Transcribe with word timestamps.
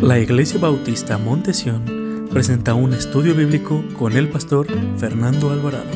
La 0.00 0.18
Iglesia 0.18 0.58
Bautista 0.58 1.18
Montesión 1.18 2.28
presenta 2.30 2.74
un 2.74 2.92
estudio 2.92 3.34
bíblico 3.34 3.84
con 3.98 4.16
el 4.16 4.28
pastor 4.28 4.66
Fernando 4.98 5.50
Alvarado. 5.50 5.90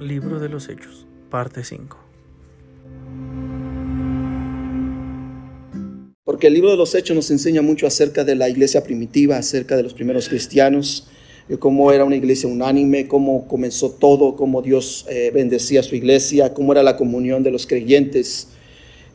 Libro 0.00 0.38
de 0.38 0.48
los 0.48 0.68
Hechos, 0.68 1.06
parte 1.30 1.64
5. 1.64 1.98
Porque 6.24 6.48
el 6.48 6.54
libro 6.54 6.70
de 6.70 6.76
los 6.76 6.94
Hechos 6.94 7.16
nos 7.16 7.30
enseña 7.30 7.62
mucho 7.62 7.86
acerca 7.86 8.24
de 8.24 8.36
la 8.36 8.48
iglesia 8.48 8.84
primitiva, 8.84 9.38
acerca 9.38 9.76
de 9.76 9.82
los 9.82 9.94
primeros 9.94 10.28
cristianos, 10.28 11.08
cómo 11.56 11.92
era 11.92 12.04
una 12.04 12.16
iglesia 12.16 12.48
unánime, 12.48 13.08
cómo 13.08 13.48
comenzó 13.48 13.90
todo, 13.90 14.36
cómo 14.36 14.60
Dios 14.60 15.06
eh, 15.08 15.30
bendecía 15.32 15.82
su 15.82 15.96
iglesia, 15.96 16.52
cómo 16.52 16.72
era 16.72 16.82
la 16.82 16.96
comunión 16.96 17.42
de 17.42 17.50
los 17.50 17.66
creyentes 17.66 18.48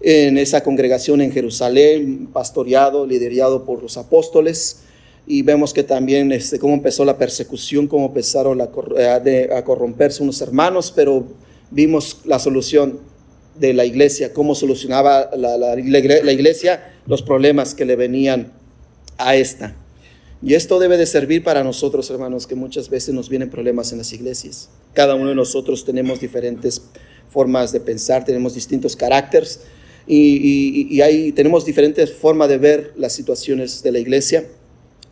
en 0.02 0.38
esa 0.38 0.64
congregación 0.64 1.22
en 1.22 1.32
Jerusalén, 1.32 2.28
pastoreado, 2.34 3.06
liderado 3.06 3.66
por 3.66 3.84
los 3.84 3.98
apóstoles. 3.98 4.80
Y 5.28 5.44
vemos 5.44 5.74
que 5.74 5.84
también 5.84 6.32
este, 6.32 6.58
cómo 6.58 6.74
empezó 6.74 7.06
la 7.06 7.18
persecución, 7.18 7.88
cómo 7.88 8.08
empezaron 8.08 8.60
a, 8.62 8.66
a 8.66 9.64
corromperse 9.64 10.24
unos 10.24 10.42
hermanos, 10.42 10.92
pero 10.94 11.24
vimos 11.70 12.22
la 12.26 12.40
solución 12.40 13.00
de 13.58 13.74
la 13.74 13.86
iglesia, 13.86 14.34
cómo 14.34 14.56
solucionaba 14.56 15.30
la 15.36 16.32
iglesia 16.32 16.94
los 17.06 17.22
problemas 17.22 17.76
que 17.76 17.86
le 17.86 17.96
venían 17.96 18.52
a 19.18 19.36
esta. 19.36 19.76
Y 20.46 20.56
esto 20.56 20.78
debe 20.78 20.98
de 20.98 21.06
servir 21.06 21.42
para 21.42 21.64
nosotros, 21.64 22.10
hermanos, 22.10 22.48
que 22.48 22.56
muchas 22.56 22.90
veces 22.90 23.14
nos 23.14 23.30
vienen 23.30 23.50
problemas 23.50 23.94
en 23.94 24.00
las 24.00 24.12
iglesias. 24.12 24.70
Cada 24.94 25.16
uno 25.16 25.30
de 25.30 25.36
nosotros 25.36 25.86
tenemos 25.86 26.20
diferentes 26.20 26.82
formas 27.30 27.72
de 27.72 27.80
pensar, 27.80 28.26
tenemos 28.26 28.54
distintos 28.54 28.98
caracteres 28.98 29.62
y, 30.06 30.90
y, 30.92 31.32
tenemos 31.32 31.66
diferentes 31.66 32.12
formas 32.12 32.50
de 32.50 32.58
ver 32.58 32.94
las 32.98 33.14
situaciones 33.14 33.84
de 33.84 33.94
la 33.94 34.00
iglesia. 34.00 34.46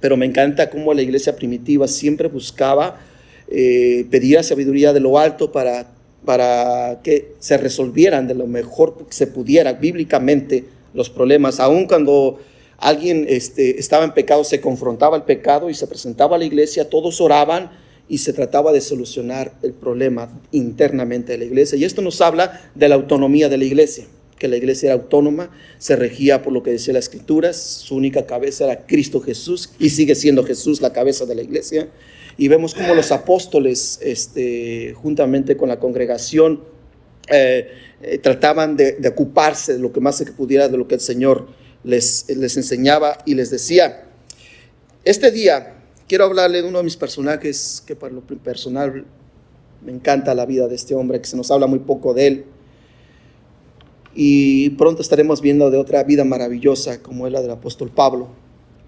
Pero 0.02 0.18
me 0.18 0.26
encanta 0.26 0.70
cómo 0.70 0.94
la 0.94 1.02
iglesia 1.02 1.34
primitiva 1.34 1.88
siempre 1.88 2.28
buscaba 2.28 3.00
eh, 3.48 4.06
pedir 4.12 4.44
sabiduría 4.44 4.92
de 4.92 5.00
lo 5.00 5.18
alto 5.18 5.54
para, 5.54 5.94
para 6.26 7.00
que 7.04 7.36
se 7.40 7.58
resolvieran 7.58 8.28
de 8.28 8.36
lo 8.36 8.48
mejor 8.48 8.98
que 9.08 9.14
se 9.14 9.28
pudiera 9.28 9.74
bíblicamente 9.74 10.66
los 10.94 11.10
problemas, 11.10 11.62
aun 11.62 11.88
cuando 11.88 12.40
alguien 12.82 13.26
este, 13.30 13.80
estaba 13.80 14.04
en 14.04 14.14
pecado, 14.14 14.44
se 14.44 14.60
confrontaba 14.60 15.16
el 15.16 15.24
pecado 15.24 15.70
y 15.70 15.74
se 15.74 15.88
presentaba 15.88 16.36
a 16.36 16.40
la 16.40 16.46
iglesia, 16.46 16.90
todos 16.90 17.22
oraban 17.22 17.72
y 18.10 18.18
se 18.18 18.34
trataba 18.34 18.74
de 18.74 18.82
solucionar 18.82 19.54
el 19.62 19.72
problema 19.72 20.30
internamente 20.52 21.32
de 21.32 21.38
la 21.38 21.46
iglesia. 21.46 21.78
Y 21.78 21.86
esto 21.86 22.02
nos 22.02 22.20
habla 22.20 22.60
de 22.76 22.90
la 22.90 22.96
autonomía 22.96 23.48
de 23.48 23.58
la 23.58 23.64
iglesia, 23.64 24.06
que 24.38 24.48
la 24.48 24.58
iglesia 24.58 24.88
era 24.88 24.96
autónoma, 24.96 25.52
se 25.78 25.96
regía 25.96 26.42
por 26.42 26.52
lo 26.52 26.64
que 26.64 26.72
decía 26.72 26.94
la 26.94 27.00
escritura, 27.00 27.54
su 27.54 27.96
única 27.96 28.26
cabeza 28.26 28.66
era 28.66 28.86
Cristo 28.86 29.22
Jesús 29.22 29.70
y 29.80 29.92
sigue 29.92 30.16
siendo 30.16 30.44
Jesús 30.44 30.82
la 30.82 30.92
cabeza 30.92 31.26
de 31.26 31.36
la 31.36 31.44
iglesia. 31.44 31.88
Y 32.38 32.48
vemos 32.48 32.74
cómo 32.74 32.96
los 32.96 33.12
apóstoles, 33.12 34.00
este, 34.02 34.94
juntamente 34.96 35.56
con 35.56 35.70
la 35.70 35.80
congregación, 35.80 36.62
eh, 37.28 37.70
eh, 38.02 38.18
trataban 38.18 38.76
de, 38.76 38.98
ocuparse 39.08 39.74
de 39.74 39.80
lo 39.80 39.94
que 39.94 40.00
más 40.00 40.18
se 40.18 40.26
pudiera 40.26 40.68
de 40.68 40.78
lo 40.78 40.88
que 40.88 40.96
el 40.96 41.02
Señor 41.02 41.48
les, 41.84 42.30
enseñaba 42.30 43.18
y 43.26 43.36
les 43.36 43.50
decía, 43.50 44.04
este 45.04 45.32
día 45.32 45.76
quiero 46.08 46.26
hablarle 46.26 46.62
de 46.62 46.68
uno 46.68 46.80
de 46.80 46.84
mis 46.84 46.98
personajes 46.98 47.84
que 47.86 47.96
para 47.96 48.14
lo 48.14 48.22
personal 48.22 49.06
me 49.84 49.92
encanta 49.92 50.36
la 50.36 50.46
vida 50.46 50.68
de 50.68 50.76
este 50.76 50.94
hombre, 50.94 51.20
que 51.20 51.28
se 51.28 51.38
nos 51.38 51.50
habla 51.50 51.68
muy 51.68 51.80
poco 51.80 52.14
de 52.14 52.28
él. 52.28 52.46
Y 54.14 54.72
pronto 54.72 55.02
estaremos 55.02 55.42
viendo 55.42 55.72
de 55.72 55.78
otra 55.78 56.04
vida 56.04 56.24
maravillosa 56.24 57.02
como 57.02 57.26
es 57.26 57.34
la 57.34 57.42
del 57.42 57.52
apóstol 57.52 57.90
Pablo. 57.90 58.28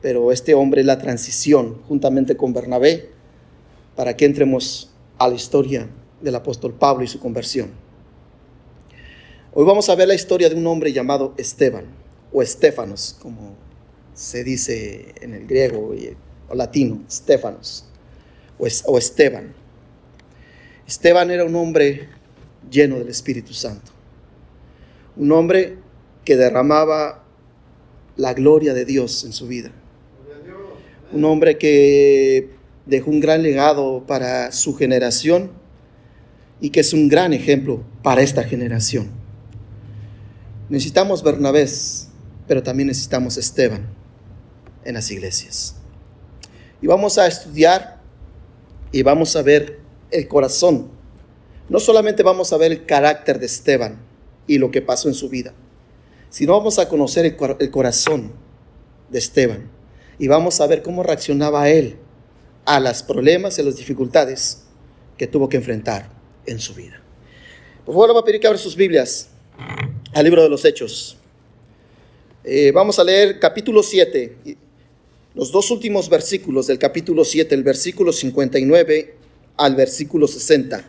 Pero 0.02 0.32
este 0.32 0.54
hombre 0.54 0.82
es 0.82 0.88
la 0.88 1.00
transición, 1.00 1.82
juntamente 1.88 2.36
con 2.36 2.54
Bernabé, 2.54 3.10
para 3.96 4.18
que 4.18 4.26
entremos 4.26 4.92
a 5.18 5.30
la 5.30 5.36
historia 5.36 5.88
del 6.22 6.36
apóstol 6.36 6.74
Pablo 6.74 7.06
y 7.06 7.08
su 7.08 7.20
conversión. 7.20 7.72
Hoy 9.54 9.66
vamos 9.66 9.90
a 9.90 9.96
ver 9.96 10.10
la 10.10 10.14
historia 10.14 10.50
de 10.50 10.56
un 10.56 10.68
hombre 10.68 10.92
llamado 10.92 11.34
Esteban 11.38 12.03
o 12.34 12.42
Estefanos, 12.42 13.16
como 13.22 13.56
se 14.14 14.44
dice 14.44 15.14
en 15.22 15.34
el 15.34 15.48
griego 15.48 15.96
o 16.50 16.56
latino, 16.56 17.02
Estefanos 17.08 17.86
o, 18.58 18.68
o 18.86 18.98
Esteban. 18.98 19.54
Esteban 20.88 21.32
era 21.32 21.46
un 21.46 21.56
hombre 21.56 22.10
lleno 22.70 22.98
del 22.98 23.10
Espíritu 23.10 23.54
Santo, 23.54 23.92
un 25.16 25.32
hombre 25.32 25.78
que 26.26 26.36
derramaba 26.36 27.24
la 28.16 28.34
gloria 28.34 28.74
de 28.74 28.86
Dios 28.86 29.24
en 29.24 29.34
su 29.34 29.48
vida, 29.48 29.72
un 31.12 31.24
hombre 31.26 31.58
que 31.58 32.50
dejó 32.86 33.12
un 33.12 33.20
gran 33.20 33.44
legado 33.44 34.04
para 34.06 34.52
su 34.52 34.76
generación 34.76 35.52
y 36.60 36.70
que 36.70 36.80
es 36.80 36.94
un 36.94 37.08
gran 37.08 37.34
ejemplo 37.34 37.84
para 38.02 38.22
esta 38.22 38.44
generación. 38.44 39.08
Necesitamos 40.70 41.24
Bernabés 41.24 42.10
pero 42.48 42.64
también 42.64 42.88
necesitamos 42.88 43.38
Esteban 43.38 43.88
en 44.84 44.94
las 44.94 45.10
iglesias. 45.12 45.76
Y 46.82 46.88
vamos 46.88 47.18
a 47.18 47.28
estudiar 47.28 48.02
y 48.92 49.02
vamos 49.04 49.36
a 49.36 49.42
ver 49.42 49.80
el 50.12 50.28
corazón. 50.28 50.90
No 51.70 51.80
solamente 51.80 52.24
vamos 52.24 52.54
a 52.54 52.58
ver 52.58 52.72
el 52.72 52.86
carácter 52.86 53.40
de 53.40 53.46
Esteban 53.46 54.00
y 54.48 54.58
lo 54.58 54.72
que 54.72 54.82
pasó 54.82 55.08
en 55.08 55.14
su 55.14 55.30
vida, 55.30 55.54
sino 56.30 56.54
vamos 56.54 56.80
a 56.80 56.90
conocer 56.90 57.26
el, 57.26 57.72
corazón 57.72 58.34
de 59.10 59.20
Esteban 59.20 59.70
y 60.20 60.28
vamos 60.28 60.60
a 60.62 60.68
ver 60.68 60.84
cómo 60.84 61.04
reaccionaba 61.04 61.70
él 61.70 61.98
a 62.66 62.80
los 62.80 63.04
problemas 63.04 63.58
y 63.58 63.62
a 63.62 63.66
las 63.66 63.78
dificultades 63.78 64.64
que 65.18 65.28
tuvo 65.28 65.50
que 65.50 65.58
enfrentar 65.58 66.10
en 66.46 66.60
su 66.60 66.74
vida. 66.74 67.02
Por 67.86 67.96
favor, 67.96 68.14
le 68.14 68.20
a 68.20 68.24
pedir 68.24 68.40
que 68.40 68.48
abra 68.48 68.60
sus 68.60 68.76
Biblias 68.76 69.30
al 70.14 70.24
libro 70.24 70.44
de 70.44 70.50
los 70.50 70.64
Hechos. 70.66 71.18
Eh, 72.46 72.74
vamos 72.74 73.00
a 73.00 73.06
leer 73.06 73.40
capítulo 73.40 73.82
7, 73.82 74.58
los 75.34 75.50
dos 75.54 75.72
últimos 75.72 76.10
versículos 76.10 76.68
del 76.68 76.78
capítulo 76.78 77.24
7, 77.24 77.56
el 77.56 77.64
versículo 77.64 78.12
59 78.12 79.16
al 79.56 79.76
versículo 79.76 80.28
60. 80.28 80.84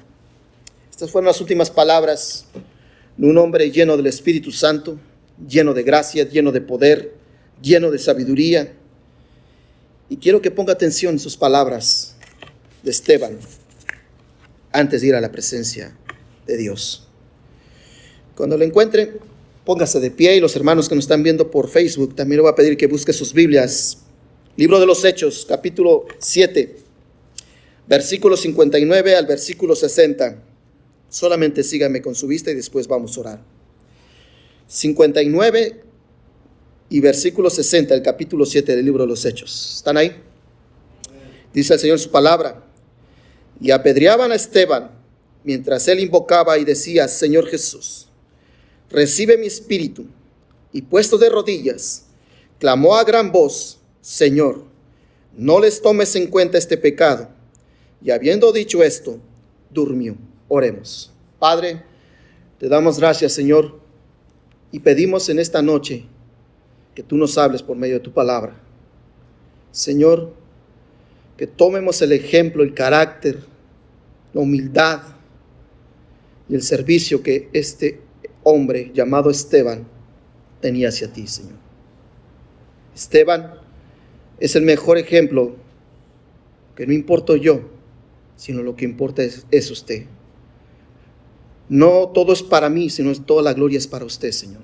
Estas 0.91 1.13
fueron 1.13 1.29
las 1.29 1.41
últimas 1.41 1.71
palabras 1.71 2.47
de 3.17 3.29
un 3.29 3.39
hombre 3.39 3.71
lleno 3.71 3.97
del 3.97 4.09
Espíritu 4.09 4.51
Santo, 4.51 4.99
lleno 5.49 5.75
de 5.75 5.85
gracia, 5.85 6.29
lleno 6.29 6.51
de 6.51 6.61
poder, 6.61 7.15
lleno 7.63 7.93
de 7.93 8.01
sabiduría. 8.01 8.73
Y 10.09 10.17
quiero 10.17 10.43
que 10.43 10.51
ponga 10.51 10.73
atención 10.73 11.15
en 11.15 11.21
sus 11.21 11.37
palabras 11.37 12.17
de 12.83 12.91
Esteban 12.91 13.39
antes 14.73 15.03
de 15.03 15.07
ir 15.07 15.15
a 15.15 15.21
la 15.21 15.31
presencia 15.31 15.97
de 16.49 16.57
Dios. 16.57 17.07
Cuando 18.35 18.59
lo 18.59 18.65
encuentre, 18.65 19.13
Póngase 19.65 19.99
de 19.99 20.11
pie 20.11 20.37
y 20.37 20.41
los 20.41 20.55
hermanos 20.57 20.89
que 20.91 20.95
nos 20.95 21.05
están 21.05 21.23
viendo 21.23 21.51
por 21.51 21.69
Facebook, 21.69 22.15
también 22.15 22.37
le 22.37 22.43
voy 22.43 22.53
a 22.53 22.55
pedir 22.55 22.77
que 22.77 22.87
busque 22.87 23.15
sus 23.15 23.33
Biblias. 23.33 23.99
Libro 24.57 24.79
de 24.79 24.85
los 24.85 25.03
Hechos, 25.05 25.47
capítulo 25.49 26.05
7, 26.19 26.77
versículo 27.89 28.37
59 28.37 29.17
al 29.17 29.27
versículo 29.27 29.75
60. 29.75 30.37
Solamente 31.09 31.63
sígame 31.63 32.03
con 32.03 32.15
su 32.15 32.27
vista 32.27 32.51
y 32.51 32.55
después 32.55 32.87
vamos 32.87 33.17
a 33.17 33.21
orar. 33.21 33.41
59 34.67 35.83
y 36.91 37.01
versículo 37.01 37.49
60, 37.49 37.95
el 37.95 38.03
capítulo 38.03 38.45
7 38.45 38.77
del 38.77 38.85
libro 38.85 39.05
de 39.05 39.09
los 39.09 39.25
Hechos. 39.25 39.77
¿Están 39.79 39.97
ahí? 39.97 40.13
Dice 41.55 41.73
el 41.73 41.81
Señor 41.81 41.99
su 41.99 42.11
palabra. 42.11 42.63
Y 43.63 43.71
apedreaban 43.71 44.31
a 44.31 44.35
Esteban 44.35 44.91
mientras 45.43 45.89
él 45.89 46.01
invocaba 46.01 46.59
y 46.59 46.65
decía, 46.65 47.09
Señor 47.09 47.47
Jesús 47.47 48.09
recibe 48.95 49.37
mi 49.37 49.47
espíritu. 49.47 50.07
Y 50.73 50.83
puesto 50.83 51.19
de 51.19 51.29
rodillas, 51.29 52.07
clamó 52.59 52.97
a 52.97 53.05
gran 53.05 53.31
voz, 53.31 53.79
Señor, 54.01 54.65
no 55.37 55.61
les 55.61 55.83
tomes 55.83 56.17
en 56.17 56.29
cuenta 56.29 56.59
este 56.59 56.77
pecado. 56.77 57.29
Y 58.03 58.11
habiendo 58.11 58.53
dicho 58.53 58.83
esto, 58.83 59.19
durmió. 59.71 60.17
Oremos. 60.49 61.13
Padre, 61.39 61.83
te 62.59 62.69
damos 62.69 62.99
gracias, 62.99 63.33
Señor, 63.33 63.81
y 64.71 64.81
pedimos 64.81 65.29
en 65.29 65.39
esta 65.39 65.63
noche 65.63 66.07
que 66.95 67.03
tú 67.03 67.17
nos 67.17 67.37
hables 67.39 67.63
por 67.63 67.77
medio 67.77 67.95
de 67.95 68.01
tu 68.01 68.13
palabra. 68.13 68.61
Señor, 69.73 70.33
que 71.37 71.47
tomemos 71.47 72.01
el 72.03 72.13
ejemplo, 72.13 72.63
el 72.63 72.75
carácter, 72.75 73.41
la 74.33 74.41
humildad 74.41 75.03
y 76.49 76.55
el 76.55 76.63
servicio 76.63 77.23
que 77.23 77.49
este 77.53 78.04
hombre 78.45 78.93
llamado 78.95 79.31
Esteban 79.31 79.87
tenía 80.61 80.89
hacia 80.89 81.13
ti, 81.13 81.27
Señor. 81.27 81.59
Esteban 82.95 83.55
es 84.39 84.55
el 84.57 84.63
mejor 84.63 84.99
ejemplo 84.99 85.57
que 86.77 86.87
no 86.87 86.93
importo 86.93 87.37
yo, 87.37 87.63
sino 88.37 88.63
lo 88.63 88.77
que 88.77 88.85
importa 88.85 89.23
es, 89.23 89.71
usted. 89.71 90.07
No 91.69 92.09
todo 92.09 92.33
es 92.33 92.43
para 92.43 92.69
mí, 92.69 92.91
sino 92.91 93.13
toda 93.15 93.43
la 93.43 93.55
gloria 93.55 93.79
es 93.79 93.87
para 93.87 94.05
usted, 94.05 94.31
Señor. 94.31 94.63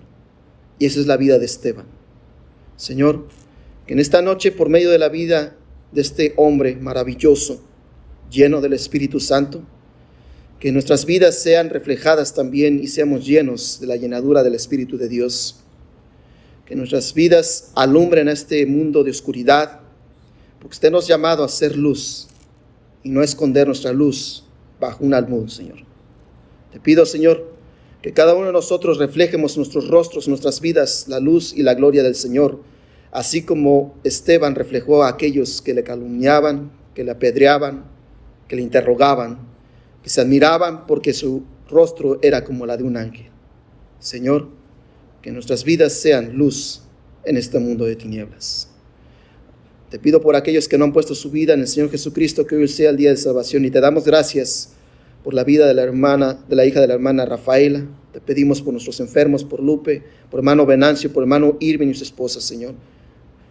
Y 0.79 0.87
esa 0.87 1.01
es 1.01 1.07
la 1.07 1.17
vida 1.17 1.39
de 1.39 1.47
Esteban. 1.47 1.87
Señor, 2.77 3.27
que 3.87 3.95
en 3.95 4.01
esta 4.01 4.23
noche, 4.23 4.53
por 4.53 4.69
medio 4.69 4.91
de 4.91 4.99
la 4.99 5.09
vida 5.09 5.57
de 5.93 6.01
este 6.01 6.35
hombre 6.37 6.77
maravilloso, 6.77 7.63
lleno 8.31 8.61
del 8.61 8.75
Espíritu 8.75 9.19
Santo, 9.21 9.63
que 10.61 10.73
nuestras 10.73 11.07
vidas 11.07 11.39
sean 11.43 11.71
reflejadas 11.71 12.35
también 12.35 12.81
y 12.81 12.87
seamos 12.87 13.25
llenos 13.25 13.81
de 13.81 13.87
la 13.87 13.97
llenadura 13.97 14.43
del 14.43 14.55
Espíritu 14.55 14.99
de 14.99 15.09
Dios. 15.09 15.57
Que 16.67 16.77
nuestras 16.77 17.15
vidas 17.15 17.73
alumbren 17.75 18.29
a 18.29 18.33
este 18.33 18.67
mundo 18.67 19.03
de 19.03 19.11
oscuridad, 19.11 19.81
porque 20.61 20.75
usted 20.75 20.91
nos 20.91 21.07
ha 21.07 21.09
llamado 21.09 21.43
a 21.43 21.49
ser 21.49 21.77
luz 21.77 22.29
y 23.03 23.09
no 23.09 23.23
esconder 23.23 23.67
nuestra 23.67 23.93
luz 23.93 24.45
bajo 24.79 25.03
un 25.03 25.15
almud, 25.15 25.49
Señor. 25.49 25.79
Te 26.71 26.79
pido, 26.79 27.07
Señor, 27.07 27.55
que 28.03 28.13
cada 28.13 28.35
uno 28.35 28.47
de 28.47 28.53
nosotros 28.53 28.99
reflejemos 28.99 29.57
nuestros 29.57 29.89
rostros, 29.89 30.29
nuestras 30.29 30.61
vidas, 30.61 31.07
la 31.09 31.21
luz 31.21 31.55
y 31.57 31.63
la 31.63 31.73
gloria 31.73 32.03
del 32.03 32.15
Señor, 32.15 32.61
así 33.13 33.43
como 33.45 33.95
Esteban 34.05 34.55
reflejó 34.55 35.05
a 35.05 35.09
aquellos 35.09 35.63
que 35.63 35.73
le 35.73 35.85
calumniaban, 35.85 36.71
que 36.95 37.03
le 37.03 37.13
apedreaban, 37.13 37.85
que 38.47 38.57
le 38.57 38.63
interrogaban 38.63 39.50
que 40.03 40.11
se 40.11 40.21
admiraban 40.21 40.87
porque 40.87 41.13
su 41.13 41.45
rostro 41.69 42.19
era 42.23 42.45
como 42.45 42.67
la 42.67 42.77
de 42.77 42.85
un 42.85 42.97
ángel. 42.97 43.27
Señor, 43.99 44.49
que 45.23 45.31
nuestras 45.31 45.65
vidas 45.65 45.93
sean 45.93 46.37
luz 46.37 46.83
en 47.25 47.37
este 47.37 47.59
mundo 47.59 47.85
de 47.85 47.97
tinieblas. 47.97 48.69
Te 49.91 49.99
pido 49.99 50.21
por 50.21 50.37
aquellos 50.37 50.69
que 50.69 50.79
no 50.79 50.85
han 50.85 50.93
puesto 50.93 51.15
su 51.15 51.31
vida 51.31 51.55
en 51.55 51.61
el 51.61 51.67
Señor 51.67 51.91
Jesucristo, 51.91 52.47
que 52.47 52.57
hoy 52.57 52.69
sea 52.69 52.91
el 52.91 52.97
día 52.97 53.11
de 53.11 53.17
salvación 53.17 53.65
y 53.65 53.71
te 53.71 53.81
damos 53.81 54.05
gracias 54.05 54.71
por 55.25 55.35
la 55.35 55.45
vida 55.45 55.67
de 55.67 55.75
la 55.75 55.83
hermana, 55.83 56.45
de 56.49 56.57
la 56.57 56.65
hija 56.65 56.81
de 56.81 56.87
la 56.87 56.95
hermana 56.95 57.27
Rafaela. 57.27 57.85
Te 58.13 58.21
pedimos 58.21 58.63
por 58.63 58.73
nuestros 58.73 59.01
enfermos, 59.01 59.45
por 59.45 59.61
Lupe, 59.61 60.03
por 60.31 60.41
hermano 60.41 60.65
Venancio, 60.65 61.13
por 61.13 61.25
hermano 61.25 61.57
Irving 61.61 61.89
y 61.89 61.95
su 61.95 62.05
esposa, 62.05 62.41
Señor. 62.41 62.75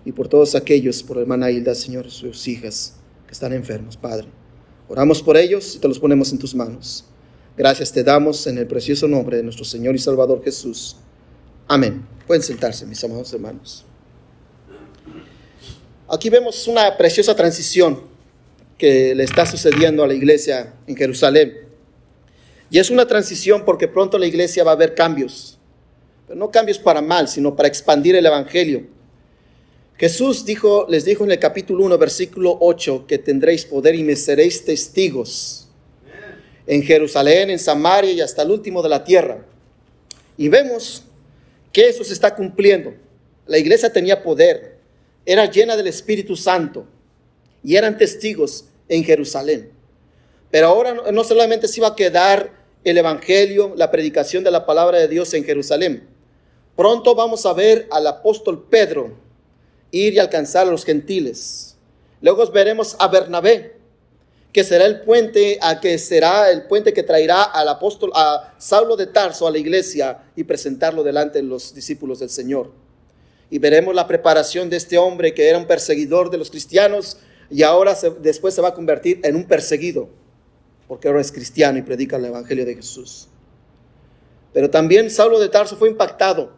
Y 0.05 0.13
por 0.13 0.27
todos 0.27 0.55
aquellos, 0.55 1.03
por 1.03 1.17
hermana 1.17 1.51
Hilda, 1.51 1.75
Señor, 1.75 2.09
sus 2.09 2.47
hijas 2.47 2.95
que 3.27 3.33
están 3.33 3.53
enfermos, 3.53 3.97
Padre. 3.97 4.38
Oramos 4.89 5.21
por 5.21 5.37
ellos 5.37 5.75
y 5.75 5.79
te 5.79 5.87
los 5.87 5.99
ponemos 5.99 6.31
en 6.31 6.39
tus 6.39 6.55
manos. 6.55 7.05
Gracias 7.55 7.91
te 7.91 8.03
damos 8.03 8.47
en 8.47 8.57
el 8.57 8.65
precioso 8.65 9.07
nombre 9.07 9.37
de 9.37 9.43
nuestro 9.43 9.63
Señor 9.63 9.93
y 9.93 9.99
Salvador 9.99 10.43
Jesús. 10.43 10.95
Amén. 11.67 12.03
Pueden 12.25 12.41
sentarse, 12.41 12.87
mis 12.87 13.03
amados 13.03 13.31
hermanos. 13.31 13.85
Aquí 16.07 16.29
vemos 16.31 16.67
una 16.67 16.97
preciosa 16.97 17.35
transición 17.35 18.01
que 18.79 19.13
le 19.13 19.23
está 19.23 19.45
sucediendo 19.45 20.03
a 20.03 20.07
la 20.07 20.15
iglesia 20.15 20.73
en 20.87 20.95
Jerusalén. 20.95 21.53
Y 22.71 22.79
es 22.79 22.89
una 22.89 23.05
transición 23.05 23.65
porque 23.65 23.87
pronto 23.87 24.17
la 24.17 24.25
iglesia 24.25 24.63
va 24.63 24.71
a 24.71 24.75
ver 24.75 24.95
cambios, 24.95 25.59
pero 26.27 26.39
no 26.39 26.49
cambios 26.49 26.79
para 26.79 27.01
mal, 27.01 27.27
sino 27.27 27.55
para 27.55 27.67
expandir 27.67 28.15
el 28.15 28.25
Evangelio 28.25 28.87
Jesús 29.99 30.45
dijo, 30.45 30.85
les 30.87 31.03
dijo 31.03 31.25
en 31.25 31.31
el 31.31 31.39
capítulo 31.39 31.83
1, 31.83 31.97
versículo 31.97 32.57
8, 32.61 33.03
que 33.05 33.17
tendréis 33.17 33.65
poder 33.65 33.95
y 33.95 34.03
me 34.03 34.15
seréis 34.15 34.63
testigos 34.63 35.67
en 36.65 36.83
Jerusalén, 36.83 37.49
en 37.49 37.59
Samaria 37.59 38.13
y 38.13 38.21
hasta 38.21 38.43
el 38.43 38.51
último 38.51 38.81
de 38.81 38.87
la 38.87 39.03
tierra. 39.03 39.45
Y 40.37 40.47
vemos 40.47 41.03
que 41.73 41.89
eso 41.89 42.05
se 42.05 42.13
está 42.13 42.33
cumpliendo. 42.33 42.93
La 43.45 43.57
iglesia 43.57 43.91
tenía 43.91 44.23
poder, 44.23 44.77
era 45.25 45.51
llena 45.51 45.75
del 45.75 45.87
Espíritu 45.87 46.37
Santo 46.37 46.85
y 47.61 47.75
eran 47.75 47.97
testigos 47.97 48.69
en 48.87 49.03
Jerusalén. 49.03 49.69
Pero 50.49 50.67
ahora 50.67 51.11
no 51.11 51.25
solamente 51.25 51.67
se 51.67 51.81
iba 51.81 51.89
a 51.89 51.95
quedar 51.97 52.53
el 52.85 52.97
Evangelio, 52.97 53.73
la 53.75 53.91
predicación 53.91 54.45
de 54.45 54.51
la 54.51 54.65
palabra 54.65 54.97
de 54.97 55.09
Dios 55.09 55.33
en 55.33 55.43
Jerusalén. 55.43 56.07
Pronto 56.77 57.15
vamos 57.15 57.45
a 57.45 57.51
ver 57.51 57.85
al 57.91 58.07
apóstol 58.07 58.65
Pedro 58.69 59.27
ir 59.91 60.13
y 60.13 60.19
alcanzar 60.19 60.67
a 60.67 60.71
los 60.71 60.85
gentiles. 60.85 61.77
Luego 62.21 62.45
veremos 62.51 62.95
a 62.99 63.07
Bernabé, 63.07 63.77
que 64.51 64.63
será 64.63 64.85
el 64.85 65.01
puente 65.01 65.57
a 65.61 65.79
que 65.79 65.97
será 65.97 66.51
el 66.51 66.63
puente 66.63 66.91
que 66.93 67.03
traerá 67.03 67.43
al 67.43 67.67
apóstol 67.67 68.11
a 68.15 68.53
Saulo 68.57 68.95
de 68.95 69.07
Tarso 69.07 69.47
a 69.47 69.51
la 69.51 69.57
iglesia 69.57 70.23
y 70.35 70.43
presentarlo 70.43 71.03
delante 71.03 71.39
de 71.39 71.43
los 71.43 71.73
discípulos 71.73 72.19
del 72.19 72.29
Señor. 72.29 72.71
Y 73.51 73.59
veremos 73.59 73.95
la 73.95 74.07
preparación 74.07 74.69
de 74.69 74.77
este 74.77 74.97
hombre 74.97 75.33
que 75.33 75.47
era 75.47 75.57
un 75.57 75.65
perseguidor 75.65 76.29
de 76.29 76.37
los 76.37 76.49
cristianos 76.49 77.17
y 77.49 77.63
ahora 77.63 77.95
después 78.19 78.53
se 78.53 78.61
va 78.61 78.69
a 78.69 78.73
convertir 78.73 79.21
en 79.23 79.35
un 79.35 79.45
perseguido, 79.45 80.09
porque 80.87 81.07
ahora 81.07 81.21
es 81.21 81.31
cristiano 81.31 81.77
y 81.77 81.81
predica 81.81 82.17
el 82.17 82.25
evangelio 82.25 82.65
de 82.65 82.75
Jesús. 82.75 83.27
Pero 84.53 84.69
también 84.69 85.09
Saulo 85.09 85.39
de 85.39 85.49
Tarso 85.49 85.77
fue 85.77 85.89
impactado 85.89 86.51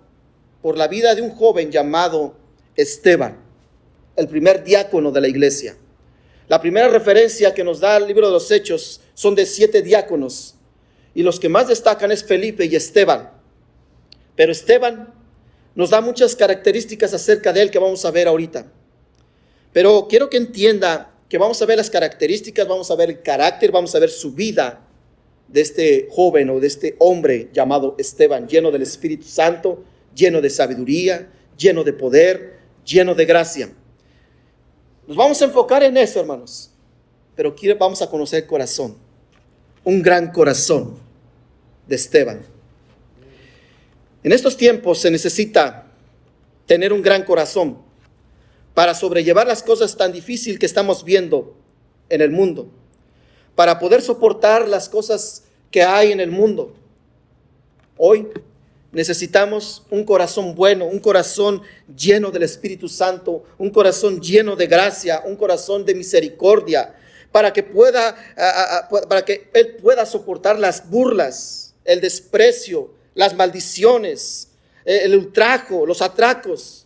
por 0.61 0.77
la 0.77 0.87
vida 0.87 1.15
de 1.15 1.21
un 1.21 1.31
joven 1.31 1.71
llamado 1.71 2.35
Esteban, 2.75 3.37
el 4.15 4.27
primer 4.27 4.63
diácono 4.63 5.11
de 5.11 5.21
la 5.21 5.27
iglesia. 5.27 5.75
La 6.47 6.61
primera 6.61 6.89
referencia 6.89 7.53
que 7.53 7.63
nos 7.63 7.79
da 7.79 7.97
el 7.97 8.07
libro 8.07 8.27
de 8.27 8.33
los 8.33 8.51
Hechos 8.51 9.01
son 9.13 9.35
de 9.35 9.45
siete 9.45 9.81
diáconos 9.81 10.55
y 11.13 11.23
los 11.23 11.39
que 11.39 11.49
más 11.49 11.67
destacan 11.67 12.11
es 12.11 12.23
Felipe 12.23 12.65
y 12.65 12.75
Esteban. 12.75 13.31
Pero 14.35 14.51
Esteban 14.51 15.13
nos 15.75 15.89
da 15.89 16.01
muchas 16.01 16.35
características 16.35 17.13
acerca 17.13 17.53
de 17.53 17.61
él 17.61 17.71
que 17.71 17.79
vamos 17.79 18.03
a 18.05 18.11
ver 18.11 18.27
ahorita. 18.27 18.71
Pero 19.73 20.07
quiero 20.09 20.29
que 20.29 20.37
entienda 20.37 21.13
que 21.29 21.37
vamos 21.37 21.61
a 21.61 21.65
ver 21.65 21.77
las 21.77 21.89
características, 21.89 22.67
vamos 22.67 22.91
a 22.91 22.95
ver 22.95 23.09
el 23.09 23.21
carácter, 23.21 23.71
vamos 23.71 23.95
a 23.95 23.99
ver 23.99 24.09
su 24.09 24.33
vida 24.33 24.85
de 25.47 25.61
este 25.61 26.07
joven 26.11 26.49
o 26.49 26.59
de 26.59 26.67
este 26.67 26.95
hombre 26.99 27.49
llamado 27.53 27.95
Esteban, 27.97 28.47
lleno 28.47 28.71
del 28.71 28.81
Espíritu 28.81 29.25
Santo, 29.25 29.83
lleno 30.13 30.41
de 30.41 30.49
sabiduría, 30.49 31.29
lleno 31.57 31.83
de 31.83 31.93
poder, 31.93 32.60
lleno 32.85 33.15
de 33.15 33.25
gracia. 33.25 33.71
Nos 35.07 35.17
vamos 35.17 35.41
a 35.41 35.45
enfocar 35.45 35.83
en 35.83 35.97
eso, 35.97 36.19
hermanos. 36.19 36.71
Pero 37.35 37.55
vamos 37.79 38.01
a 38.01 38.09
conocer 38.09 38.43
el 38.43 38.47
corazón. 38.47 38.97
Un 39.83 40.01
gran 40.01 40.31
corazón 40.31 40.97
de 41.87 41.95
Esteban. 41.95 42.41
En 44.23 44.31
estos 44.31 44.55
tiempos 44.55 44.99
se 44.99 45.09
necesita 45.09 45.87
tener 46.67 46.93
un 46.93 47.01
gran 47.01 47.23
corazón 47.23 47.79
para 48.73 48.93
sobrellevar 48.93 49.47
las 49.47 49.63
cosas 49.63 49.97
tan 49.97 50.11
difíciles 50.11 50.59
que 50.59 50.65
estamos 50.65 51.03
viendo 51.03 51.55
en 52.09 52.21
el 52.21 52.31
mundo, 52.31 52.69
para 53.55 53.79
poder 53.79 54.01
soportar 54.01 54.67
las 54.67 54.87
cosas 54.87 55.43
que 55.71 55.83
hay 55.83 56.11
en 56.11 56.19
el 56.19 56.31
mundo. 56.31 56.73
Hoy 57.97 58.27
Necesitamos 58.91 59.83
un 59.89 60.03
corazón 60.03 60.53
bueno, 60.53 60.85
un 60.85 60.99
corazón 60.99 61.61
lleno 61.95 62.29
del 62.29 62.43
Espíritu 62.43 62.89
Santo, 62.89 63.43
un 63.57 63.69
corazón 63.69 64.19
lleno 64.19 64.55
de 64.57 64.67
gracia, 64.67 65.23
un 65.25 65.37
corazón 65.37 65.85
de 65.85 65.95
misericordia, 65.95 66.93
para 67.31 67.53
que 67.53 67.63
pueda, 67.63 68.15
para 69.07 69.23
que 69.23 69.49
él 69.53 69.77
pueda 69.81 70.05
soportar 70.05 70.59
las 70.59 70.89
burlas, 70.89 71.73
el 71.85 72.01
desprecio, 72.01 72.93
las 73.15 73.33
maldiciones, 73.33 74.49
eh, 74.83 75.01
el 75.03 75.15
ultrajo, 75.15 75.85
los 75.85 76.01
atracos, 76.01 76.85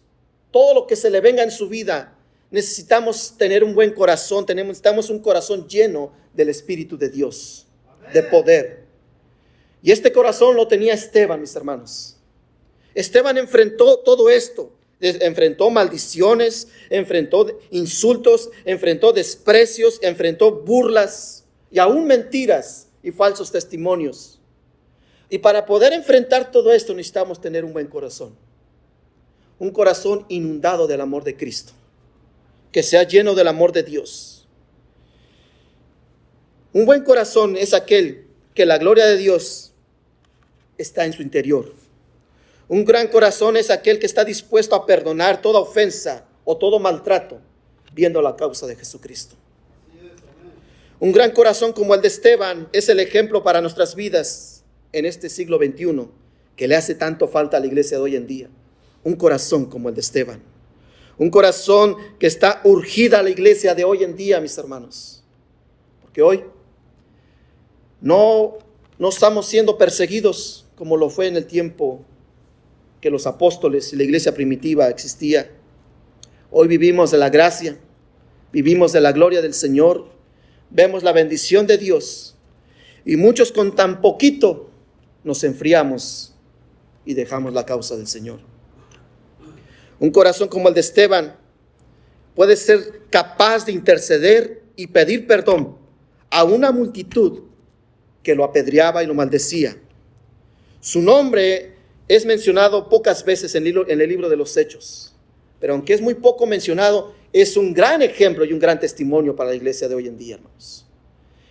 todo 0.51 0.75
lo 0.75 0.87
que 0.87 0.95
se 0.95 1.09
le 1.09 1.21
venga 1.21 1.41
en 1.41 1.51
su 1.51 1.67
vida. 1.67 2.15
Necesitamos 2.51 3.35
tener 3.37 3.63
un 3.63 3.73
buen 3.73 3.93
corazón, 3.93 4.45
necesitamos 4.47 5.09
un 5.09 5.19
corazón 5.19 5.67
lleno 5.67 6.13
del 6.33 6.49
Espíritu 6.49 6.97
de 6.97 7.09
Dios, 7.09 7.65
de 8.13 8.21
poder. 8.21 8.84
Y 9.85 9.91
este 9.91 10.11
corazón 10.11 10.55
lo 10.55 10.67
tenía 10.67 10.95
Esteban, 10.95 11.39
mis 11.39 11.55
hermanos. 11.55 12.17
Esteban 12.95 13.37
enfrentó 13.37 13.99
todo 13.99 14.31
esto. 14.31 14.73
Enfrentó 14.99 15.69
maldiciones, 15.69 16.69
enfrentó 16.89 17.59
insultos, 17.69 18.49
enfrentó 18.65 19.13
desprecios, 19.13 19.99
enfrentó 20.01 20.51
burlas 20.51 21.45
y 21.69 21.77
aún 21.77 22.07
mentiras 22.07 22.87
y 23.03 23.11
falsos 23.11 23.51
testimonios. 23.51 24.39
Y 25.29 25.37
para 25.37 25.67
poder 25.67 25.93
enfrentar 25.93 26.49
todo 26.49 26.73
esto 26.73 26.95
necesitamos 26.95 27.39
tener 27.39 27.63
un 27.63 27.71
buen 27.71 27.85
corazón. 27.85 28.35
Un 29.59 29.69
corazón 29.69 30.25
inundado 30.29 30.87
del 30.87 31.01
amor 31.01 31.23
de 31.23 31.37
Cristo. 31.37 31.73
Que 32.71 32.81
sea 32.81 33.03
lleno 33.03 33.35
del 33.35 33.47
amor 33.47 33.71
de 33.71 33.83
Dios. 33.83 34.47
Un 36.73 36.87
buen 36.87 37.03
corazón 37.03 37.55
es 37.55 37.75
aquel 37.75 38.25
que 38.55 38.65
la 38.65 38.79
gloria 38.79 39.05
de 39.05 39.17
Dios 39.17 39.64
está 40.77 41.05
en 41.05 41.13
su 41.13 41.21
interior. 41.21 41.73
Un 42.67 42.83
gran 42.83 43.07
corazón 43.07 43.57
es 43.57 43.69
aquel 43.69 43.99
que 43.99 44.05
está 44.05 44.25
dispuesto 44.25 44.75
a 44.75 44.85
perdonar 44.85 45.41
toda 45.41 45.59
ofensa 45.59 46.25
o 46.43 46.57
todo 46.57 46.79
maltrato, 46.79 47.39
viendo 47.93 48.21
la 48.21 48.35
causa 48.35 48.67
de 48.67 48.75
Jesucristo. 48.75 49.35
Un 50.99 51.11
gran 51.11 51.31
corazón 51.31 51.73
como 51.73 51.93
el 51.93 52.01
de 52.01 52.07
Esteban 52.07 52.69
es 52.71 52.89
el 52.89 52.99
ejemplo 52.99 53.43
para 53.43 53.61
nuestras 53.61 53.95
vidas 53.95 54.63
en 54.93 55.05
este 55.05 55.29
siglo 55.29 55.57
XXI, 55.57 56.07
que 56.55 56.67
le 56.67 56.75
hace 56.75 56.95
tanto 56.95 57.27
falta 57.27 57.57
a 57.57 57.59
la 57.59 57.67
iglesia 57.67 57.97
de 57.97 58.03
hoy 58.03 58.15
en 58.15 58.27
día. 58.27 58.49
Un 59.03 59.15
corazón 59.15 59.65
como 59.65 59.89
el 59.89 59.95
de 59.95 60.01
Esteban. 60.01 60.41
Un 61.17 61.29
corazón 61.29 61.97
que 62.17 62.27
está 62.27 62.61
urgida 62.63 63.19
a 63.19 63.23
la 63.23 63.29
iglesia 63.29 63.75
de 63.75 63.83
hoy 63.83 64.03
en 64.03 64.15
día, 64.15 64.41
mis 64.41 64.57
hermanos. 64.57 65.23
Porque 66.01 66.21
hoy 66.21 66.43
no 68.01 68.57
no 68.97 69.09
estamos 69.09 69.47
siendo 69.47 69.77
perseguidos 69.77 70.64
como 70.75 70.97
lo 70.97 71.09
fue 71.09 71.27
en 71.27 71.37
el 71.37 71.45
tiempo 71.45 72.03
que 73.01 73.09
los 73.09 73.27
apóstoles 73.27 73.93
y 73.93 73.95
la 73.95 74.03
iglesia 74.03 74.33
primitiva 74.33 74.89
existía. 74.89 75.49
Hoy 76.51 76.67
vivimos 76.67 77.11
de 77.11 77.17
la 77.17 77.29
gracia, 77.29 77.77
vivimos 78.51 78.91
de 78.93 79.01
la 79.01 79.11
gloria 79.11 79.41
del 79.41 79.53
Señor, 79.53 80.07
vemos 80.69 81.03
la 81.03 81.11
bendición 81.11 81.67
de 81.67 81.77
Dios 81.77 82.35
y 83.05 83.15
muchos 83.15 83.51
con 83.51 83.75
tan 83.75 84.01
poquito 84.01 84.69
nos 85.23 85.43
enfriamos 85.43 86.33
y 87.05 87.13
dejamos 87.13 87.53
la 87.53 87.65
causa 87.65 87.95
del 87.95 88.07
Señor. 88.07 88.39
Un 89.99 90.11
corazón 90.11 90.49
como 90.49 90.67
el 90.67 90.73
de 90.73 90.81
Esteban 90.81 91.35
puede 92.35 92.57
ser 92.57 93.03
capaz 93.09 93.65
de 93.65 93.71
interceder 93.71 94.63
y 94.75 94.87
pedir 94.87 95.25
perdón 95.25 95.77
a 96.29 96.43
una 96.43 96.71
multitud 96.71 97.43
que 98.23 98.35
lo 98.35 98.43
apedreaba 98.43 99.03
y 99.03 99.07
lo 99.07 99.13
maldecía. 99.13 99.77
Su 100.85 101.01
nombre 101.01 101.73
es 102.07 102.27
mencionado 102.27 102.89
pocas 102.89 103.25
veces 103.25 103.55
en 103.55 103.65
el 103.65 104.07
libro 104.07 104.29
de 104.29 104.35
los 104.35 104.55
Hechos, 104.55 105.15
pero 105.59 105.73
aunque 105.73 105.95
es 105.95 105.99
muy 105.99 106.13
poco 106.13 106.45
mencionado, 106.45 107.15
es 107.33 107.57
un 107.57 107.73
gran 107.73 108.03
ejemplo 108.03 108.45
y 108.45 108.53
un 108.53 108.59
gran 108.59 108.79
testimonio 108.79 109.35
para 109.35 109.49
la 109.49 109.55
iglesia 109.55 109.87
de 109.87 109.95
hoy 109.95 110.07
en 110.07 110.15
día, 110.15 110.35
hermanos. 110.35 110.85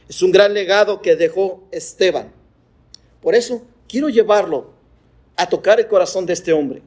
Es 0.08 0.22
un 0.22 0.30
gran 0.30 0.54
legado 0.54 1.02
que 1.02 1.16
dejó 1.16 1.64
Esteban. 1.72 2.32
Por 3.20 3.34
eso 3.34 3.66
quiero 3.88 4.08
llevarlo 4.08 4.70
a 5.34 5.48
tocar 5.48 5.80
el 5.80 5.88
corazón 5.88 6.26
de 6.26 6.32
este 6.32 6.52
hombre. 6.52 6.80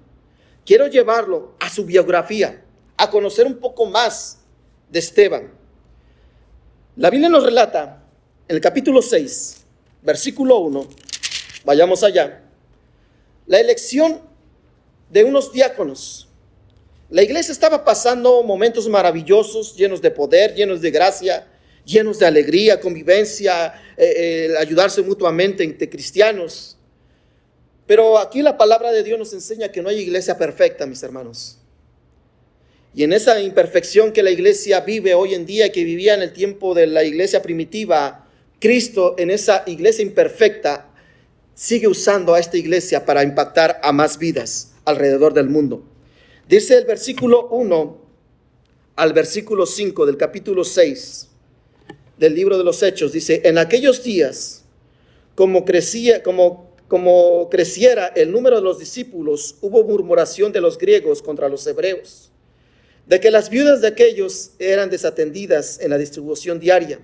Quiero 0.65 0.87
llevarlo 0.87 1.51
a 1.59 1.69
su 1.69 1.83
biografía, 1.83 2.63
a 2.95 3.09
conocer 3.09 3.45
un 3.45 3.57
poco 3.57 3.87
más 3.87 4.39
de 4.89 4.99
Esteban. 4.99 5.51
La 6.95 7.09
Biblia 7.09 7.27
nos 7.27 7.43
relata 7.43 8.05
en 8.47 8.55
el 8.55 8.61
capítulo 8.61 9.01
6, 9.01 9.65
versículo 10.01 10.59
1, 10.59 10.87
vayamos 11.67 12.01
allá, 12.01 12.41
la 13.45 13.59
elección 13.59 14.21
de 15.09 15.25
unos 15.25 15.51
diáconos. 15.51 16.29
La 17.09 17.21
iglesia 17.21 17.51
estaba 17.51 17.83
pasando 17.83 18.41
momentos 18.41 18.87
maravillosos, 18.87 19.75
llenos 19.75 20.01
de 20.01 20.09
poder, 20.09 20.55
llenos 20.55 20.79
de 20.79 20.91
gracia, 20.91 21.45
llenos 21.83 22.19
de 22.19 22.25
alegría, 22.25 22.79
convivencia, 22.79 23.73
eh, 23.97 24.13
eh, 24.15 24.57
ayudarse 24.57 25.01
mutuamente 25.01 25.65
entre 25.65 25.89
cristianos. 25.89 26.77
Pero 27.85 28.17
aquí 28.17 28.41
la 28.41 28.57
palabra 28.57 28.93
de 28.93 29.03
Dios 29.03 29.19
nos 29.19 29.33
enseña 29.33 29.69
que 29.69 29.81
no 29.81 29.89
hay 29.89 29.99
iglesia 29.99 30.37
perfecta, 30.37 30.85
mis 30.85 31.03
hermanos. 31.03 31.57
Y 32.95 33.03
en 33.03 33.11
esa 33.11 33.41
imperfección 33.41 34.13
que 34.13 34.23
la 34.23 34.31
iglesia 34.31 34.79
vive 34.79 35.13
hoy 35.15 35.33
en 35.33 35.45
día, 35.45 35.69
que 35.73 35.83
vivía 35.83 36.13
en 36.13 36.21
el 36.21 36.31
tiempo 36.31 36.73
de 36.73 36.87
la 36.87 37.03
iglesia 37.03 37.41
primitiva, 37.41 38.25
Cristo 38.57 39.15
en 39.17 39.31
esa 39.31 39.63
iglesia 39.67 40.03
imperfecta 40.03 40.93
sigue 41.57 41.87
usando 41.87 42.35
a 42.35 42.39
esta 42.39 42.55
iglesia 42.55 43.03
para 43.03 43.23
impactar 43.23 43.79
a 43.81 43.91
más 43.91 44.19
vidas 44.19 44.73
alrededor 44.85 45.33
del 45.33 45.49
mundo. 45.49 45.83
Dice 46.47 46.77
el 46.77 46.85
versículo 46.85 47.47
1 47.47 47.97
al 48.95 49.13
versículo 49.13 49.65
5 49.65 50.05
del 50.05 50.17
capítulo 50.17 50.63
6 50.63 51.27
del 52.19 52.35
libro 52.35 52.59
de 52.59 52.63
los 52.63 52.83
Hechos, 52.83 53.11
dice, 53.11 53.41
en 53.43 53.57
aquellos 53.57 54.03
días, 54.03 54.65
como 55.33 55.65
crecía, 55.65 56.21
como 56.21 56.67
como 56.87 57.49
creciera 57.49 58.07
el 58.07 58.31
número 58.31 58.57
de 58.57 58.61
los 58.61 58.79
discípulos, 58.79 59.57
hubo 59.59 59.83
murmuración 59.83 60.53
de 60.53 60.61
los 60.61 60.77
griegos 60.77 61.21
contra 61.21 61.49
los 61.49 61.67
hebreos, 61.67 62.31
de 63.05 63.19
que 63.19 63.29
las 63.29 63.49
viudas 63.49 63.81
de 63.81 63.87
aquellos 63.87 64.51
eran 64.57 64.89
desatendidas 64.89 65.81
en 65.81 65.89
la 65.89 65.97
distribución 65.97 66.59
diaria. 66.59 66.99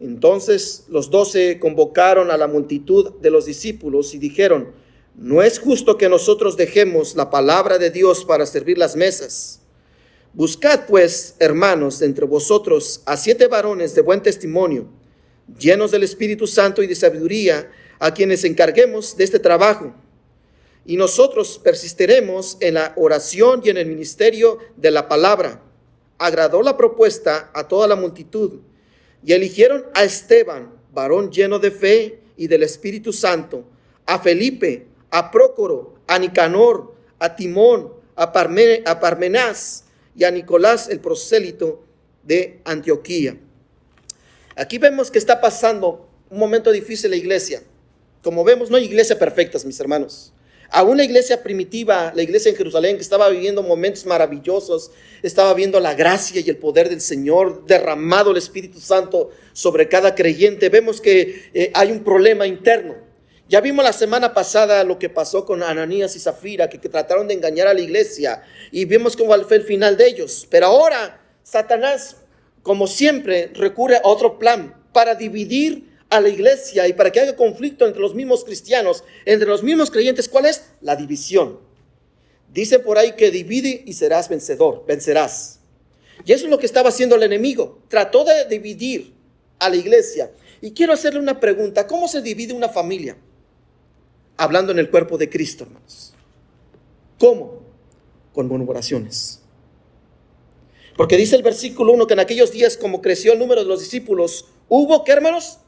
Entonces 0.00 0.86
los 0.88 1.10
doce 1.10 1.58
convocaron 1.60 2.30
a 2.30 2.38
la 2.38 2.46
multitud 2.46 3.12
de 3.20 3.30
los 3.30 3.44
discípulos 3.44 4.14
y 4.14 4.18
dijeron, 4.18 4.72
no 5.14 5.42
es 5.42 5.58
justo 5.58 5.98
que 5.98 6.08
nosotros 6.08 6.56
dejemos 6.56 7.14
la 7.14 7.28
palabra 7.28 7.76
de 7.76 7.90
Dios 7.90 8.24
para 8.24 8.46
servir 8.46 8.78
las 8.78 8.96
mesas. 8.96 9.60
Buscad 10.32 10.86
pues, 10.86 11.34
hermanos, 11.38 12.00
entre 12.00 12.24
vosotros 12.24 13.02
a 13.04 13.18
siete 13.18 13.46
varones 13.46 13.94
de 13.94 14.00
buen 14.00 14.22
testimonio, 14.22 14.88
llenos 15.58 15.90
del 15.90 16.04
Espíritu 16.04 16.46
Santo 16.46 16.82
y 16.82 16.86
de 16.86 16.94
sabiduría, 16.94 17.70
a 17.98 18.14
quienes 18.14 18.44
encarguemos 18.44 19.14
de 19.18 19.24
este 19.24 19.38
trabajo. 19.38 19.92
Y 20.86 20.96
nosotros 20.96 21.60
persistiremos 21.62 22.56
en 22.60 22.74
la 22.74 22.94
oración 22.96 23.60
y 23.62 23.68
en 23.68 23.76
el 23.76 23.86
ministerio 23.86 24.58
de 24.76 24.90
la 24.90 25.06
palabra. 25.08 25.62
Agradó 26.16 26.62
la 26.62 26.78
propuesta 26.78 27.50
a 27.52 27.68
toda 27.68 27.86
la 27.86 27.96
multitud 27.96 28.60
y 29.24 29.32
eligieron 29.32 29.86
a 29.94 30.04
Esteban, 30.04 30.72
varón 30.92 31.30
lleno 31.30 31.58
de 31.58 31.70
fe 31.70 32.20
y 32.36 32.46
del 32.46 32.62
Espíritu 32.62 33.12
Santo, 33.12 33.64
a 34.06 34.18
Felipe, 34.18 34.86
a 35.10 35.30
Prócoro, 35.30 35.94
a 36.06 36.18
Nicanor, 36.18 36.94
a 37.18 37.36
Timón, 37.36 37.92
a, 38.16 38.32
Parmenás 38.32 39.84
y 40.14 40.24
a 40.24 40.30
Nicolás 40.30 40.88
el 40.88 41.00
prosélito 41.00 41.84
de 42.22 42.60
Antioquía. 42.64 43.38
Aquí 44.56 44.78
vemos 44.78 45.10
que 45.10 45.18
está 45.18 45.40
pasando 45.40 46.08
un 46.28 46.38
momento 46.38 46.70
difícil 46.70 47.10
la 47.10 47.16
iglesia. 47.16 47.62
Como 48.22 48.44
vemos, 48.44 48.70
no 48.70 48.76
hay 48.76 48.84
iglesia 48.84 49.18
perfectas, 49.18 49.64
mis 49.64 49.80
hermanos. 49.80 50.32
Aún 50.72 50.98
la 50.98 51.04
iglesia 51.04 51.42
primitiva, 51.42 52.12
la 52.14 52.22
iglesia 52.22 52.50
en 52.50 52.56
Jerusalén, 52.56 52.96
que 52.96 53.02
estaba 53.02 53.28
viviendo 53.28 53.62
momentos 53.62 54.06
maravillosos, 54.06 54.92
estaba 55.22 55.52
viendo 55.54 55.80
la 55.80 55.94
gracia 55.94 56.40
y 56.40 56.48
el 56.48 56.58
poder 56.58 56.88
del 56.88 57.00
Señor, 57.00 57.66
derramado 57.66 58.30
el 58.30 58.36
Espíritu 58.36 58.78
Santo 58.78 59.30
sobre 59.52 59.88
cada 59.88 60.14
creyente. 60.14 60.68
Vemos 60.68 61.00
que 61.00 61.50
eh, 61.52 61.72
hay 61.74 61.90
un 61.90 62.04
problema 62.04 62.46
interno. 62.46 62.94
Ya 63.48 63.60
vimos 63.60 63.84
la 63.84 63.92
semana 63.92 64.32
pasada 64.32 64.84
lo 64.84 64.96
que 64.96 65.08
pasó 65.08 65.44
con 65.44 65.64
Ananías 65.64 66.14
y 66.14 66.20
Zafira, 66.20 66.68
que, 66.68 66.78
que 66.78 66.88
trataron 66.88 67.26
de 67.26 67.34
engañar 67.34 67.66
a 67.66 67.74
la 67.74 67.80
iglesia, 67.80 68.42
y 68.70 68.84
vimos 68.84 69.16
cómo 69.16 69.34
fue 69.42 69.56
el 69.56 69.64
final 69.64 69.96
de 69.96 70.06
ellos. 70.06 70.46
Pero 70.48 70.66
ahora 70.66 71.20
Satanás, 71.42 72.18
como 72.62 72.86
siempre, 72.86 73.50
recurre 73.54 73.96
a 73.96 74.02
otro 74.04 74.38
plan 74.38 74.76
para 74.92 75.16
dividir 75.16 75.89
a 76.10 76.20
la 76.20 76.28
iglesia 76.28 76.88
y 76.88 76.92
para 76.92 77.10
que 77.10 77.20
haya 77.20 77.36
conflicto 77.36 77.86
entre 77.86 78.02
los 78.02 78.14
mismos 78.14 78.44
cristianos, 78.44 79.04
entre 79.24 79.48
los 79.48 79.62
mismos 79.62 79.90
creyentes, 79.90 80.28
¿cuál 80.28 80.46
es? 80.46 80.64
La 80.80 80.96
división. 80.96 81.58
Dice 82.52 82.80
por 82.80 82.98
ahí 82.98 83.12
que 83.12 83.30
divide 83.30 83.84
y 83.86 83.92
serás 83.92 84.28
vencedor, 84.28 84.84
vencerás. 84.86 85.60
Y 86.24 86.32
eso 86.32 86.44
es 86.44 86.50
lo 86.50 86.58
que 86.58 86.66
estaba 86.66 86.88
haciendo 86.88 87.14
el 87.14 87.22
enemigo. 87.22 87.78
Trató 87.88 88.24
de 88.24 88.44
dividir 88.46 89.14
a 89.60 89.70
la 89.70 89.76
iglesia. 89.76 90.32
Y 90.60 90.72
quiero 90.72 90.92
hacerle 90.92 91.20
una 91.20 91.38
pregunta. 91.38 91.86
¿Cómo 91.86 92.08
se 92.08 92.20
divide 92.20 92.52
una 92.52 92.68
familia? 92.68 93.16
Hablando 94.36 94.72
en 94.72 94.80
el 94.80 94.90
cuerpo 94.90 95.16
de 95.16 95.30
Cristo, 95.30 95.64
hermanos. 95.64 96.12
¿Cómo? 97.18 97.60
Con 98.34 98.48
murmuraciones. 98.48 99.40
Porque 100.96 101.16
dice 101.16 101.36
el 101.36 101.42
versículo 101.42 101.92
1 101.92 102.06
que 102.06 102.14
en 102.14 102.20
aquellos 102.20 102.50
días, 102.50 102.76
como 102.76 103.00
creció 103.00 103.32
el 103.32 103.38
número 103.38 103.62
de 103.62 103.68
los 103.68 103.80
discípulos, 103.80 104.46
hubo, 104.68 105.04
¿qué 105.04 105.12
hermanos? 105.12 105.59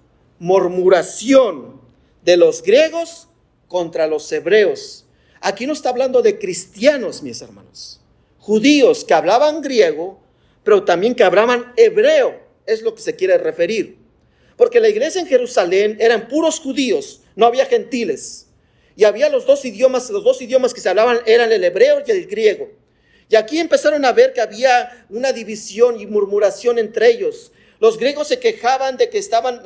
Murmuración 0.43 1.81
de 2.25 2.37
los 2.37 2.65
griegos 2.65 3.29
contra 3.69 4.09
los 4.09 4.31
hebreos. 4.33 5.07
Aquí 5.41 5.69
no 5.69 5.73
está 5.73 5.91
hablando 5.91 6.21
de 6.21 6.37
cristianos, 6.41 7.23
mis 7.23 7.41
hermanos. 7.41 8.01
Judíos 8.39 9.05
que 9.05 9.15
hablaban 9.15 9.61
griego, 9.61 10.21
pero 10.65 10.83
también 10.83 11.15
que 11.15 11.23
hablaban 11.23 11.73
hebreo, 11.77 12.41
es 12.67 12.83
lo 12.83 12.93
que 12.93 13.03
se 13.03 13.15
quiere 13.15 13.39
referir. 13.39 13.99
Porque 14.57 14.81
la 14.81 14.89
iglesia 14.89 15.21
en 15.21 15.29
Jerusalén 15.29 15.97
eran 16.01 16.27
puros 16.27 16.59
judíos, 16.59 17.21
no 17.37 17.47
había 17.47 17.67
gentiles. 17.67 18.49
Y 18.97 19.05
había 19.05 19.29
los 19.29 19.47
dos 19.47 19.65
idiomas, 19.65 20.11
los 20.11 20.25
dos 20.25 20.43
idiomas 20.43 20.75
que 20.75 20.81
se 20.81 20.89
hablaban 20.89 21.21
eran 21.25 21.53
el 21.53 21.63
hebreo 21.63 22.03
y 22.05 22.11
el 22.11 22.27
griego. 22.27 22.69
Y 23.29 23.37
aquí 23.37 23.61
empezaron 23.61 24.05
a 24.05 24.11
ver 24.11 24.33
que 24.33 24.41
había 24.41 25.07
una 25.09 25.33
división 25.33 26.01
y 26.01 26.07
murmuración 26.09 26.81
entre 26.81 27.11
ellos. 27.11 27.53
Los 27.83 27.99
griegos 27.99 28.29
se 28.29 28.39
quejaban 28.39 28.97
de 28.97 29.11
que 29.11 29.19
estaban, 29.19 29.61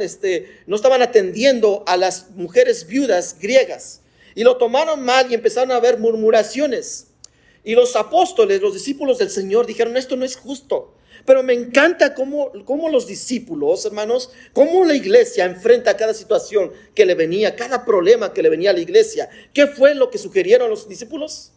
este, 0.00 0.58
no 0.66 0.74
estaban 0.74 1.02
atendiendo 1.02 1.84
a 1.86 1.96
las 1.96 2.30
mujeres 2.30 2.88
viudas 2.88 3.36
griegas. 3.40 4.00
Y 4.34 4.42
lo 4.42 4.56
tomaron 4.56 5.04
mal 5.04 5.30
y 5.30 5.34
empezaron 5.34 5.70
a 5.70 5.76
haber 5.76 5.98
murmuraciones. 5.98 7.12
Y 7.62 7.76
los 7.76 7.94
apóstoles, 7.94 8.60
los 8.60 8.74
discípulos 8.74 9.18
del 9.18 9.30
Señor, 9.30 9.66
dijeron, 9.66 9.96
esto 9.96 10.16
no 10.16 10.24
es 10.24 10.34
justo. 10.34 10.96
Pero 11.24 11.44
me 11.44 11.52
encanta 11.52 12.12
cómo, 12.12 12.50
cómo, 12.64 12.88
los 12.88 13.06
discípulos, 13.06 13.84
hermanos, 13.84 14.32
cómo 14.52 14.84
la 14.84 14.96
iglesia 14.96 15.44
enfrenta 15.44 15.96
cada 15.96 16.12
situación 16.12 16.72
que 16.92 17.06
le 17.06 17.14
venía, 17.14 17.54
cada 17.54 17.84
problema 17.84 18.32
que 18.32 18.42
le 18.42 18.48
venía 18.48 18.70
a 18.70 18.74
la 18.74 18.80
iglesia. 18.80 19.30
¿Qué 19.52 19.68
fue 19.68 19.94
lo 19.94 20.10
que 20.10 20.18
sugirieron 20.18 20.70
los 20.70 20.88
discípulos? 20.88 21.52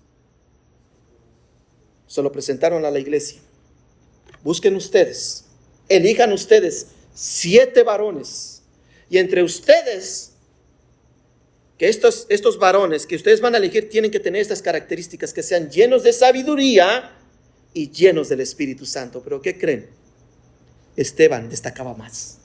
Se 2.06 2.22
lo 2.22 2.32
presentaron 2.32 2.86
a 2.86 2.92
la 2.92 3.00
iglesia. 3.00 3.42
Busquen 4.44 4.76
ustedes 4.76 5.47
elijan 5.90 6.34
ustedes 6.34 6.88
siete 7.14 7.84
varones 7.84 8.62
y 9.10 9.18
entre 9.18 9.44
ustedes, 9.44 10.34
que 11.78 11.88
estos, 11.88 12.26
estos 12.30 12.58
varones 12.58 13.06
que 13.06 13.16
ustedes 13.16 13.40
van 13.40 13.56
a 13.56 13.58
elegir 13.58 13.90
tienen 13.90 14.12
que 14.12 14.20
tener 14.20 14.42
estas 14.42 14.62
características, 14.62 15.34
que 15.34 15.44
sean 15.44 15.70
llenos 15.70 16.04
de 16.04 16.12
sabiduría 16.12 17.12
y 17.74 17.92
llenos 17.92 18.30
del 18.30 18.42
Espíritu 18.42 18.86
Santo. 18.86 19.22
Pero 19.24 19.42
¿qué 19.42 19.58
creen? 19.58 19.88
Esteban 20.96 21.50
destacaba 21.50 21.94
más. 21.94 22.40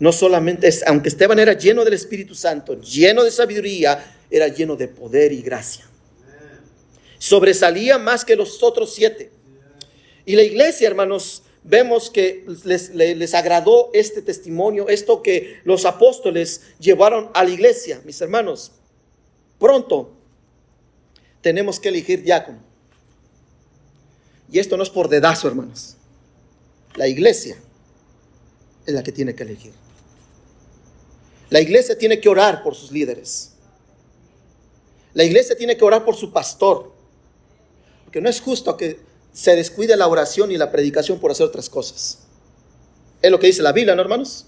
no 0.00 0.12
solamente, 0.12 0.66
es, 0.66 0.82
aunque 0.86 1.08
Esteban 1.08 1.38
era 1.38 1.52
lleno 1.52 1.84
del 1.84 1.94
Espíritu 1.94 2.34
Santo, 2.34 2.80
lleno 2.80 3.22
de 3.22 3.30
sabiduría, 3.30 4.16
era 4.30 4.48
lleno 4.48 4.74
de 4.74 4.88
poder 4.88 5.32
y 5.32 5.42
gracia. 5.42 5.86
Sobresalía 7.18 7.98
más 7.98 8.24
que 8.24 8.34
los 8.34 8.62
otros 8.62 8.94
siete. 8.94 9.30
Y 10.24 10.36
la 10.36 10.42
iglesia, 10.42 10.88
hermanos, 10.88 11.42
vemos 11.62 12.10
que 12.10 12.44
les, 12.64 12.90
les, 12.94 13.34
agradó 13.34 13.90
este 13.92 14.22
testimonio, 14.22 14.88
esto 14.88 15.22
que 15.22 15.60
los 15.64 15.84
apóstoles 15.84 16.62
llevaron 16.78 17.30
a 17.34 17.44
la 17.44 17.50
iglesia, 17.50 18.00
mis 18.04 18.20
hermanos. 18.20 18.72
Pronto 19.58 20.12
tenemos 21.42 21.78
que 21.78 21.90
elegir 21.90 22.22
diácono. 22.22 22.58
Y 24.50 24.58
esto 24.58 24.76
no 24.76 24.82
es 24.82 24.90
por 24.90 25.08
dedazo, 25.08 25.48
hermanos. 25.48 25.96
La 26.96 27.06
iglesia 27.06 27.56
es 28.86 28.94
la 28.94 29.02
que 29.02 29.12
tiene 29.12 29.34
que 29.34 29.44
elegir. 29.44 29.72
La 31.50 31.60
iglesia 31.60 31.96
tiene 31.96 32.20
que 32.20 32.28
orar 32.28 32.62
por 32.62 32.74
sus 32.74 32.90
líderes. 32.90 33.52
La 35.14 35.24
iglesia 35.24 35.56
tiene 35.56 35.76
que 35.76 35.84
orar 35.84 36.04
por 36.04 36.16
su 36.16 36.32
pastor. 36.32 36.92
Porque 38.04 38.20
no 38.20 38.28
es 38.28 38.40
justo 38.40 38.76
que 38.76 38.98
se 39.32 39.56
descuide 39.56 39.96
la 39.96 40.08
oración 40.08 40.50
y 40.50 40.56
la 40.56 40.70
predicación 40.70 41.20
por 41.20 41.30
hacer 41.30 41.46
otras 41.46 41.68
cosas. 41.68 42.18
Es 43.22 43.30
lo 43.30 43.38
que 43.38 43.48
dice 43.48 43.62
la 43.62 43.72
Biblia, 43.72 43.94
¿no, 43.94 44.02
hermanos? 44.02 44.46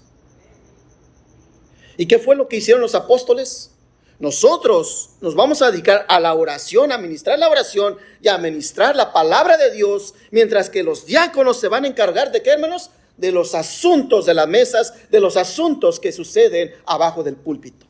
¿Y 1.97 2.07
qué 2.07 2.19
fue 2.19 2.35
lo 2.35 2.47
que 2.47 2.57
hicieron 2.57 2.81
los 2.81 2.95
apóstoles? 2.95 3.71
Nosotros 4.19 5.11
nos 5.21 5.35
vamos 5.35 5.61
a 5.61 5.71
dedicar 5.71 6.05
a 6.07 6.19
la 6.19 6.33
oración, 6.33 6.91
a 6.91 6.97
ministrar 6.97 7.37
la 7.37 7.49
oración 7.49 7.97
y 8.21 8.27
a 8.27 8.37
ministrar 8.37 8.95
la 8.95 9.11
palabra 9.11 9.57
de 9.57 9.71
Dios, 9.71 10.13
mientras 10.31 10.69
que 10.69 10.83
los 10.83 11.05
diáconos 11.05 11.59
se 11.59 11.67
van 11.67 11.85
a 11.85 11.87
encargar 11.87 12.31
de 12.31 12.41
qué, 12.41 12.51
hermanos? 12.51 12.89
De 13.17 13.31
los 13.31 13.53
asuntos 13.53 14.25
de 14.25 14.33
las 14.33 14.47
mesas, 14.47 14.93
de 15.09 15.19
los 15.19 15.37
asuntos 15.37 15.99
que 15.99 16.11
suceden 16.11 16.73
abajo 16.85 17.23
del 17.23 17.35
púlpito. 17.35 17.85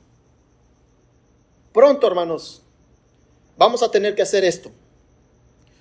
Pronto, 1.72 2.08
hermanos, 2.08 2.62
vamos 3.58 3.84
a 3.84 3.92
tener 3.92 4.16
que 4.16 4.22
hacer 4.22 4.44
esto. 4.44 4.72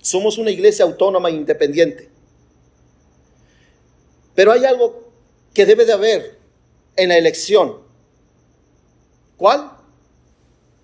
Somos 0.02 0.36
una 0.36 0.50
iglesia 0.50 0.84
autónoma 0.84 1.30
e 1.30 1.32
independiente. 1.32 2.08
Pero 4.34 4.50
hay 4.50 4.64
algo 4.64 5.12
que 5.54 5.64
debe 5.64 5.84
de 5.84 5.92
haber 5.92 6.38
en 6.96 7.10
la 7.10 7.16
elección. 7.16 7.78
¿Cuál? 9.36 9.70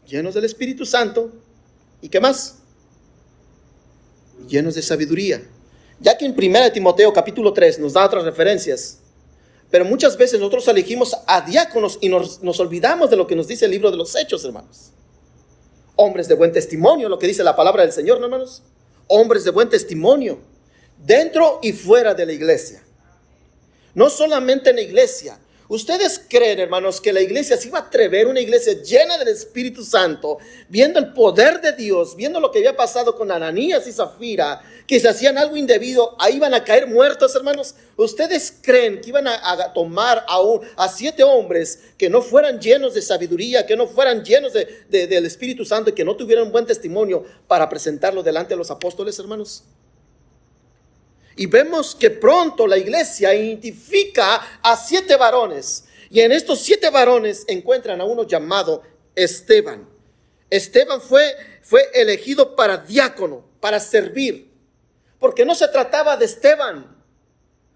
Llenos 0.07 0.35
del 0.35 0.45
Espíritu 0.45 0.87
Santo. 0.87 1.33
¿Y 2.01 2.09
qué 2.09 2.21
más? 2.21 2.59
Llenos 4.47 4.77
de 4.77 4.83
sabiduría. 4.83 5.43
Ya 5.99 6.17
que 6.17 6.25
en 6.25 6.33
1 6.33 6.73
Timoteo 6.73 7.13
capítulo 7.13 7.53
3 7.53 7.81
nos 7.81 7.95
da 7.95 8.07
otras 8.07 8.23
referencias. 8.23 9.01
Pero 9.69 9.85
muchas 9.85 10.17
veces 10.17 10.39
nosotros 10.39 10.69
elegimos 10.69 11.17
a 11.27 11.41
diáconos 11.41 11.99
y 12.01 12.09
nos, 12.09 12.41
nos 12.45 12.61
olvidamos 12.61 13.11
de 13.11 13.17
lo 13.17 13.27
que 13.27 13.35
nos 13.35 13.49
dice 13.49 13.65
el 13.65 13.73
libro 13.73 13.91
de 13.91 13.97
los 13.97 14.15
Hechos, 14.15 14.45
hermanos. 14.45 14.93
Hombres 15.97 16.29
de 16.29 16.35
buen 16.37 16.53
testimonio, 16.53 17.09
lo 17.09 17.19
que 17.19 17.27
dice 17.27 17.43
la 17.43 17.57
palabra 17.57 17.83
del 17.83 17.93
Señor, 17.93 18.23
hermanos 18.23 18.63
hombres 19.09 19.45
de 19.45 19.51
buen 19.51 19.69
testimonio, 19.69 20.39
dentro 21.05 21.59
y 21.63 21.73
fuera 21.73 22.15
de 22.15 22.27
la 22.27 22.33
iglesia. 22.33 22.83
No 23.95 24.09
solamente 24.11 24.71
en 24.71 24.77
la 24.77 24.83
iglesia. 24.83 25.39
¿Ustedes 25.71 26.19
creen, 26.31 26.61
hermanos, 26.61 26.99
que 26.99 27.13
la 27.13 27.21
iglesia 27.21 27.59
se 27.59 27.69
iba 27.69 27.79
a 27.79 27.83
atrever, 27.83 28.27
una 28.27 28.41
iglesia 28.41 28.81
llena 28.83 29.19
del 29.19 29.29
Espíritu 29.29 29.85
Santo, 29.85 30.39
viendo 30.67 30.99
el 30.99 31.13
poder 31.13 31.61
de 31.61 31.73
Dios, 31.73 32.17
viendo 32.17 32.41
lo 32.41 32.51
que 32.51 32.61
había 32.61 32.75
pasado 32.75 33.15
con 33.15 33.31
Ananías 33.31 33.87
y 33.87 33.93
Zafira, 33.93 34.63
que 34.87 34.99
se 34.99 35.09
hacían 35.11 35.37
algo 35.37 35.59
indebido, 35.59 36.17
ahí 36.19 36.37
iban 36.37 36.55
a 36.55 36.65
caer 36.65 36.87
muertos, 36.87 37.35
hermanos? 37.37 37.75
¿Ustedes 37.99 38.55
creen 38.63 39.03
que 39.03 39.11
iban 39.11 39.29
a, 39.29 39.75
tomar 39.75 40.25
a, 40.27 40.41
a, 40.77 40.89
siete 40.89 41.23
hombres 41.23 41.81
que 41.99 42.09
no 42.09 42.23
fueran 42.23 42.59
llenos 42.59 42.95
de 42.95 43.03
sabiduría, 43.03 43.67
que 43.67 43.77
no 43.77 43.87
fueran 43.87 44.25
llenos 44.25 44.55
del 44.55 45.27
Espíritu 45.27 45.67
Santo 45.67 45.91
y 45.91 45.93
que 45.93 46.05
no 46.05 46.17
tuvieran 46.17 46.51
buen 46.51 46.65
testimonio 46.65 47.27
para 47.47 47.69
presentarlo 47.69 48.23
delante 48.23 48.55
de 48.55 48.57
los 48.57 48.71
apóstoles, 48.71 49.19
hermanos? 49.19 49.65
Y 51.39 51.47
vemos 51.47 51.95
que 51.95 52.11
pronto 52.11 52.67
la 52.67 52.77
iglesia 52.77 53.33
identifica 53.33 54.59
a 54.61 54.77
siete 54.77 55.17
varones. 55.17 55.85
Y 56.11 56.21
en 56.21 56.33
estos 56.33 56.59
siete 56.61 56.91
varones 56.91 57.45
encuentran 57.47 58.01
a 58.01 58.05
uno 58.05 58.25
llamado 58.25 58.83
Esteban. 59.15 59.89
Esteban 60.51 61.01
fue, 61.01 61.23
fue 61.63 61.89
elegido 61.95 62.57
para 62.57 62.79
diácono, 62.79 63.45
para 63.61 63.79
servir. 63.79 64.51
Porque 65.21 65.45
no 65.45 65.55
se 65.55 65.69
trataba 65.69 66.17
de 66.17 66.25
Esteban, 66.25 66.97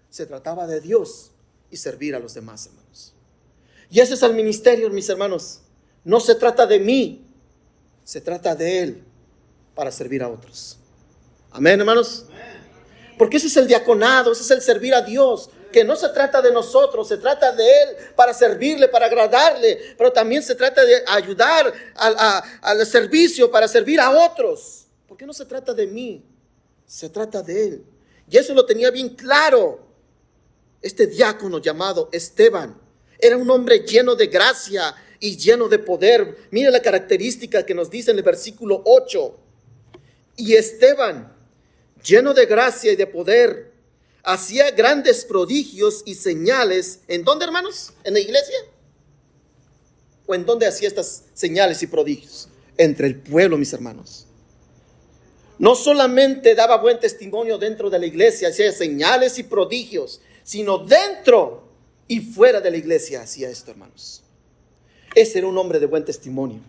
se 0.09 0.25
trataba 0.25 0.67
de 0.67 0.81
Dios 0.81 1.31
y 1.71 1.77
servir 1.77 2.15
a 2.15 2.19
los 2.19 2.33
demás 2.33 2.65
hermanos. 2.65 3.13
Y 3.89 4.01
ese 4.01 4.15
es 4.15 4.23
el 4.23 4.33
ministerio, 4.33 4.89
mis 4.89 5.07
hermanos. 5.07 5.61
No 6.03 6.19
se 6.19 6.35
trata 6.35 6.65
de 6.65 6.79
mí, 6.79 7.25
se 8.03 8.19
trata 8.19 8.55
de 8.55 8.81
Él 8.81 9.03
para 9.73 9.89
servir 9.89 10.21
a 10.21 10.27
otros. 10.27 10.77
Amén, 11.51 11.79
hermanos. 11.79 12.25
Porque 13.17 13.37
ese 13.37 13.47
es 13.47 13.57
el 13.57 13.67
diaconado, 13.67 14.31
ese 14.31 14.43
es 14.43 14.51
el 14.51 14.61
servir 14.61 14.93
a 14.93 15.01
Dios. 15.01 15.49
Que 15.71 15.83
no 15.83 15.95
se 15.95 16.09
trata 16.09 16.41
de 16.41 16.51
nosotros, 16.51 17.07
se 17.07 17.17
trata 17.17 17.51
de 17.51 17.63
Él 17.63 17.89
para 18.15 18.33
servirle, 18.33 18.87
para 18.87 19.07
agradarle, 19.07 19.95
pero 19.97 20.11
también 20.11 20.43
se 20.43 20.53
trata 20.53 20.85
de 20.85 21.03
ayudar 21.07 21.73
al, 21.95 22.85
servicio, 22.85 23.49
para 23.49 23.67
servir 23.67 23.99
a 23.99 24.11
otros. 24.11 24.85
Porque 25.07 25.25
no 25.25 25.33
se 25.33 25.45
trata 25.45 25.73
de 25.73 25.87
mí, 25.87 26.23
se 26.85 27.09
trata 27.09 27.41
de 27.41 27.67
Él. 27.67 27.85
Y 28.29 28.37
eso 28.37 28.53
lo 28.53 28.65
tenía 28.65 28.91
bien 28.91 29.09
claro 29.09 29.79
este 30.81 31.07
diácono 31.07 31.59
llamado 31.59 32.09
Esteban. 32.11 32.79
Era 33.17 33.37
un 33.37 33.49
hombre 33.49 33.79
lleno 33.79 34.15
de 34.15 34.27
gracia 34.27 34.93
y 35.19 35.37
lleno 35.37 35.67
de 35.69 35.79
poder. 35.79 36.37
Mire 36.51 36.69
la 36.69 36.81
característica 36.81 37.65
que 37.65 37.73
nos 37.73 37.89
dice 37.89 38.11
en 38.11 38.17
el 38.17 38.23
versículo 38.23 38.81
8. 38.85 39.39
Y 40.35 40.53
Esteban 40.53 41.33
lleno 42.03 42.33
de 42.33 42.45
gracia 42.45 42.91
y 42.91 42.95
de 42.95 43.07
poder, 43.07 43.71
hacía 44.23 44.71
grandes 44.71 45.25
prodigios 45.25 46.03
y 46.05 46.15
señales. 46.15 47.01
¿En 47.07 47.23
dónde, 47.23 47.45
hermanos? 47.45 47.93
¿En 48.03 48.13
la 48.13 48.19
iglesia? 48.19 48.57
¿O 50.25 50.35
en 50.35 50.45
dónde 50.45 50.67
hacía 50.67 50.87
estas 50.87 51.23
señales 51.33 51.81
y 51.83 51.87
prodigios? 51.87 52.47
Entre 52.77 53.07
el 53.07 53.19
pueblo, 53.19 53.57
mis 53.57 53.73
hermanos. 53.73 54.25
No 55.59 55.75
solamente 55.75 56.55
daba 56.55 56.77
buen 56.77 56.99
testimonio 56.99 57.57
dentro 57.57 57.89
de 57.89 57.99
la 57.99 58.05
iglesia, 58.05 58.49
hacía 58.49 58.71
señales 58.71 59.37
y 59.37 59.43
prodigios, 59.43 60.21
sino 60.43 60.79
dentro 60.79 61.63
y 62.07 62.19
fuera 62.19 62.59
de 62.59 62.71
la 62.71 62.77
iglesia 62.77 63.21
hacía 63.21 63.49
esto, 63.49 63.71
hermanos. 63.71 64.23
Ese 65.15 65.37
era 65.37 65.47
un 65.47 65.57
hombre 65.57 65.79
de 65.79 65.85
buen 65.85 66.03
testimonio. 66.03 66.59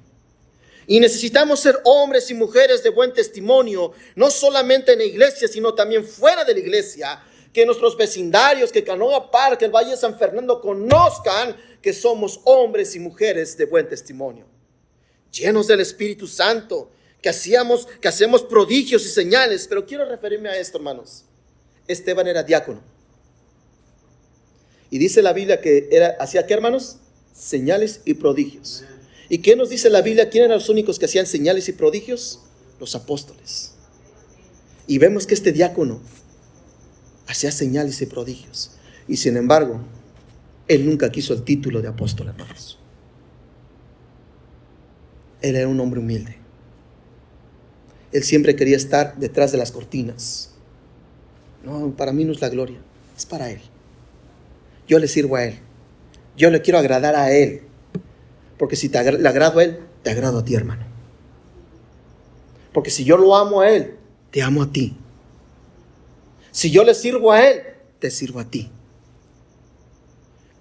Y 0.86 1.00
necesitamos 1.00 1.60
ser 1.60 1.80
hombres 1.84 2.30
y 2.30 2.34
mujeres 2.34 2.82
de 2.82 2.90
buen 2.90 3.12
testimonio, 3.12 3.92
no 4.14 4.30
solamente 4.30 4.92
en 4.92 4.98
la 4.98 5.04
iglesia, 5.04 5.48
sino 5.48 5.74
también 5.74 6.04
fuera 6.04 6.44
de 6.44 6.54
la 6.54 6.60
iglesia. 6.60 7.22
Que 7.52 7.64
nuestros 7.64 7.96
vecindarios, 7.96 8.72
que 8.72 8.82
Canoa 8.82 9.30
Park, 9.30 9.62
el 9.62 9.70
Valle 9.70 9.92
de 9.92 9.96
San 9.96 10.18
Fernando 10.18 10.60
conozcan 10.60 11.56
que 11.80 11.92
somos 11.92 12.40
hombres 12.44 12.96
y 12.96 12.98
mujeres 12.98 13.56
de 13.56 13.66
buen 13.66 13.88
testimonio. 13.88 14.46
Llenos 15.30 15.66
del 15.66 15.80
Espíritu 15.80 16.26
Santo, 16.26 16.90
que 17.22 17.28
hacíamos, 17.28 17.86
que 18.00 18.08
hacemos 18.08 18.42
prodigios 18.42 19.06
y 19.06 19.08
señales. 19.08 19.66
Pero 19.68 19.86
quiero 19.86 20.04
referirme 20.04 20.48
a 20.48 20.58
esto, 20.58 20.78
hermanos. 20.78 21.24
Esteban 21.86 22.26
era 22.26 22.42
diácono. 22.42 22.82
Y 24.90 24.98
dice 24.98 25.22
la 25.22 25.32
Biblia 25.32 25.60
que 25.60 25.88
era, 25.90 26.16
hacía 26.20 26.46
qué, 26.46 26.54
hermanos? 26.54 26.98
Señales 27.32 28.00
y 28.04 28.14
prodigios. 28.14 28.84
¿Y 29.28 29.38
qué 29.38 29.56
nos 29.56 29.70
dice 29.70 29.90
la 29.90 30.02
Biblia? 30.02 30.28
¿Quién 30.30 30.44
eran 30.44 30.58
los 30.58 30.68
únicos 30.68 30.98
que 30.98 31.06
hacían 31.06 31.26
señales 31.26 31.68
y 31.68 31.72
prodigios? 31.72 32.40
Los 32.78 32.94
apóstoles. 32.94 33.72
Y 34.86 34.98
vemos 34.98 35.26
que 35.26 35.34
este 35.34 35.52
diácono 35.52 36.00
hacía 37.26 37.50
señales 37.50 38.00
y 38.02 38.06
prodigios. 38.06 38.72
Y 39.08 39.16
sin 39.16 39.36
embargo, 39.36 39.80
él 40.68 40.86
nunca 40.86 41.10
quiso 41.10 41.34
el 41.34 41.42
título 41.42 41.82
de 41.82 41.88
apóstol, 41.88 42.28
hermanos. 42.28 42.78
Él 45.40 45.56
era 45.56 45.68
un 45.68 45.78
hombre 45.80 46.00
humilde. 46.00 46.36
Él 48.12 48.22
siempre 48.22 48.56
quería 48.56 48.76
estar 48.76 49.16
detrás 49.18 49.52
de 49.52 49.58
las 49.58 49.72
cortinas. 49.72 50.50
No, 51.64 51.94
para 51.96 52.12
mí 52.12 52.24
no 52.24 52.32
es 52.32 52.40
la 52.40 52.48
gloria, 52.48 52.78
es 53.16 53.26
para 53.26 53.50
Él. 53.50 53.60
Yo 54.86 54.98
le 54.98 55.08
sirvo 55.08 55.36
a 55.36 55.44
Él. 55.44 55.58
Yo 56.36 56.50
le 56.50 56.62
quiero 56.62 56.78
agradar 56.78 57.16
a 57.16 57.32
Él. 57.32 57.62
Porque 58.58 58.76
si 58.76 58.88
te 58.88 59.12
le 59.12 59.28
agrado 59.28 59.58
a 59.58 59.64
Él, 59.64 59.80
te 60.02 60.10
agrado 60.10 60.38
a 60.38 60.44
ti, 60.44 60.54
hermano. 60.54 60.84
Porque 62.72 62.90
si 62.90 63.04
yo 63.04 63.16
lo 63.16 63.36
amo 63.36 63.60
a 63.60 63.70
Él, 63.70 63.96
te 64.30 64.42
amo 64.42 64.62
a 64.62 64.70
ti. 64.70 64.96
Si 66.50 66.70
yo 66.70 66.84
le 66.84 66.94
sirvo 66.94 67.32
a 67.32 67.48
Él, 67.48 67.62
te 67.98 68.10
sirvo 68.10 68.40
a 68.40 68.44
ti. 68.44 68.70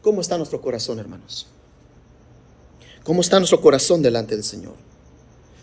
¿Cómo 0.02 0.22
está 0.22 0.38
nuestro 0.38 0.62
corazón, 0.62 1.00
hermanos? 1.00 1.48
¿Cómo 3.04 3.22
está 3.22 3.40
nuestro 3.40 3.62
corazón 3.62 4.02
delante 4.02 4.36
del 4.36 4.44
Señor? 4.44 4.76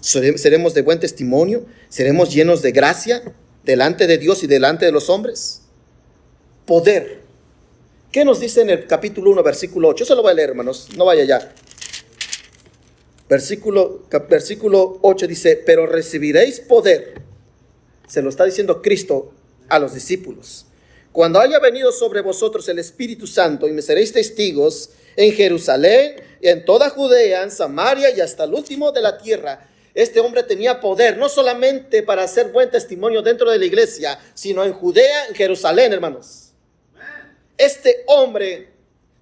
¿Seremos 0.01 0.73
de 0.75 0.83
buen 0.83 0.99
testimonio? 0.99 1.67
¿Seremos 1.89 2.33
llenos 2.33 2.63
de 2.63 2.73
gracia 2.73 3.23
delante 3.65 4.07
de 4.07 4.19
Dios 4.19 4.43
y 4.43 4.47
delante 4.47 4.87
de 4.87 4.93
los 4.93 5.11
hombres? 5.11 5.63
Poder. 6.65 7.21
¿Qué 8.11 8.25
nos 8.25 8.41
dice 8.41 8.63
en 8.63 8.71
el 8.71 8.87
capítulo 8.87 9.31
1, 9.31 9.43
versículo 9.43 9.89
8? 9.89 10.05
Eso 10.05 10.15
lo 10.15 10.23
voy 10.23 10.33
a 10.33 10.35
leer, 10.35 10.51
hermanos, 10.51 10.89
no 10.97 11.05
vaya 11.05 11.25
ya. 11.25 11.53
Versículo, 13.31 14.03
versículo 14.29 14.99
8 15.03 15.29
dice, 15.29 15.63
pero 15.65 15.87
recibiréis 15.87 16.59
poder. 16.59 17.23
Se 18.09 18.23
lo 18.23 18.29
está 18.29 18.45
diciendo 18.45 18.83
Cristo 18.83 19.33
a 19.69 19.79
los 19.79 19.95
discípulos. 19.95 20.67
Cuando 21.13 21.39
haya 21.39 21.61
venido 21.61 21.93
sobre 21.93 22.23
vosotros 22.23 22.69
el 22.69 22.81
Espíritu 22.81 23.29
Santo 23.29 23.69
y 23.69 23.73
me 23.73 23.83
seréis 23.83 24.13
testigos 24.13 24.91
en 25.15 25.33
Jerusalén, 25.33 26.17
en 26.41 26.65
toda 26.65 26.91
Judea, 26.91 27.45
en 27.45 27.53
Samaria 27.53 28.11
y 28.11 28.21
hasta 28.21 28.43
el 28.43 28.53
último 28.53 28.91
de 28.91 29.01
la 29.01 29.17
tierra. 29.17 29.65
Este 29.95 30.19
hombre 30.19 30.43
tenía 30.43 30.81
poder, 30.81 31.17
no 31.17 31.29
solamente 31.29 32.03
para 32.03 32.25
hacer 32.25 32.49
buen 32.49 32.69
testimonio 32.69 33.23
dentro 33.23 33.49
de 33.49 33.61
la 33.61 33.65
iglesia, 33.65 34.19
sino 34.35 34.65
en 34.65 34.73
Judea, 34.73 35.27
en 35.27 35.37
Jerusalén, 35.37 35.93
hermanos. 35.93 36.51
Este 37.57 38.03
hombre 38.09 38.71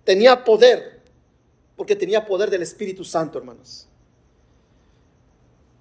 tenía 0.05 0.45
poder, 0.45 1.03
porque 1.77 1.95
tenía 1.95 2.25
poder 2.25 2.49
del 2.49 2.63
Espíritu 2.63 3.05
Santo, 3.05 3.37
hermanos. 3.37 3.88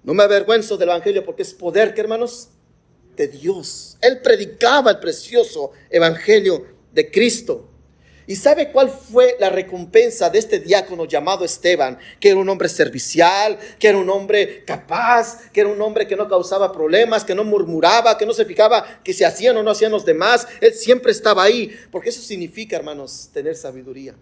No 0.02 0.14
me 0.14 0.22
avergüenzo 0.22 0.76
del 0.76 0.88
Evangelio 0.88 1.24
porque 1.24 1.42
es 1.42 1.54
poder, 1.54 1.94
que 1.94 2.00
hermanos, 2.00 2.48
de 3.16 3.28
Dios. 3.28 3.98
Él 4.00 4.20
predicaba 4.22 4.92
el 4.92 4.98
precioso 4.98 5.72
Evangelio 5.90 6.64
de 6.92 7.10
Cristo. 7.10 7.68
¿Y 8.28 8.36
sabe 8.36 8.70
cuál 8.70 8.90
fue 8.90 9.36
la 9.40 9.48
recompensa 9.48 10.28
de 10.28 10.38
este 10.38 10.60
diácono 10.60 11.06
llamado 11.06 11.46
Esteban? 11.46 11.98
Que 12.20 12.28
era 12.28 12.38
un 12.38 12.48
hombre 12.50 12.68
servicial, 12.68 13.58
que 13.78 13.88
era 13.88 13.96
un 13.96 14.10
hombre 14.10 14.64
capaz, 14.66 15.50
que 15.50 15.60
era 15.60 15.70
un 15.70 15.80
hombre 15.80 16.06
que 16.06 16.14
no 16.14 16.28
causaba 16.28 16.70
problemas, 16.70 17.24
que 17.24 17.34
no 17.34 17.42
murmuraba, 17.42 18.18
que 18.18 18.26
no 18.26 18.34
se 18.34 18.44
fijaba 18.44 19.00
que 19.02 19.14
se 19.14 19.24
hacían 19.24 19.56
o 19.56 19.62
no 19.62 19.70
hacían 19.70 19.92
los 19.92 20.04
demás. 20.04 20.46
Él 20.60 20.74
siempre 20.74 21.10
estaba 21.10 21.42
ahí, 21.42 21.74
porque 21.90 22.10
eso 22.10 22.20
significa, 22.20 22.76
hermanos, 22.76 23.30
tener 23.32 23.56
sabiduría. 23.56 24.14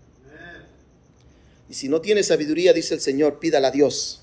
Y 1.68 1.74
si 1.74 1.88
no 1.88 2.00
tiene 2.00 2.22
sabiduría, 2.22 2.72
dice 2.72 2.94
el 2.94 3.00
Señor, 3.00 3.40
pídala 3.40 3.68
a 3.68 3.72
Dios. 3.72 4.22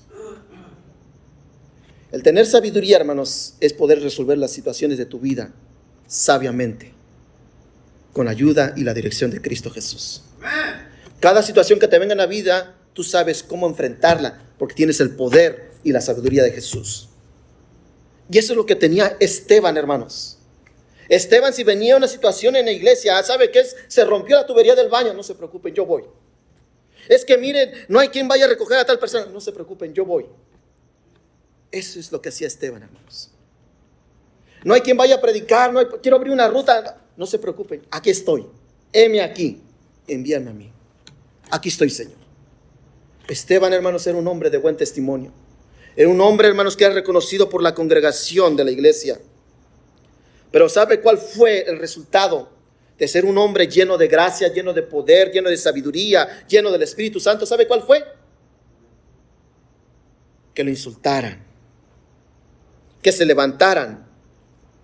El 2.14 2.22
tener 2.22 2.46
sabiduría, 2.46 2.98
hermanos, 2.98 3.54
es 3.58 3.72
poder 3.72 4.00
resolver 4.00 4.38
las 4.38 4.52
situaciones 4.52 4.98
de 4.98 5.04
tu 5.04 5.18
vida 5.18 5.52
sabiamente, 6.06 6.92
con 8.12 8.26
la 8.26 8.30
ayuda 8.30 8.72
y 8.76 8.84
la 8.84 8.94
dirección 8.94 9.32
de 9.32 9.42
Cristo 9.42 9.68
Jesús. 9.68 10.22
Cada 11.18 11.42
situación 11.42 11.80
que 11.80 11.88
te 11.88 11.98
venga 11.98 12.12
en 12.12 12.18
la 12.18 12.26
vida, 12.26 12.76
tú 12.92 13.02
sabes 13.02 13.42
cómo 13.42 13.66
enfrentarla, 13.66 14.40
porque 14.58 14.76
tienes 14.76 15.00
el 15.00 15.16
poder 15.16 15.72
y 15.82 15.90
la 15.90 16.00
sabiduría 16.00 16.44
de 16.44 16.52
Jesús. 16.52 17.08
Y 18.30 18.38
eso 18.38 18.52
es 18.52 18.58
lo 18.58 18.64
que 18.64 18.76
tenía 18.76 19.16
Esteban, 19.18 19.76
hermanos. 19.76 20.38
Esteban, 21.08 21.52
si 21.52 21.64
venía 21.64 21.96
una 21.96 22.06
situación 22.06 22.54
en 22.54 22.66
la 22.66 22.70
iglesia, 22.70 23.20
¿sabe 23.24 23.50
qué 23.50 23.58
es? 23.58 23.74
Se 23.88 24.04
rompió 24.04 24.36
la 24.36 24.46
tubería 24.46 24.76
del 24.76 24.88
baño, 24.88 25.12
no 25.14 25.24
se 25.24 25.34
preocupen, 25.34 25.74
yo 25.74 25.84
voy. 25.84 26.04
Es 27.08 27.24
que 27.24 27.36
miren, 27.38 27.72
no 27.88 27.98
hay 27.98 28.06
quien 28.06 28.28
vaya 28.28 28.44
a 28.44 28.48
recoger 28.48 28.78
a 28.78 28.86
tal 28.86 29.00
persona, 29.00 29.26
no 29.26 29.40
se 29.40 29.50
preocupen, 29.50 29.92
yo 29.92 30.04
voy. 30.04 30.26
Eso 31.74 31.98
es 31.98 32.12
lo 32.12 32.22
que 32.22 32.28
hacía 32.28 32.46
Esteban, 32.46 32.84
hermanos. 32.84 33.30
No 34.62 34.74
hay 34.74 34.80
quien 34.80 34.96
vaya 34.96 35.16
a 35.16 35.20
predicar, 35.20 35.72
no 35.72 35.80
quiero 36.00 36.16
abrir 36.16 36.32
una 36.32 36.46
ruta. 36.46 37.00
No 37.16 37.26
se 37.26 37.36
preocupen, 37.36 37.82
aquí 37.90 38.10
estoy. 38.10 38.46
Heme 38.92 39.20
aquí, 39.20 39.60
envíame 40.06 40.50
a 40.50 40.52
mí. 40.54 40.72
Aquí 41.50 41.70
estoy, 41.70 41.90
Señor. 41.90 42.18
Esteban, 43.26 43.72
hermanos, 43.72 44.06
era 44.06 44.16
un 44.16 44.28
hombre 44.28 44.50
de 44.50 44.58
buen 44.58 44.76
testimonio. 44.76 45.32
Era 45.96 46.08
un 46.08 46.20
hombre, 46.20 46.46
hermanos, 46.46 46.76
que 46.76 46.84
era 46.84 46.94
reconocido 46.94 47.50
por 47.50 47.60
la 47.60 47.74
congregación 47.74 48.54
de 48.54 48.64
la 48.64 48.70
iglesia. 48.70 49.18
Pero 50.52 50.68
¿sabe 50.68 51.00
cuál 51.00 51.18
fue 51.18 51.68
el 51.68 51.80
resultado 51.80 52.50
de 52.96 53.08
ser 53.08 53.24
un 53.24 53.36
hombre 53.36 53.66
lleno 53.66 53.98
de 53.98 54.06
gracia, 54.06 54.46
lleno 54.52 54.72
de 54.72 54.82
poder, 54.82 55.32
lleno 55.32 55.50
de 55.50 55.56
sabiduría, 55.56 56.46
lleno 56.46 56.70
del 56.70 56.82
Espíritu 56.82 57.18
Santo? 57.18 57.44
¿Sabe 57.44 57.66
cuál 57.66 57.82
fue? 57.82 58.04
Que 60.54 60.62
lo 60.62 60.70
insultaran 60.70 61.53
que 63.04 63.12
se 63.12 63.26
levantaran 63.26 64.06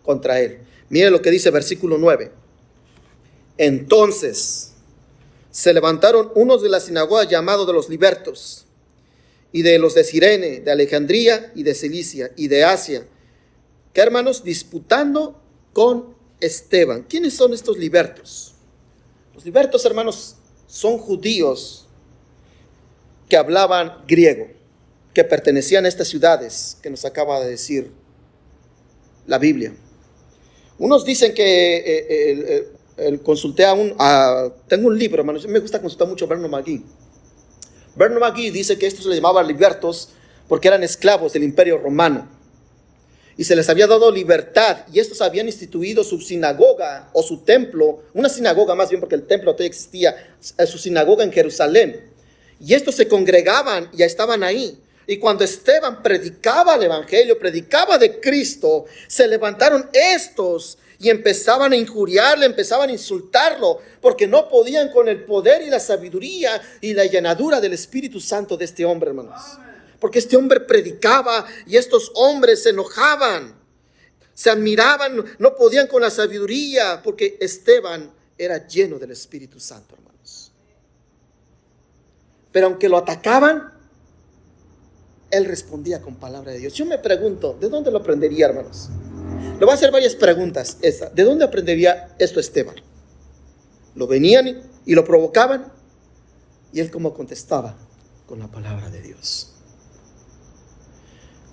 contra 0.04 0.40
él. 0.40 0.59
Mire 0.90 1.11
lo 1.11 1.22
que 1.22 1.30
dice 1.30 1.50
versículo 1.50 1.96
9. 1.96 2.30
Entonces 3.56 4.74
se 5.50 5.72
levantaron 5.72 6.30
unos 6.35 6.62
de 6.62 6.68
la 6.68 6.80
sinagoga 6.80 7.24
llamados 7.24 7.66
de 7.66 7.72
los 7.72 7.88
libertos 7.88 8.66
y 9.52 9.62
de 9.62 9.78
los 9.78 9.94
de 9.94 10.04
Sirene, 10.04 10.61
de 10.61 10.70
Alejandría 10.70 11.50
y 11.54 11.62
de 11.62 11.74
Cilicia 11.74 12.30
y 12.37 12.48
de 12.48 12.62
Asia, 12.62 13.06
que 13.94 14.02
hermanos 14.02 14.44
disputando 14.44 15.40
con 15.72 16.14
Esteban. 16.40 17.04
¿Quiénes 17.09 17.35
son 17.35 17.54
estos 17.54 17.78
libertos? 17.78 18.54
Los 19.35 19.46
libertos, 19.46 19.83
hermanos, 19.87 20.37
son 20.66 20.98
judíos 20.98 21.88
que 23.30 23.38
hablaban 23.38 24.04
griego, 24.06 24.48
que 25.14 25.24
pertenecían 25.24 25.87
a 25.87 25.88
estas 25.88 26.09
ciudades 26.09 26.76
que 26.83 26.90
nos 26.90 27.06
acaba 27.06 27.40
de 27.40 27.48
decir 27.48 27.99
la 29.26 29.38
Biblia. 29.38 29.72
Unos 30.78 31.04
dicen 31.04 31.35
que 31.35 31.76
eh, 31.76 32.68
eh, 32.96 33.18
consulté 33.22 33.64
a 33.64 33.74
un, 33.74 33.94
tengo 34.68 34.88
un 34.88 34.98
libro, 34.98 35.20
hermano, 35.20 35.38
me 35.48 35.59
gusta 35.59 35.80
consultar 35.80 36.09
mucho 36.09 36.24
a 36.24 36.28
Bernard 36.28 36.50
McGee. 36.50 36.83
Bernard 37.96 38.20
McGee 38.20 38.50
dice 38.50 38.78
que 38.78 38.87
estos 38.87 39.04
se 39.04 39.09
les 39.09 39.18
llamaba 39.18 39.42
libertos 39.42 40.11
porque 40.48 40.68
eran 40.68 40.83
esclavos 40.83 41.33
del 41.33 41.44
imperio 41.44 41.78
romano. 41.78 42.28
Y 43.37 43.44
se 43.44 43.56
les 43.56 43.68
había 43.70 43.87
dado 43.87 44.11
libertad 44.11 44.78
y 44.92 44.98
estos 44.98 45.22
habían 45.22 45.46
instituido 45.46 46.04
su 46.04 46.20
sinagoga 46.20 47.09
o 47.12 47.22
su 47.22 47.38
templo, 47.38 48.02
una 48.12 48.28
sinagoga 48.28 48.74
más 48.74 48.90
bien 48.90 49.00
porque 49.00 49.14
el 49.14 49.26
templo 49.26 49.52
todavía 49.52 49.68
existía, 49.68 50.37
eh, 50.59 50.66
su 50.66 50.76
sinagoga 50.76 51.24
en 51.24 51.33
Jerusalén. 51.33 52.11
Y 52.59 52.74
estos 52.74 52.96
se 52.96 53.09
congregaban 53.09 53.88
y 53.96 54.02
estaban 54.02 54.42
ahí. 54.42 54.78
Y 55.11 55.18
cuando 55.18 55.42
Esteban 55.42 56.05
predicaba 56.05 56.77
el 56.77 56.85
Evangelio, 56.85 57.37
predicaba 57.37 57.99
de 57.99 58.20
Cristo, 58.20 58.85
se 59.09 59.27
levantaron 59.27 59.90
estos 59.92 60.79
y 61.01 61.11
empezaban 61.11 61.73
a 61.73 61.77
injuriarle, 61.77 62.46
empezaban 62.46 62.90
a 62.90 62.92
insultarlo, 62.92 63.81
porque 64.01 64.29
no 64.29 64.49
podían 64.49 64.92
con 64.92 65.09
el 65.09 65.25
poder 65.25 65.62
y 65.62 65.66
la 65.68 65.81
sabiduría 65.81 66.62
y 66.81 66.94
la 66.94 67.07
llenadura 67.07 67.61
del 67.61 67.73
Espíritu 67.73 68.20
Santo 68.20 68.57
de 68.57 68.66
este 68.66 68.85
hombre, 68.85 69.11
hermanos. 69.11 69.59
Porque 69.99 70.20
este 70.20 70.37
hombre 70.37 70.61
predicaba 70.61 71.44
y 71.66 71.77
estos 71.77 72.12
hombres 72.14 72.62
se 72.62 72.70
enojaban, 72.70 73.57
se 74.33 74.49
admiraban, 74.49 75.25
no 75.40 75.57
podían 75.57 75.88
con 75.88 76.03
la 76.03 76.11
sabiduría, 76.11 77.01
porque 77.03 77.37
Esteban 77.40 78.12
era 78.38 78.64
lleno 78.68 78.96
del 79.01 79.11
Espíritu 79.11 79.59
Santo, 79.59 79.96
hermanos. 79.96 80.53
Pero 82.53 82.68
aunque 82.68 82.88
lo 82.88 82.96
atacaban, 82.96 83.80
él 85.31 85.45
respondía 85.45 86.01
con 86.03 86.16
palabra 86.16 86.53
de 86.53 86.59
Dios. 86.59 86.75
Yo 86.75 86.87
me 86.87 86.99
pregunto, 86.99 87.57
¿de 87.61 87.69
dónde 87.69 87.90
lo 87.90 87.99
aprendería, 87.99 88.47
hermanos? 88.47 88.88
Le 89.59 89.64
voy 89.64 89.73
a 89.73 89.75
hacer 89.75 89.90
varias 89.90 90.14
preguntas. 90.14 90.79
¿De 90.81 91.23
dónde 91.23 91.45
aprendería 91.45 92.14
esto 92.19 92.40
Esteban? 92.40 92.77
Lo 93.95 94.07
venían 94.07 94.62
y 94.87 94.95
lo 94.95 95.05
provocaban. 95.05 95.73
¿Y 96.73 96.81
él 96.81 96.90
cómo 96.90 97.14
contestaba? 97.14 97.77
Con 98.27 98.38
la 98.38 98.49
palabra 98.49 98.90
de 98.90 99.03
Dios. 99.03 99.53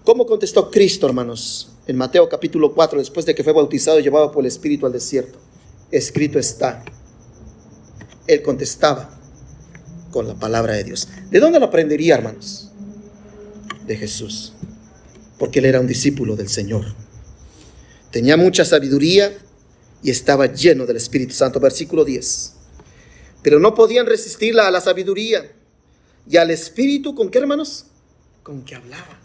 ¿Cómo 0.04 0.26
contestó 0.26 0.72
Cristo, 0.72 1.08
hermanos? 1.08 1.74
En 1.86 1.98
Mateo 1.98 2.30
capítulo 2.30 2.74
4, 2.74 3.00
después 3.00 3.26
de 3.26 3.36
que 3.36 3.44
fue 3.44 3.54
bautizado 3.54 4.00
y 4.00 4.04
llevado 4.04 4.32
por 4.32 4.42
el 4.42 4.48
Espíritu 4.48 4.86
al 4.86 4.94
desierto. 4.94 5.38
Escrito 5.92 6.40
está. 6.40 6.84
Él 8.26 8.42
contestaba 8.42 9.10
con 10.12 10.28
la 10.28 10.36
palabra 10.36 10.74
de 10.74 10.84
Dios. 10.84 11.10
¿De 11.30 11.40
dónde 11.40 11.60
lo 11.60 11.66
aprendería, 11.66 12.16
hermanos? 12.16 12.67
De 13.88 13.96
Jesús, 13.96 14.54
porque 15.40 15.60
él 15.60 15.66
era 15.66 15.80
un 15.80 15.88
discípulo 15.88 16.36
del 16.36 16.50
Señor. 16.50 16.86
Tenía 18.12 18.38
mucha 18.38 18.66
sabiduría 18.66 19.38
y 20.04 20.12
estaba 20.12 20.48
lleno 20.48 20.86
del 20.86 20.98
Espíritu 20.98 21.34
Santo. 21.34 21.60
Versículo 21.60 22.06
10. 22.06 22.54
Pero 23.42 23.60
no 23.60 23.74
podían 23.74 24.06
resistirla 24.06 24.68
a 24.68 24.72
la 24.72 24.82
sabiduría 24.82 25.52
y 26.30 26.38
al 26.38 26.52
Espíritu, 26.52 27.16
¿con 27.16 27.30
qué 27.30 27.40
hermanos? 27.40 27.86
Con 28.44 28.64
que 28.64 28.76
hablaban. 28.76 29.18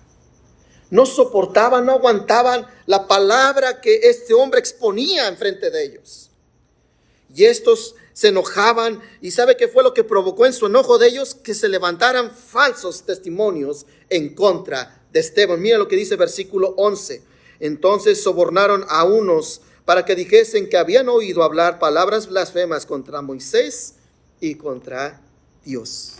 No 0.90 1.06
soportaban, 1.06 1.86
no 1.86 1.92
aguantaban 1.92 2.66
la 2.86 3.08
palabra 3.08 3.80
que 3.80 4.00
este 4.02 4.34
hombre 4.34 4.60
exponía 4.60 5.28
enfrente 5.28 5.70
de 5.70 5.84
ellos. 5.84 6.30
Y 7.34 7.44
estos 7.44 7.94
se 8.12 8.28
enojaban 8.28 9.00
y 9.20 9.30
sabe 9.30 9.56
qué 9.56 9.68
fue 9.68 9.82
lo 9.82 9.94
que 9.94 10.04
provocó 10.04 10.46
en 10.46 10.52
su 10.52 10.66
enojo 10.66 10.98
de 10.98 11.08
ellos 11.08 11.34
que 11.34 11.54
se 11.54 11.68
levantaran 11.68 12.30
falsos 12.30 13.02
testimonios 13.02 13.86
en 14.10 14.34
contra 14.34 15.02
de 15.12 15.20
Esteban. 15.20 15.60
Mira 15.60 15.78
lo 15.78 15.88
que 15.88 15.96
dice 15.96 16.16
versículo 16.16 16.74
11. 16.76 17.22
Entonces 17.60 18.22
sobornaron 18.22 18.84
a 18.88 19.04
unos 19.04 19.62
para 19.84 20.04
que 20.04 20.14
dijesen 20.14 20.68
que 20.68 20.76
habían 20.76 21.08
oído 21.08 21.42
hablar 21.42 21.78
palabras 21.78 22.28
blasfemas 22.28 22.86
contra 22.86 23.22
Moisés 23.22 23.94
y 24.40 24.54
contra 24.54 25.20
Dios. 25.64 26.14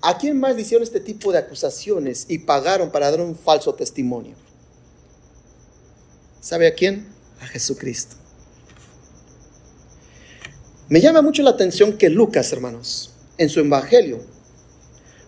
¿A 0.00 0.16
quién 0.16 0.40
más 0.40 0.56
le 0.56 0.62
hicieron 0.62 0.82
este 0.82 1.00
tipo 1.00 1.32
de 1.32 1.38
acusaciones 1.38 2.26
y 2.28 2.38
pagaron 2.38 2.90
para 2.90 3.10
dar 3.10 3.20
un 3.20 3.36
falso 3.36 3.74
testimonio? 3.74 4.34
¿Sabe 6.40 6.66
a 6.66 6.74
quién? 6.74 7.06
A 7.40 7.46
Jesucristo. 7.46 8.21
Me 10.92 11.00
llama 11.00 11.22
mucho 11.22 11.42
la 11.42 11.48
atención 11.48 11.96
que 11.96 12.10
Lucas, 12.10 12.52
hermanos, 12.52 13.12
en 13.38 13.48
su 13.48 13.60
evangelio, 13.60 14.20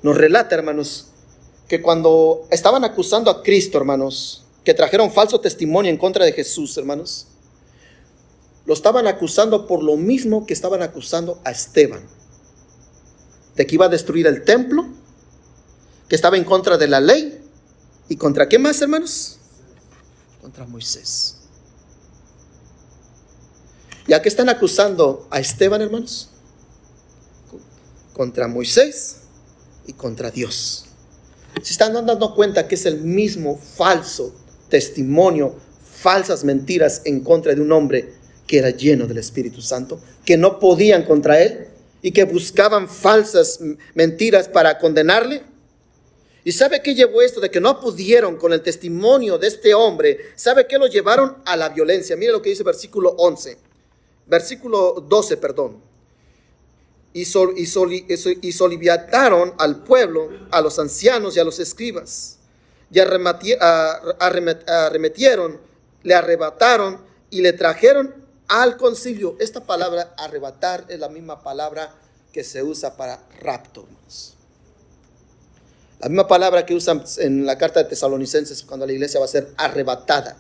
nos 0.03 0.15
relata, 0.15 0.57
hermanos, 0.57 1.07
que 1.69 1.81
cuando 1.81 2.47
estaban 2.51 2.85
acusando 2.85 3.31
a 3.31 3.43
Cristo, 3.43 3.79
hermanos, 3.79 4.45
que 4.63 4.75
trajeron 4.75 5.11
falso 5.11 5.41
testimonio 5.41 5.91
en 5.91 5.97
contra 5.97 6.27
de 6.27 6.35
Jesús, 6.35 6.77
hermanos, 6.77 7.29
lo 8.67 8.75
estaban 8.75 9.07
acusando 9.07 9.67
por 9.67 9.83
lo 9.83 9.97
mismo 9.97 10.45
que 10.45 10.53
estaban 10.53 10.83
acusando 10.83 11.41
a 11.45 11.53
Esteban, 11.53 12.03
de 13.57 13.67
que 13.67 13.77
iba 13.77 13.87
a 13.87 13.89
destruir 13.89 14.27
el 14.27 14.45
templo, 14.45 14.87
que 16.11 16.15
estaba 16.15 16.37
en 16.37 16.45
contra 16.45 16.77
de 16.77 16.89
la 16.89 17.01
ley, 17.01 17.41
y 18.11 18.17
contra 18.17 18.51
qué 18.51 18.59
más, 18.59 18.83
hermanos? 18.83 19.39
Contra 20.43 20.67
Moisés. 20.67 21.44
¿Ya 24.07 24.21
que 24.21 24.29
están 24.29 24.51
acusando 24.51 25.27
a 25.31 25.41
Esteban, 25.41 25.81
hermanos? 25.81 26.29
Contra 28.13 28.49
Moisés 28.49 29.21
y 29.87 29.95
contra 29.95 30.31
Dios. 30.31 30.85
Se 31.63 31.73
están 31.73 31.95
dando 31.95 32.35
cuenta 32.35 32.69
que 32.69 32.75
es 32.75 32.85
el 32.85 33.01
mismo 33.01 33.57
falso 33.57 34.35
testimonio, 34.69 35.55
falsas 35.91 36.45
mentiras 36.45 37.03
en 37.07 37.21
contra 37.21 37.55
de 37.55 37.63
un 37.63 37.73
hombre 37.73 38.13
que 38.47 38.59
era 38.59 38.71
lleno 38.71 39.07
del 39.07 39.19
Espíritu 39.19 39.63
Santo, 39.63 39.99
que 40.25 40.37
no 40.37 40.59
podían 40.59 41.05
contra 41.05 41.41
él 41.41 41.69
y 42.03 42.13
que 42.13 42.25
buscaban 42.25 42.89
falsas 42.89 43.59
mentiras 43.95 44.49
para 44.49 44.79
condenarle. 44.79 45.43
¿Y 46.45 46.53
sabe 46.53 46.83
qué 46.83 46.95
llevó 46.95 47.23
esto 47.23 47.41
de 47.41 47.51
que 47.51 47.61
no 47.61 47.81
pudieron 47.81 48.37
con 48.37 48.53
el 48.53 48.61
testimonio 48.61 49.39
de 49.39 49.47
este 49.47 49.73
hombre? 49.73 50.19
¿Sabe 50.37 50.67
qué 50.67 50.77
lo 50.77 50.89
llevaron 50.89 51.39
a 51.47 51.57
la 51.57 51.71
violencia? 51.71 52.17
Mire 52.17 52.33
lo 52.33 52.43
que 52.43 52.51
dice 52.51 52.61
el 52.61 52.67
versículo 52.67 53.15
11 53.17 53.64
versículo 54.27 55.05
12, 55.07 55.37
perdón. 55.37 55.81
Y, 57.13 57.27
sol, 57.27 57.55
y, 57.57 57.69
al 59.59 59.85
pueblo, 59.85 60.31
a 60.51 60.61
los 60.61 60.81
ancianos 60.81 61.37
y 61.37 61.41
a 61.41 61.45
los 61.45 61.61
escribas. 61.61 62.39
Y 62.91 62.99
arremetieron, 62.99 65.61
le 66.03 66.15
arrebataron 66.15 66.99
y 67.31 67.41
le 67.41 67.53
trajeron 67.53 68.13
al 68.49 68.77
concilio. 68.77 69.37
Esta 69.39 69.65
palabra 69.65 70.13
arrebatar 70.17 70.87
es 70.89 70.99
la 70.99 71.09
misma 71.09 71.41
palabra 71.43 71.95
que 72.33 72.43
se 72.43 72.65
usa 72.65 72.97
para 72.97 73.21
rapto. 73.41 73.87
La 76.01 76.09
misma 76.09 76.27
palabra 76.27 76.67
que 76.67 76.75
usan 76.75 77.05
en 77.19 77.47
la 77.47 77.57
carta 77.57 77.81
de 77.83 77.89
Tesalonicenses 77.89 78.65
cuando 78.65 78.87
la 78.87 78.93
iglesia 78.93 79.21
va 79.21 79.27
a 79.27 79.29
ser 79.29 79.53
arrebatada, 79.57 80.37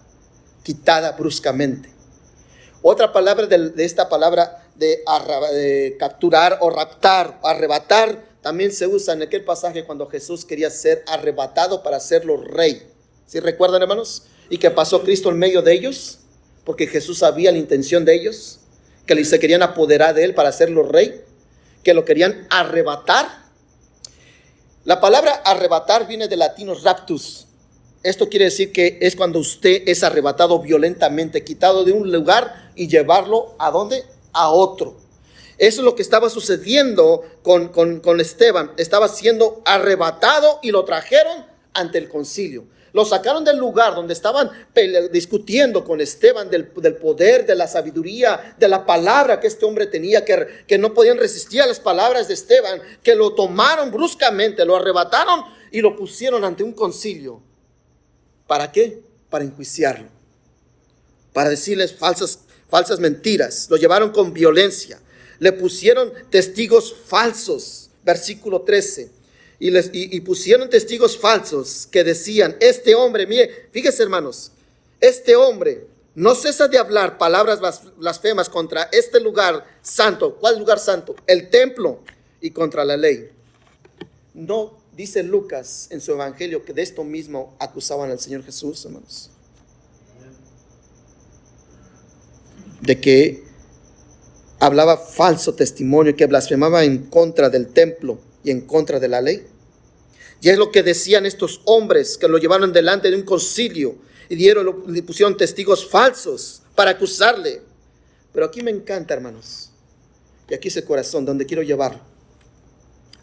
quitada 0.63 1.13
bruscamente. 1.13 1.94
Otra 2.87 3.15
palabra 3.15 3.47
de, 3.47 3.73
esta 3.83 4.11
palabra 4.11 4.63
de, 4.75 5.97
capturar 5.99 6.59
o 6.61 6.69
raptar, 6.69 7.41
arrebatar, 7.43 8.23
también 8.43 8.73
se 8.73 8.87
usa 8.87 9.15
en 9.15 9.23
aquel 9.23 9.43
pasaje 9.43 9.87
cuando 9.87 10.07
Jesús 10.07 10.45
quería 10.45 10.69
ser 10.69 11.03
arrebatado 11.07 11.83
para 11.83 11.97
hacerlo 11.97 12.37
rey. 12.37 12.87
¿Sí 13.27 13.41
recuerdan, 13.41 13.81
hermanos? 13.81 14.25
Y 14.51 14.59
que 14.59 14.71
pasó 14.71 15.03
Cristo 15.03 15.31
en 15.31 15.39
medio 15.39 15.63
de 15.63 15.73
ellos, 15.73 16.19
porque 16.65 16.87
Jesús 16.87 17.21
sabía 17.21 17.51
la 17.53 17.57
intención 17.57 18.05
de 18.05 18.17
ellos, 18.17 18.59
que 19.07 19.25
se 19.25 19.41
querían 19.41 19.63
apoderar 19.63 20.15
de 20.15 20.25
él 20.25 20.35
para 20.35 20.51
hacerlo 20.51 20.83
rey, 20.83 21.23
que 21.83 21.95
lo 21.95 22.05
querían 22.05 22.47
arrebatar. 22.51 23.45
La 24.85 25.01
palabra 25.01 25.33
arrebatar 25.47 26.07
viene 26.07 26.29
del 26.29 26.41
latino 26.41 26.75
raptus, 26.75 27.44
esto 28.05 28.29
quiere 28.29 28.45
decir 28.45 28.71
que 28.71 28.99
es 29.01 29.17
cuando 29.17 29.39
usted 29.39 29.83
es 29.87 30.05
arrebatado 30.05 30.61
violentamente, 30.61 31.43
quitado 31.43 31.85
de 31.85 31.93
un 31.93 32.13
lugar 32.13 32.71
y 32.77 32.87
llevarlo 32.87 33.55
a 33.59 33.71
dónde? 33.71 34.05
A 34.35 34.51
otro. 34.51 34.99
Eso 35.57 35.81
es 35.81 35.85
lo 35.85 35.95
que 35.95 36.03
estaba 36.03 36.29
sucediendo 36.29 37.25
con, 37.43 37.69
con, 37.69 38.21
Esteban. 38.21 38.73
Estaba 38.77 39.09
siendo 39.09 39.63
arrebatado 39.65 40.59
y 40.63 40.71
lo 40.71 40.85
trajeron 40.85 41.47
ante 41.73 41.97
el 41.97 42.11
concilio. 42.11 42.67
Lo 42.93 43.07
sacaron 43.07 43.43
del 43.43 43.57
lugar 43.57 43.95
donde 43.95 44.13
estaban 44.13 44.51
discutiendo 45.11 45.83
con 45.83 46.03
Esteban 46.03 46.51
del, 46.51 46.67
poder, 46.67 47.47
de 47.47 47.55
la 47.55 47.67
sabiduría, 47.67 48.55
de 48.59 48.69
la 48.69 48.85
palabra 48.85 49.41
que 49.41 49.47
este 49.47 49.65
hombre 49.65 49.87
tenía, 49.87 50.27
que, 50.27 50.47
que 50.67 50.77
no 50.77 50.93
podían 50.93 51.17
resistir 51.17 51.63
a 51.63 51.67
las 51.67 51.81
palabras 51.81 52.29
de 52.29 52.35
Esteban, 52.35 52.83
que 53.03 53.15
lo 53.15 53.35
tomaron 53.35 53.91
bruscamente, 53.91 54.67
lo 54.67 54.77
arrebataron 54.77 55.43
y 55.73 55.81
lo 55.81 55.97
pusieron 55.97 56.45
ante 56.45 56.63
un 56.63 56.75
concilio 56.75 57.41
¿Para 58.47 58.71
qué? 58.73 59.03
Para 59.31 59.45
enjuiciarlo. 59.45 60.09
Para 61.33 61.51
decirles 61.51 61.95
falsas, 61.95 62.41
falsas 62.69 63.01
mentiras. 63.01 63.69
Lo 63.71 63.77
llevaron 63.77 64.11
con 64.11 64.33
violencia. 64.33 65.01
Le 65.39 65.53
pusieron 65.53 66.13
testigos 66.31 66.95
falsos. 67.07 67.91
Versículo 68.05 68.63
13. 68.63 69.11
Y, 69.59 69.71
les, 69.71 69.91
y, 69.93 70.21
pusieron 70.21 70.69
testigos 70.69 71.17
falsos 71.17 71.89
que 71.91 72.05
decían, 72.05 72.57
este 72.61 72.95
hombre, 72.95 73.27
mire, 73.27 73.69
fíjese 73.71 74.03
hermanos, 74.03 74.51
este 75.01 75.37
hombre 75.37 75.87
no 76.15 76.35
cesa 76.35 76.69
de 76.69 76.79
hablar 76.79 77.19
palabras 77.19 77.61
blasfemas 77.97 78.49
contra 78.49 78.89
este 78.93 79.21
lugar 79.21 79.65
santo. 79.81 80.37
¿Cuál 80.37 80.59
lugar 80.59 80.79
santo? 80.79 81.17
El 81.27 81.51
templo 81.51 82.01
y 82.41 82.51
contra 82.51 82.85
la 82.85 82.97
ley. 82.97 83.31
No 84.35 84.84
dice 84.97 85.23
Lucas 85.23 85.89
en 85.91 86.01
su 86.01 86.13
evangelio 86.13 86.65
que 86.65 86.73
de 86.73 86.83
esto 86.83 87.05
mismo 87.05 87.55
acusaban 87.59 88.11
al 88.11 88.21
Señor 88.21 88.45
Jesús, 88.45 88.85
hermanos. 88.85 89.31
De 92.81 93.01
que 93.01 93.45
hablaba 94.61 94.97
falso 94.97 95.55
testimonio, 95.55 96.17
que 96.17 96.27
blasfemaba 96.27 96.85
en 96.85 97.07
contra 97.07 97.51
del 97.51 97.69
templo 97.69 98.19
y 98.43 98.51
en 98.51 98.63
contra 98.63 99.01
de 99.01 99.09
la 99.09 99.21
ley. 99.21 99.47
Y 100.41 100.51
es 100.51 100.59
lo 100.59 100.71
que 100.71 100.83
decían 100.83 101.25
estos 101.27 101.63
hombres 101.65 102.19
que 102.19 102.29
lo 102.29 102.39
llevaron 102.39 102.73
delante 102.73 103.11
de 103.11 103.17
un 103.17 103.23
concilio 103.23 103.97
y 104.29 104.37
dieron, 104.37 104.85
le 104.87 105.03
pusieron 105.03 105.37
testigos 105.37 105.89
falsos 105.89 106.63
para 106.75 106.93
acusarle. 106.93 107.63
Pero 108.33 108.47
aquí 108.47 108.63
me 108.63 108.71
encanta, 108.71 109.15
hermanos. 109.15 109.71
Y 110.49 110.55
aquí 110.55 110.69
es 110.69 110.77
el 110.77 110.85
corazón 110.85 111.25
donde 111.25 111.47
quiero 111.47 111.63
llevarlo. 111.63 112.01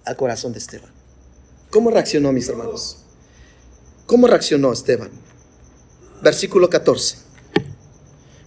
Al 0.05 0.15
corazón 0.15 0.51
de 0.51 0.60
Esteban. 0.60 1.00
¿Cómo 1.71 1.89
reaccionó, 1.89 2.34
mis 2.34 2.49
hermanos? 2.49 2.97
¿Cómo 4.05 4.27
reaccionó 4.27 4.73
Esteban? 4.73 5.10
Versículo 6.21 6.69
14. 6.69 7.17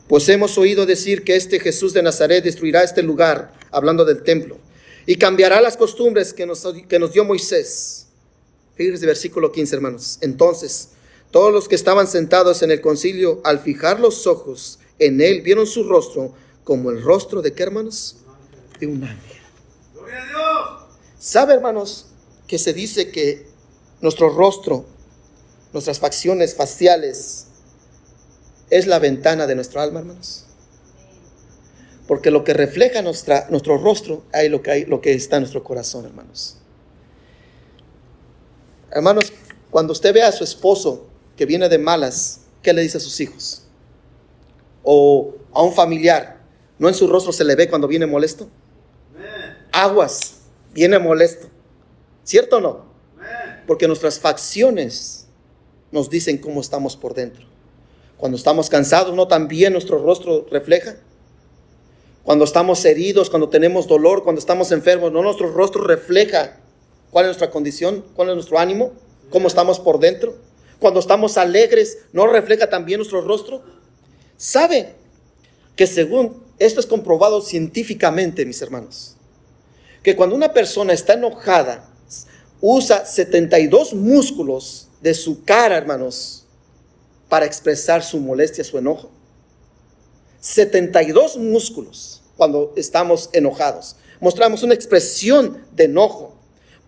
Pues 0.06 0.28
hemos 0.28 0.58
oído 0.58 0.84
decir 0.84 1.24
que 1.24 1.34
este 1.34 1.58
Jesús 1.58 1.94
de 1.94 2.02
Nazaret 2.02 2.44
destruirá 2.44 2.82
este 2.82 3.02
lugar, 3.02 3.54
hablando 3.70 4.04
del 4.04 4.22
templo, 4.22 4.58
y 5.06 5.16
cambiará 5.16 5.62
las 5.62 5.78
costumbres 5.78 6.34
que 6.34 6.44
nos, 6.44 6.66
que 6.86 6.98
nos 6.98 7.14
dio 7.14 7.24
Moisés. 7.24 8.08
Fíjense 8.74 9.06
versículo 9.06 9.50
15, 9.50 9.74
hermanos. 9.74 10.18
Entonces, 10.20 10.90
todos 11.30 11.50
los 11.50 11.66
que 11.66 11.76
estaban 11.76 12.06
sentados 12.06 12.62
en 12.62 12.72
el 12.72 12.82
concilio, 12.82 13.40
al 13.42 13.58
fijar 13.58 14.00
los 14.00 14.26
ojos 14.26 14.80
en 14.98 15.22
él, 15.22 15.40
vieron 15.40 15.66
su 15.66 15.88
rostro 15.88 16.34
como 16.62 16.90
el 16.90 17.02
rostro 17.02 17.40
de 17.40 17.54
qué, 17.54 17.62
hermanos? 17.62 18.16
De 18.78 18.86
un 18.86 19.02
ángel. 19.02 19.40
¡Gloria 19.94 20.22
a 20.22 20.26
Dios! 20.26 20.98
¿Sabe, 21.18 21.54
hermanos? 21.54 22.08
Que 22.54 22.58
se 22.60 22.72
dice 22.72 23.10
que 23.10 23.48
nuestro 24.00 24.28
rostro, 24.28 24.84
nuestras 25.72 25.98
facciones 25.98 26.54
faciales, 26.54 27.48
es 28.70 28.86
la 28.86 29.00
ventana 29.00 29.48
de 29.48 29.56
nuestro 29.56 29.80
alma, 29.80 29.98
hermanos. 29.98 30.46
Porque 32.06 32.30
lo 32.30 32.44
que 32.44 32.54
refleja 32.54 33.02
nuestra, 33.02 33.48
nuestro 33.50 33.76
rostro, 33.76 34.22
hay 34.32 34.48
lo 34.48 34.62
que, 34.62 34.70
hay 34.70 34.84
lo 34.84 35.00
que 35.00 35.14
está 35.14 35.38
en 35.38 35.42
nuestro 35.42 35.64
corazón, 35.64 36.04
hermanos. 36.04 36.58
Hermanos, 38.92 39.32
cuando 39.72 39.92
usted 39.92 40.14
ve 40.14 40.22
a 40.22 40.30
su 40.30 40.44
esposo 40.44 41.08
que 41.36 41.44
viene 41.44 41.68
de 41.68 41.78
malas, 41.78 42.42
¿qué 42.62 42.72
le 42.72 42.82
dice 42.82 42.98
a 42.98 43.00
sus 43.00 43.18
hijos? 43.20 43.64
O 44.84 45.34
a 45.52 45.60
un 45.60 45.72
familiar, 45.72 46.40
¿no 46.78 46.86
en 46.86 46.94
su 46.94 47.08
rostro 47.08 47.32
se 47.32 47.42
le 47.42 47.56
ve 47.56 47.68
cuando 47.68 47.88
viene 47.88 48.06
molesto? 48.06 48.48
Aguas, 49.72 50.34
viene 50.72 51.00
molesto. 51.00 51.48
¿Cierto 52.24 52.56
o 52.56 52.60
no? 52.60 52.84
Porque 53.66 53.86
nuestras 53.86 54.18
facciones 54.18 55.26
nos 55.92 56.10
dicen 56.10 56.38
cómo 56.38 56.60
estamos 56.60 56.96
por 56.96 57.14
dentro. 57.14 57.46
Cuando 58.16 58.36
estamos 58.36 58.68
cansados, 58.68 59.14
¿no 59.14 59.28
también 59.28 59.72
nuestro 59.72 59.98
rostro 59.98 60.46
refleja? 60.50 60.96
Cuando 62.24 62.44
estamos 62.44 62.84
heridos, 62.84 63.28
cuando 63.28 63.50
tenemos 63.50 63.86
dolor, 63.86 64.24
cuando 64.24 64.38
estamos 64.38 64.72
enfermos, 64.72 65.12
¿no 65.12 65.22
nuestro 65.22 65.52
rostro 65.52 65.84
refleja 65.84 66.58
cuál 67.10 67.26
es 67.26 67.28
nuestra 67.28 67.50
condición, 67.50 68.04
cuál 68.16 68.30
es 68.30 68.34
nuestro 68.34 68.58
ánimo, 68.58 68.92
cómo 69.30 69.46
estamos 69.46 69.78
por 69.78 70.00
dentro? 70.00 70.34
Cuando 70.78 71.00
estamos 71.00 71.36
alegres, 71.36 71.98
¿no 72.12 72.26
refleja 72.26 72.70
también 72.70 72.98
nuestro 72.98 73.20
rostro? 73.20 73.62
¿Sabe 74.36 74.94
que 75.76 75.86
según 75.86 76.42
esto 76.58 76.80
es 76.80 76.86
comprobado 76.86 77.42
científicamente, 77.42 78.46
mis 78.46 78.62
hermanos, 78.62 79.16
que 80.02 80.16
cuando 80.16 80.34
una 80.36 80.52
persona 80.52 80.92
está 80.92 81.14
enojada, 81.14 81.90
usa 82.66 83.04
72 83.04 83.92
músculos 83.92 84.88
de 85.02 85.12
su 85.12 85.44
cara, 85.44 85.76
hermanos, 85.76 86.44
para 87.28 87.44
expresar 87.44 88.02
su 88.02 88.18
molestia, 88.18 88.64
su 88.64 88.78
enojo. 88.78 89.10
72 90.40 91.36
músculos. 91.36 92.22
cuando 92.36 92.72
estamos 92.74 93.30
enojados. 93.32 93.94
Mostramos 94.18 94.64
una 94.64 94.74
expresión 94.74 95.62
de 95.72 95.84
enojo. 95.84 96.34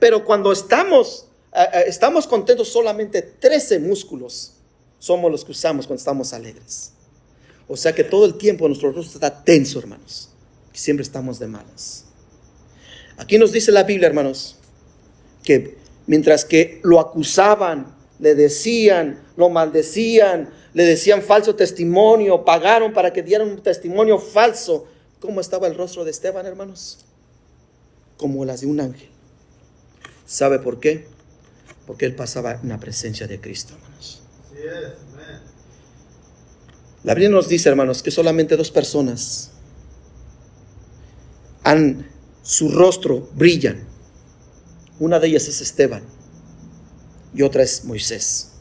Pero 0.00 0.24
cuando 0.24 0.50
estamos, 0.50 1.28
eh, 1.54 1.62
eh, 1.72 1.84
estamos 1.86 2.26
contentos, 2.26 2.68
solamente 2.68 3.22
13 3.22 3.78
músculos 3.78 4.54
somos 4.98 5.30
los 5.30 5.44
que 5.44 5.52
usamos 5.52 5.86
cuando 5.86 6.00
estamos 6.00 6.32
alegres. 6.32 6.92
O 7.68 7.76
sea 7.76 7.94
que 7.94 8.02
todo 8.02 8.24
el 8.24 8.36
tiempo 8.38 8.66
nuestro 8.66 8.90
rostro 8.90 9.14
está 9.14 9.44
tenso, 9.44 9.78
hermanos. 9.78 10.30
siempre 10.72 11.04
estamos 11.04 11.38
de 11.38 11.46
malas. 11.46 12.04
Aquí 13.18 13.38
nos 13.38 13.52
dice 13.52 13.70
la 13.70 13.84
Biblia, 13.84 14.08
hermanos, 14.08 14.56
que 15.46 15.78
mientras 16.06 16.44
que 16.44 16.80
lo 16.82 17.00
acusaban, 17.00 17.94
le 18.18 18.34
decían, 18.34 19.22
lo 19.36 19.48
maldecían, 19.48 20.50
le 20.74 20.84
decían 20.84 21.22
falso 21.22 21.54
testimonio, 21.54 22.44
pagaron 22.44 22.92
para 22.92 23.12
que 23.12 23.22
dieran 23.22 23.48
un 23.48 23.62
testimonio 23.62 24.18
falso. 24.18 24.86
¿Cómo 25.20 25.40
estaba 25.40 25.66
el 25.66 25.74
rostro 25.74 26.04
de 26.04 26.10
Esteban, 26.10 26.44
hermanos? 26.44 26.98
Como 28.18 28.44
las 28.44 28.60
de 28.60 28.66
un 28.66 28.80
ángel. 28.80 29.08
¿Sabe 30.26 30.58
por 30.58 30.80
qué? 30.80 31.06
Porque 31.86 32.04
él 32.04 32.14
pasaba 32.14 32.60
en 32.62 32.68
la 32.68 32.80
presencia 32.80 33.26
de 33.26 33.40
Cristo, 33.40 33.74
hermanos. 33.74 34.22
La 37.04 37.14
Biblia 37.14 37.30
nos 37.30 37.48
dice, 37.48 37.68
hermanos, 37.68 38.02
que 38.02 38.10
solamente 38.10 38.56
dos 38.56 38.72
personas 38.72 39.52
han, 41.62 42.10
su 42.42 42.70
rostro 42.70 43.28
brillan. 43.34 43.95
Una 44.98 45.20
de 45.20 45.28
ellas 45.28 45.46
es 45.48 45.60
Esteban 45.60 46.02
y 47.34 47.42
otra 47.42 47.62
es 47.62 47.84
Moisés. 47.84 48.52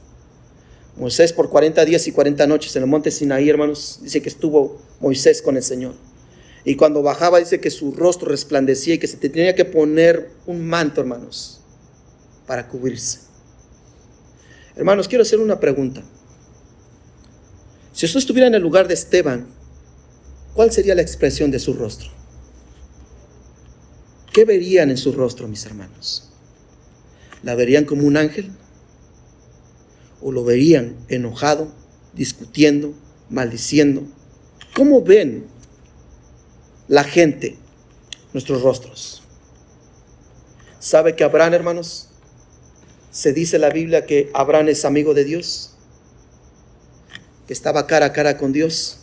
Moisés 0.98 1.34
por 1.34 1.50
40 1.50 1.84
días 1.86 2.08
y 2.08 2.12
40 2.12 2.48
noches 2.48 2.76
en 2.76 2.84
el 2.84 2.90
monte 2.90 3.12
Sinaí, 3.12 3.50
hermanos, 3.50 4.00
dice 4.02 4.22
que 4.22 4.30
estuvo 4.30 4.82
Moisés 5.00 5.42
con 5.42 5.58
el 5.58 5.64
Señor. 5.64 5.94
Y 6.64 6.76
cuando 6.76 7.02
bajaba 7.02 7.40
dice 7.40 7.60
que 7.60 7.70
su 7.70 7.92
rostro 7.92 8.30
resplandecía 8.30 8.96
y 8.96 8.98
que 8.98 9.08
se 9.08 9.18
tenía 9.18 9.56
que 9.56 9.66
poner 9.66 10.32
un 10.46 10.66
manto, 10.66 11.02
hermanos, 11.02 11.62
para 12.48 12.68
cubrirse. 12.68 13.20
Hermanos, 14.76 15.08
quiero 15.08 15.22
hacer 15.22 15.40
una 15.40 15.60
pregunta. 15.60 16.04
Si 17.94 18.06
usted 18.06 18.20
estuviera 18.20 18.48
en 18.48 18.56
el 18.56 18.62
lugar 18.62 18.88
de 18.88 18.94
Esteban, 18.94 19.48
¿cuál 20.54 20.72
sería 20.72 20.96
la 20.96 21.02
expresión 21.02 21.52
de 21.52 21.60
su 21.60 21.74
rostro? 21.74 22.10
¿Qué 24.36 24.44
verían 24.44 24.90
en 24.90 24.98
su 24.98 25.14
rostro, 25.14 25.48
mis 25.48 25.66
hermanos? 25.66 26.30
¿La 27.42 27.56
verían 27.56 27.86
como 27.86 28.06
un 28.06 28.18
ángel? 28.18 28.52
¿O 30.22 30.34
lo 30.34 30.44
verían 30.44 30.98
enojado, 31.08 31.72
discutiendo, 32.12 32.94
maldiciendo? 33.30 34.04
¿Cómo 34.76 35.02
ven 35.02 35.46
la 36.90 37.06
gente 37.06 37.56
nuestros 38.34 38.62
rostros? 38.62 39.24
¿Sabe 40.80 41.16
que 41.16 41.24
Abraham, 41.24 41.54
hermanos? 41.54 42.10
Se 43.12 43.32
dice 43.32 43.56
en 43.56 43.62
la 43.62 43.70
Biblia 43.70 44.06
que 44.06 44.32
Abraham 44.34 44.68
es 44.68 44.84
amigo 44.84 45.14
de 45.14 45.24
Dios 45.24 45.78
que 47.48 47.54
estaba 47.54 47.88
cara 47.88 48.08
a 48.08 48.12
cara 48.12 48.38
con 48.38 48.52
Dios. 48.52 48.98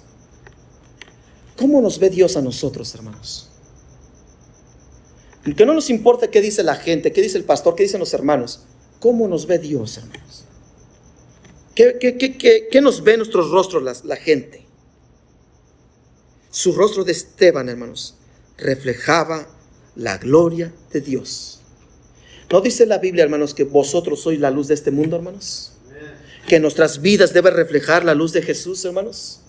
¿Cómo 1.57 1.81
nos 1.81 1.99
ve 1.99 2.11
Dios 2.11 2.37
a 2.37 2.43
nosotros, 2.43 2.95
hermanos? 2.95 3.52
Que 5.45 5.67
no 5.67 5.75
nos 5.75 5.91
importa 5.91 6.31
qué 6.31 6.41
dice 6.41 6.63
la 6.63 6.77
gente, 6.77 7.13
qué 7.13 7.21
dice 7.21 7.39
el 7.39 7.45
pastor, 7.45 7.75
qué 7.75 7.83
dicen 7.83 8.01
los 8.01 8.15
hermanos. 8.15 8.65
¿Cómo 9.01 9.27
nos 9.27 9.47
ve 9.47 9.59
Dios, 9.59 9.99
hermanos? 9.99 10.45
¿Qué, 11.75 11.99
qué, 12.71 12.81
nos 12.81 13.03
ve 13.03 13.17
nuestros 13.17 13.51
rostros 13.51 13.83
la, 13.83 13.97
la 14.05 14.17
gente? 14.17 14.67
Su 16.51 16.73
rostro 16.73 17.03
de 17.03 17.13
Esteban, 17.13 17.69
hermanos, 17.69 18.15
reflejaba 18.59 19.49
la 19.97 20.19
gloria 20.19 20.73
de 20.93 21.01
Dios. 21.01 21.61
¿No 22.51 22.61
dice 22.61 22.87
la 22.87 22.99
Biblia, 22.99 23.25
hermanos, 23.25 23.55
que 23.55 23.65
vosotros 23.65 24.21
sois 24.21 24.39
la 24.39 24.51
luz 24.51 24.69
de 24.69 24.75
este 24.75 24.91
mundo, 24.91 25.17
hermanos? 25.17 25.73
que 26.47 26.61
nuestras 26.61 27.01
vidas 27.01 27.33
deben 27.33 27.55
reflejar 27.55 28.05
la 28.05 28.15
luz 28.15 28.33
de 28.33 28.43
Jesús, 28.43 28.85
hermanos? 28.85 29.41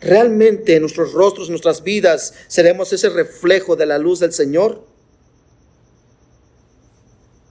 ¿Realmente 0.00 0.76
en 0.76 0.82
nuestros 0.82 1.12
rostros, 1.12 1.48
en 1.48 1.52
nuestras 1.52 1.82
vidas, 1.82 2.34
seremos 2.46 2.92
ese 2.92 3.08
reflejo 3.08 3.76
de 3.76 3.86
la 3.86 3.98
luz 3.98 4.20
del 4.20 4.32
Señor? 4.32 4.84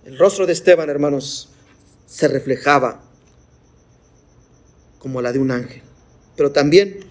El 0.07 0.17
rostro 0.17 0.45
de 0.45 0.53
Esteban, 0.53 0.89
hermanos, 0.89 1.49
se 2.05 2.29
reflejaba 2.29 3.03
como 4.99 5.21
la 5.21 5.33
de 5.33 5.39
un 5.39 5.51
ángel. 5.51 5.81
Pero 6.37 6.53
también, 6.53 7.01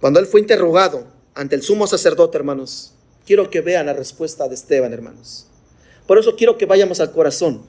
cuando 0.00 0.20
él 0.20 0.26
fue 0.26 0.38
interrogado 0.38 1.08
ante 1.34 1.56
el 1.56 1.62
sumo 1.62 1.88
sacerdote, 1.88 2.38
hermanos, 2.38 2.94
quiero 3.26 3.50
que 3.50 3.62
vean 3.62 3.86
la 3.86 3.94
respuesta 3.94 4.46
de 4.46 4.54
Esteban, 4.54 4.92
hermanos. 4.92 5.48
Por 6.06 6.18
eso 6.18 6.36
quiero 6.36 6.56
que 6.56 6.66
vayamos 6.66 7.00
al 7.00 7.10
corazón 7.10 7.64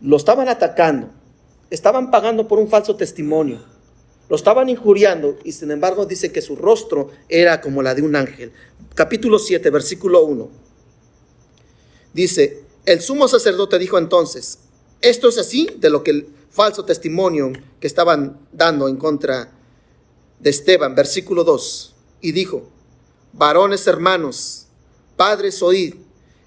lo 0.00 0.16
estaban 0.16 0.48
atacando, 0.48 1.10
estaban 1.68 2.10
pagando 2.10 2.48
por 2.48 2.58
un 2.58 2.68
falso 2.68 2.96
testimonio, 2.96 3.58
lo 4.30 4.36
estaban 4.36 4.70
injuriando 4.70 5.36
y 5.44 5.52
sin 5.52 5.72
embargo 5.72 6.06
dice 6.06 6.32
que 6.32 6.40
su 6.40 6.56
rostro 6.56 7.10
era 7.28 7.60
como 7.60 7.82
la 7.82 7.94
de 7.94 8.00
un 8.00 8.16
ángel. 8.16 8.52
Capítulo 8.94 9.38
7, 9.38 9.68
versículo 9.68 10.24
1. 10.24 10.67
Dice, 12.18 12.64
el 12.84 13.00
sumo 13.00 13.28
sacerdote 13.28 13.78
dijo 13.78 13.96
entonces, 13.96 14.58
esto 15.00 15.28
es 15.28 15.38
así 15.38 15.68
de 15.76 15.88
lo 15.88 16.02
que 16.02 16.10
el 16.10 16.28
falso 16.50 16.84
testimonio 16.84 17.52
que 17.78 17.86
estaban 17.86 18.40
dando 18.50 18.88
en 18.88 18.96
contra 18.96 19.52
de 20.40 20.50
Esteban, 20.50 20.96
versículo 20.96 21.44
2, 21.44 21.94
y 22.20 22.32
dijo, 22.32 22.68
varones 23.32 23.86
hermanos, 23.86 24.66
padres 25.16 25.62
oíd, 25.62 25.94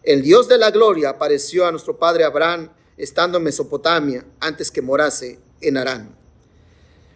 el 0.04 0.24
Dios 0.24 0.50
de 0.50 0.58
la 0.58 0.72
gloria 0.72 1.12
apareció 1.12 1.66
a 1.66 1.72
nuestro 1.72 1.98
padre 1.98 2.26
Abraham 2.26 2.70
estando 2.98 3.38
en 3.38 3.46
Mesopotamia 3.46 4.26
antes 4.42 4.70
que 4.72 4.82
morase 4.82 5.40
en 5.62 5.78
Arán. 5.78 6.14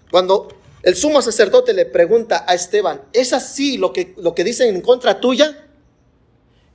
Cuando 0.09 0.47
el 0.81 0.95
sumo 0.95 1.21
sacerdote 1.21 1.73
le 1.73 1.87
pregunta 1.87 2.45
a 2.47 2.53
Esteban, 2.53 3.01
¿es 3.11 3.33
así 3.33 3.77
lo 3.77 3.91
que, 3.91 4.13
lo 4.15 4.33
que 4.33 4.45
dicen 4.45 4.73
en 4.73 4.79
contra 4.79 5.19
tuya? 5.19 5.67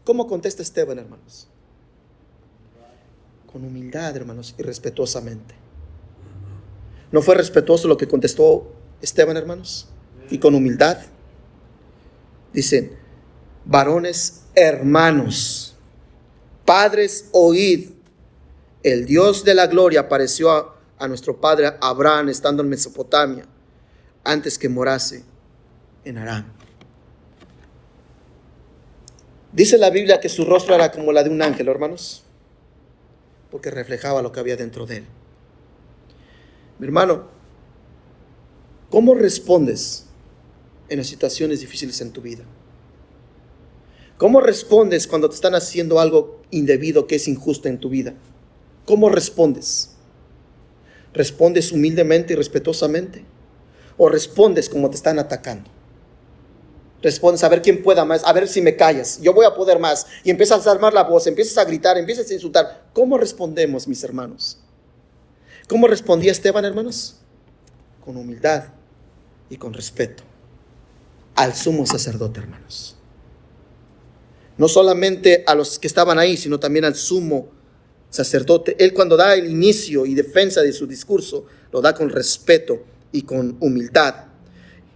¿Cómo 0.04 0.26
contesta 0.26 0.62
Esteban, 0.62 0.98
hermanos? 0.98 1.46
Con 3.52 3.64
humildad, 3.64 4.16
hermanos, 4.16 4.54
y 4.58 4.62
respetuosamente. 4.62 5.54
¿No 7.10 7.22
fue 7.22 7.34
respetuoso 7.34 7.88
lo 7.88 7.96
que 7.96 8.06
contestó 8.06 8.72
Esteban, 9.02 9.36
hermanos? 9.36 9.88
Y 10.30 10.38
con 10.38 10.54
humildad. 10.54 10.98
Dicen, 12.52 12.92
varones 13.64 14.42
hermanos, 14.54 15.74
padres, 16.64 17.28
oíd 17.32 17.90
el 18.82 19.04
Dios 19.04 19.44
de 19.44 19.54
la 19.54 19.66
gloria 19.66 20.00
apareció 20.00 20.50
a, 20.98 21.08
nuestro 21.08 21.40
padre 21.40 21.72
Abraham 21.80 22.28
estando 22.28 22.62
en 22.62 22.68
Mesopotamia 22.68 23.44
antes 24.24 24.58
que 24.58 24.68
morase 24.68 25.24
en 26.04 26.18
Arán. 26.18 26.52
Dice 29.52 29.76
la 29.78 29.90
Biblia 29.90 30.20
que 30.20 30.28
su 30.28 30.44
rostro 30.44 30.74
era 30.74 30.92
como 30.92 31.12
la 31.12 31.22
de 31.22 31.30
un 31.30 31.42
ángel, 31.42 31.68
hermanos, 31.68 32.22
porque 33.50 33.70
reflejaba 33.70 34.22
lo 34.22 34.32
que 34.32 34.40
había 34.40 34.56
dentro 34.56 34.86
de 34.86 34.98
él. 34.98 35.04
Mi 36.78 36.86
hermano, 36.86 37.24
¿cómo 38.90 39.14
respondes 39.14 40.06
en 40.88 40.98
las 40.98 41.06
situaciones 41.06 41.60
difíciles 41.60 42.00
en 42.00 42.12
tu 42.12 42.20
vida? 42.20 42.44
¿Cómo 44.16 44.40
respondes 44.40 45.06
cuando 45.06 45.28
te 45.28 45.34
están 45.34 45.54
haciendo 45.54 45.98
algo 45.98 46.42
indebido 46.50 47.06
que 47.06 47.16
es 47.16 47.26
injusto 47.26 47.68
en 47.68 47.80
tu 47.80 47.88
vida? 47.88 48.14
¿Cómo 48.84 49.08
respondes? 49.08 49.92
¿Respondes 51.14 51.72
humildemente 51.72 52.34
y 52.34 52.36
respetuosamente? 52.36 53.24
¿O 53.96 54.08
respondes 54.08 54.68
como 54.68 54.90
te 54.90 54.96
están 54.96 55.18
atacando? 55.18 55.70
Respondes 57.02 57.42
a 57.44 57.48
ver 57.48 57.62
quién 57.62 57.82
pueda 57.82 58.04
más, 58.04 58.22
a 58.24 58.32
ver 58.32 58.46
si 58.46 58.60
me 58.60 58.76
callas, 58.76 59.20
yo 59.22 59.32
voy 59.32 59.46
a 59.46 59.54
poder 59.54 59.78
más. 59.78 60.06
Y 60.22 60.30
empiezas 60.30 60.66
a 60.66 60.70
armar 60.70 60.92
la 60.92 61.04
voz, 61.04 61.26
empiezas 61.26 61.56
a 61.58 61.64
gritar, 61.64 61.96
empiezas 61.96 62.30
a 62.30 62.34
insultar. 62.34 62.88
¿Cómo 62.92 63.16
respondemos, 63.16 63.88
mis 63.88 64.04
hermanos? 64.04 64.58
¿Cómo 65.68 65.86
respondía 65.86 66.32
Esteban, 66.32 66.64
hermanos? 66.64 67.16
Con 68.04 68.16
humildad 68.16 68.64
y 69.48 69.56
con 69.56 69.72
respeto 69.72 70.24
al 71.40 71.54
sumo 71.54 71.86
sacerdote, 71.86 72.40
hermanos. 72.40 72.96
No 74.58 74.68
solamente 74.68 75.42
a 75.46 75.54
los 75.54 75.78
que 75.78 75.86
estaban 75.86 76.18
ahí, 76.18 76.36
sino 76.36 76.60
también 76.60 76.84
al 76.84 76.94
sumo 76.94 77.48
sacerdote, 78.10 78.76
él 78.78 78.92
cuando 78.92 79.16
da 79.16 79.34
el 79.34 79.48
inicio 79.48 80.04
y 80.04 80.14
defensa 80.14 80.60
de 80.60 80.72
su 80.72 80.86
discurso, 80.86 81.46
lo 81.72 81.80
da 81.80 81.94
con 81.94 82.10
respeto 82.10 82.84
y 83.10 83.22
con 83.22 83.56
humildad. 83.60 84.29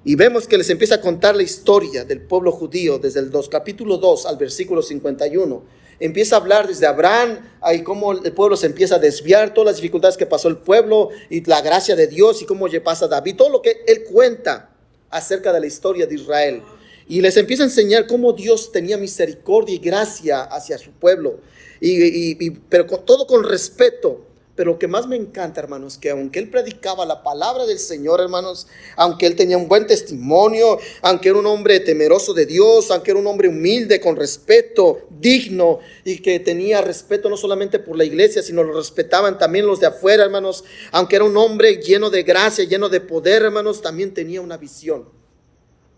Y 0.06 0.16
vemos 0.16 0.46
que 0.46 0.58
les 0.58 0.68
empieza 0.68 0.96
a 0.96 1.00
contar 1.00 1.34
la 1.34 1.42
historia 1.42 2.04
del 2.04 2.20
pueblo 2.20 2.52
judío 2.52 2.98
desde 2.98 3.20
el 3.20 3.30
2, 3.30 3.48
capítulo 3.48 3.96
2 3.96 4.26
al 4.26 4.36
versículo 4.36 4.82
51. 4.82 5.62
Empieza 5.98 6.36
a 6.36 6.40
hablar 6.40 6.68
desde 6.68 6.86
Abraham, 6.86 7.38
ahí 7.62 7.82
cómo 7.82 8.12
el 8.12 8.32
pueblo 8.32 8.54
se 8.56 8.66
empieza 8.66 8.96
a 8.96 8.98
desviar, 8.98 9.54
todas 9.54 9.68
las 9.68 9.76
dificultades 9.76 10.18
que 10.18 10.26
pasó 10.26 10.48
el 10.48 10.58
pueblo 10.58 11.08
y 11.30 11.42
la 11.44 11.62
gracia 11.62 11.96
de 11.96 12.06
Dios 12.06 12.42
y 12.42 12.44
cómo 12.44 12.66
pasa 12.84 13.08
David, 13.08 13.36
todo 13.36 13.48
lo 13.48 13.62
que 13.62 13.82
él 13.86 14.04
cuenta 14.04 14.70
acerca 15.08 15.54
de 15.54 15.60
la 15.60 15.66
historia 15.66 16.06
de 16.06 16.16
Israel. 16.16 16.62
Y 17.08 17.22
les 17.22 17.38
empieza 17.38 17.62
a 17.62 17.66
enseñar 17.66 18.06
cómo 18.06 18.34
Dios 18.34 18.72
tenía 18.72 18.98
misericordia 18.98 19.74
y 19.74 19.78
gracia 19.78 20.42
hacia 20.42 20.76
su 20.76 20.90
pueblo. 20.90 21.38
Y, 21.80 22.50
pero 22.68 22.86
con, 22.86 23.06
todo 23.06 23.26
con 23.26 23.42
respeto. 23.42 24.26
Pero 24.56 24.72
lo 24.72 24.78
que 24.78 24.86
más 24.86 25.08
me 25.08 25.16
encanta, 25.16 25.60
hermanos, 25.60 25.98
que 25.98 26.10
aunque 26.10 26.38
él 26.38 26.48
predicaba 26.48 27.04
la 27.04 27.24
palabra 27.24 27.66
del 27.66 27.80
Señor, 27.80 28.20
hermanos, 28.20 28.68
aunque 28.94 29.26
él 29.26 29.34
tenía 29.34 29.58
un 29.58 29.66
buen 29.66 29.84
testimonio, 29.86 30.78
aunque 31.02 31.30
era 31.30 31.38
un 31.38 31.46
hombre 31.46 31.80
temeroso 31.80 32.32
de 32.32 32.46
Dios, 32.46 32.92
aunque 32.92 33.10
era 33.10 33.18
un 33.18 33.26
hombre 33.26 33.48
humilde, 33.48 34.00
con 34.00 34.14
respeto, 34.14 35.08
digno, 35.10 35.80
y 36.04 36.20
que 36.20 36.38
tenía 36.38 36.80
respeto 36.82 37.28
no 37.28 37.36
solamente 37.36 37.80
por 37.80 37.96
la 37.96 38.04
iglesia, 38.04 38.42
sino 38.42 38.62
lo 38.62 38.74
respetaban 38.74 39.38
también 39.38 39.66
los 39.66 39.80
de 39.80 39.86
afuera, 39.86 40.22
hermanos, 40.22 40.62
aunque 40.92 41.16
era 41.16 41.24
un 41.24 41.36
hombre 41.36 41.78
lleno 41.78 42.08
de 42.08 42.22
gracia, 42.22 42.64
lleno 42.64 42.88
de 42.88 43.00
poder, 43.00 43.42
hermanos, 43.42 43.82
también 43.82 44.14
tenía 44.14 44.40
una 44.40 44.56
visión. 44.56 45.08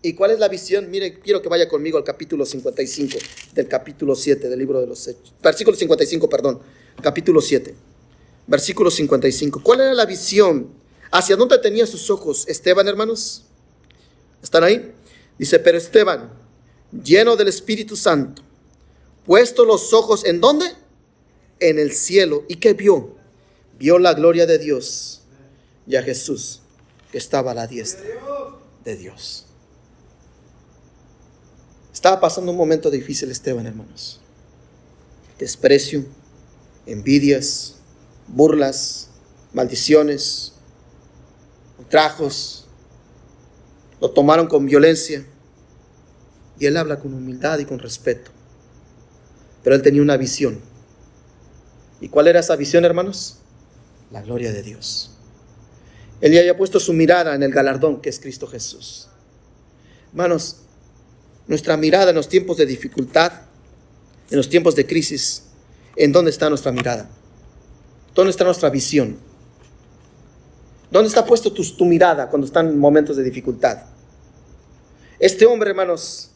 ¿Y 0.01 0.13
cuál 0.13 0.31
es 0.31 0.39
la 0.39 0.47
visión? 0.47 0.89
Mire, 0.89 1.19
quiero 1.19 1.43
que 1.43 1.49
vaya 1.49 1.67
conmigo 1.67 1.99
al 1.99 2.03
capítulo 2.03 2.43
55 2.43 3.19
del 3.53 3.67
capítulo 3.67 4.15
7 4.15 4.49
del 4.49 4.57
libro 4.57 4.81
de 4.81 4.87
los 4.87 5.07
Hechos. 5.07 5.35
Versículo 5.43 5.77
55, 5.77 6.27
perdón, 6.27 6.59
capítulo 7.03 7.39
7 7.39 7.86
versículo 8.47 8.89
55. 8.89 9.61
¿Cuál 9.61 9.81
era 9.81 9.93
la 9.93 10.05
visión? 10.05 10.71
¿Hacia 11.11 11.35
dónde 11.35 11.57
tenía 11.59 11.85
sus 11.85 12.09
ojos 12.09 12.47
Esteban, 12.47 12.87
hermanos? 12.87 13.45
¿Están 14.41 14.63
ahí? 14.63 14.93
Dice, 15.37 15.59
pero 15.59 15.77
Esteban, 15.77 16.31
lleno 17.03 17.35
del 17.35 17.49
Espíritu 17.49 17.95
Santo, 17.95 18.41
puesto 19.25 19.65
los 19.65 19.93
ojos 19.93 20.25
en 20.25 20.41
dónde? 20.41 20.65
En 21.59 21.79
el 21.79 21.91
cielo. 21.91 22.43
¿Y 22.47 22.55
qué 22.55 22.73
vio? 22.73 23.15
Vio 23.77 23.99
la 23.99 24.13
gloria 24.13 24.45
de 24.45 24.57
Dios 24.57 25.21
y 25.85 25.95
a 25.95 26.03
Jesús 26.03 26.61
que 27.11 27.17
estaba 27.17 27.51
a 27.51 27.53
la 27.53 27.67
diestra 27.67 28.07
de 28.83 28.95
Dios. 28.95 29.45
Estaba 31.93 32.19
pasando 32.19 32.51
un 32.51 32.57
momento 32.57 32.89
difícil 32.91 33.31
Esteban, 33.31 33.65
hermanos. 33.65 34.19
Desprecio, 35.39 36.05
envidias, 36.85 37.76
burlas, 38.27 39.09
maldiciones, 39.53 40.53
trajos, 41.89 42.65
lo 44.01 44.11
tomaron 44.11 44.47
con 44.47 44.65
violencia 44.65 45.25
y 46.59 46.65
él 46.65 46.77
habla 46.77 46.99
con 46.99 47.13
humildad 47.13 47.59
y 47.59 47.65
con 47.65 47.79
respeto. 47.79 48.31
Pero 49.63 49.75
él 49.75 49.81
tenía 49.81 50.01
una 50.01 50.17
visión. 50.17 50.59
¿Y 51.99 52.09
cuál 52.09 52.27
era 52.27 52.39
esa 52.39 52.55
visión, 52.55 52.85
hermanos? 52.85 53.37
La 54.11 54.21
gloria 54.21 54.51
de 54.51 54.63
Dios. 54.63 55.11
Él 56.21 56.31
ya 56.31 56.39
había 56.39 56.57
puesto 56.57 56.79
su 56.79 56.93
mirada 56.93 57.35
en 57.35 57.43
el 57.43 57.51
galardón 57.51 58.01
que 58.01 58.09
es 58.09 58.19
Cristo 58.19 58.47
Jesús. 58.47 59.07
Hermanos, 60.09 60.57
nuestra 61.47 61.77
mirada 61.77 62.09
en 62.09 62.15
los 62.15 62.29
tiempos 62.29 62.57
de 62.57 62.65
dificultad, 62.65 63.31
en 64.29 64.37
los 64.37 64.49
tiempos 64.49 64.75
de 64.75 64.85
crisis, 64.85 65.43
¿en 65.95 66.11
dónde 66.11 66.31
está 66.31 66.49
nuestra 66.49 66.71
mirada? 66.71 67.09
¿Dónde 68.17 68.31
está 68.31 68.45
nuestra 68.45 68.71
visión? 68.71 69.15
¿Dónde 70.89 71.07
está 71.07 71.23
puesto 71.23 71.53
tu, 71.53 71.85
mirada 71.85 72.27
cuando 72.31 72.47
están 72.47 72.67
en 72.67 72.79
momentos 72.79 73.15
de 73.15 73.23
dificultad? 73.23 73.83
Este 75.19 75.45
hombre, 75.45 75.69
hermanos, 75.69 76.31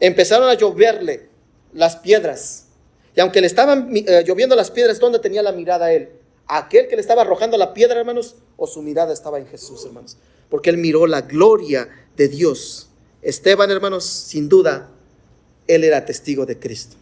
empezaron 0.00 0.50
a 0.50 0.52
lloverle 0.52 1.30
las 1.72 1.96
piedras. 1.96 2.66
Y 3.14 3.20
aunque 3.20 3.40
le 3.40 3.46
estaban 3.46 3.88
eh, 3.96 4.22
lloviendo 4.26 4.54
las 4.54 4.70
piedras, 4.70 4.98
¿dónde 4.98 5.18
tenía 5.18 5.42
la 5.42 5.52
mirada 5.52 5.90
él? 5.92 6.10
¿Aquel 6.46 6.88
que 6.88 6.96
le 6.96 7.00
estaba 7.00 7.22
arrojando 7.22 7.56
la 7.56 7.72
piedra, 7.72 7.98
hermanos? 7.98 8.34
¿O 8.58 8.66
su 8.66 8.82
mirada 8.82 9.14
estaba 9.14 9.38
en 9.38 9.46
Jesús, 9.46 9.82
hermanos? 9.86 10.18
Porque 10.50 10.68
él 10.68 10.76
miró 10.76 11.06
la 11.06 11.22
gloria 11.22 11.88
de 12.18 12.28
Dios. 12.28 12.90
Esteban, 13.22 13.70
hermanos, 13.70 14.04
sin 14.04 14.50
duda, 14.50 14.90
él 15.68 15.84
era 15.84 16.04
testigo 16.04 16.44
de 16.44 16.58
Cristo. 16.58 16.96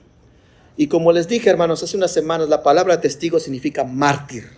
Y 0.76 0.88
como 0.88 1.12
les 1.12 1.28
dije, 1.28 1.50
hermanos, 1.50 1.82
hace 1.82 1.96
unas 1.96 2.12
semanas, 2.12 2.48
la 2.48 2.62
palabra 2.62 3.00
testigo 3.00 3.38
significa 3.38 3.84
mártir. 3.84 4.48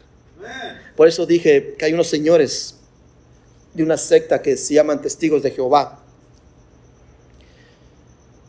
Por 0.97 1.09
eso 1.09 1.27
dije 1.27 1.75
que 1.79 1.85
hay 1.85 1.93
unos 1.93 2.07
señores 2.07 2.77
de 3.75 3.83
una 3.83 3.99
secta 3.99 4.41
que 4.41 4.57
se 4.57 4.75
llaman 4.75 5.03
testigos 5.03 5.43
de 5.43 5.51
Jehová. 5.51 6.01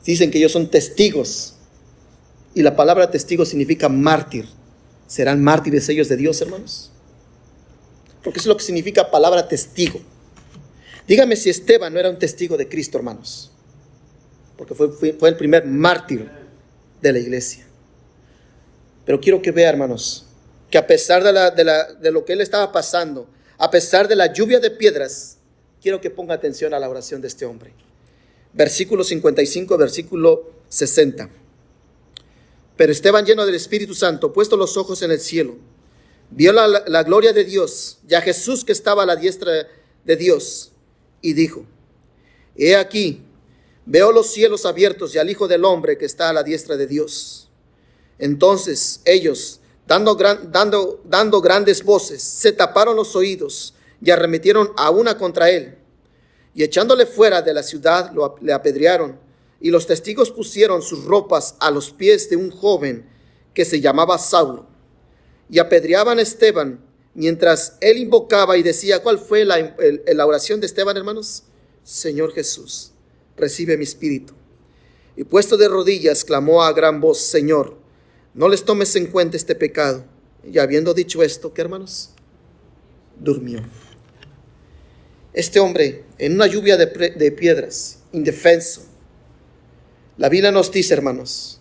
Dicen 0.06 0.32
que 0.32 0.38
ellos 0.38 0.54
son 0.54 0.70
testigos. 0.70 1.56
Y 2.54 2.62
la 2.62 2.76
palabra 2.78 3.12
testigo 3.12 3.46
significa 3.46 3.90
mártir. 3.90 4.48
¿Serán 5.06 5.44
mártires 5.44 5.90
ellos 5.90 6.08
de 6.08 6.16
Dios, 6.16 6.40
hermanos? 6.42 6.92
Porque 8.24 8.40
eso 8.40 8.50
es 8.50 8.54
lo 8.54 8.58
que 8.58 8.64
significa 8.64 9.12
palabra 9.12 9.48
testigo. 9.48 10.00
Dígame 11.06 11.36
si 11.36 11.50
Esteban 11.50 11.94
no 11.94 12.00
era 12.00 12.10
un 12.10 12.18
testigo 12.18 12.56
de 12.56 12.70
Cristo, 12.70 12.98
hermanos. 12.98 13.52
Porque 14.58 14.74
fue, 14.74 14.90
fue 15.14 15.30
el 15.30 15.36
primer 15.36 15.66
mártir 15.66 16.30
de 17.02 17.14
la 17.14 17.20
iglesia. 17.20 17.68
Pero 19.06 19.20
quiero 19.20 19.42
que 19.42 19.52
vea, 19.52 19.70
hermanos, 19.70 20.26
que 20.70 20.78
a 20.78 20.86
pesar 20.86 21.24
de, 21.24 21.32
la, 21.32 21.52
de, 21.52 21.64
la, 21.64 21.94
de 21.94 22.12
lo 22.12 22.26
que 22.26 22.34
él 22.34 22.42
estaba 22.42 22.72
pasando, 22.72 23.28
a 23.58 23.72
pesar 23.72 24.08
de 24.08 24.16
la 24.16 24.34
lluvia 24.34 24.60
de 24.60 24.70
piedras, 24.70 25.38
quiero 25.82 26.02
que 26.02 26.10
ponga 26.10 26.34
atención 26.34 26.74
a 26.74 26.80
la 26.80 26.90
oración 26.90 27.22
de 27.22 27.28
este 27.28 27.46
hombre. 27.46 27.74
Versículo 28.54 29.04
55, 29.04 29.78
versículo 29.78 30.52
60. 30.70 31.30
Pero 32.76 32.92
Esteban 32.92 33.26
lleno 33.26 33.46
del 33.46 33.56
Espíritu 33.56 33.94
Santo, 33.96 34.34
puesto 34.34 34.58
los 34.58 34.78
ojos 34.78 35.02
en 35.02 35.12
el 35.12 35.20
cielo, 35.20 35.56
vio 36.30 36.52
la, 36.52 36.84
la 36.86 37.04
gloria 37.04 37.34
de 37.34 37.46
Dios 37.46 38.00
y 38.08 38.14
a 38.14 38.22
Jesús 38.22 38.66
que 38.66 38.72
estaba 38.72 39.04
a 39.04 39.06
la 39.06 39.16
diestra 39.16 39.68
de 40.04 40.16
Dios 40.16 40.72
y 41.22 41.34
dijo, 41.34 41.66
he 42.56 42.76
aquí, 42.76 43.22
Veo 43.90 44.12
los 44.12 44.28
cielos 44.28 44.66
abiertos 44.66 45.16
y 45.16 45.18
al 45.18 45.30
Hijo 45.30 45.48
del 45.48 45.64
Hombre 45.64 45.98
que 45.98 46.04
está 46.04 46.28
a 46.28 46.34
la 46.34 46.44
diestra 46.44 46.76
de 46.76 46.88
Dios. 46.88 47.48
Entonces 48.20 49.00
ellos, 49.06 49.62
dando, 49.88 50.14
dando, 50.14 51.02
dando 51.06 51.40
grandes 51.40 51.82
voces, 51.82 52.22
se 52.22 52.52
taparon 52.52 52.98
los 52.98 53.16
oídos 53.16 53.74
y 54.02 54.12
arremetieron 54.12 54.74
a 54.76 54.90
una 54.90 55.18
contra 55.18 55.50
él. 55.50 55.78
Y 56.54 56.64
echándole 56.64 57.06
fuera 57.06 57.42
de 57.42 57.54
la 57.54 57.64
ciudad, 57.64 58.12
lo, 58.12 58.36
le 58.42 58.52
apedrearon. 58.52 59.18
Y 59.62 59.70
los 59.70 59.88
testigos 59.88 60.32
pusieron 60.32 60.82
sus 60.82 61.06
ropas 61.06 61.56
a 61.62 61.72
los 61.72 61.92
pies 61.92 62.30
de 62.30 62.36
un 62.36 62.52
joven 62.52 63.10
que 63.54 63.64
se 63.64 63.80
llamaba 63.80 64.18
Saulo. 64.18 64.68
Y 65.50 65.60
apedreaban 65.60 66.20
a 66.20 66.24
Esteban 66.24 66.84
mientras 67.14 67.78
él 67.80 68.00
invocaba 68.00 68.58
y 68.58 68.64
decía, 68.64 69.02
¿cuál 69.02 69.18
fue 69.18 69.46
la, 69.46 69.74
la 70.14 70.26
oración 70.26 70.60
de 70.60 70.66
Esteban, 70.66 70.98
hermanos? 70.98 71.44
Señor 71.86 72.34
Jesús 72.34 72.92
recibe 73.38 73.78
mi 73.78 73.84
espíritu. 73.84 74.34
Y 75.16 75.24
puesto 75.24 75.58
de 75.58 75.68
rodillas, 75.68 76.26
clamó 76.26 76.64
a 76.64 76.74
gran 76.74 77.00
voz, 77.00 77.20
Señor, 77.20 77.78
no 78.34 78.50
les 78.50 78.64
tomes 78.64 78.96
en 78.96 79.08
cuenta 79.08 79.38
este 79.38 79.56
pecado. 79.56 80.06
Y 80.44 80.60
habiendo 80.60 80.94
dicho 80.94 81.24
esto, 81.24 81.54
¿qué 81.54 81.62
hermanos? 81.62 82.12
Durmió. 83.20 83.62
Este 85.34 85.60
hombre, 85.60 86.04
en 86.18 86.34
una 86.34 86.48
lluvia 86.48 86.78
de, 86.78 86.86
de 86.86 87.32
piedras, 87.32 88.00
indefenso, 88.12 88.84
la 90.18 90.30
Biblia 90.30 90.52
nos 90.52 90.72
dice, 90.72 90.94
hermanos, 90.94 91.60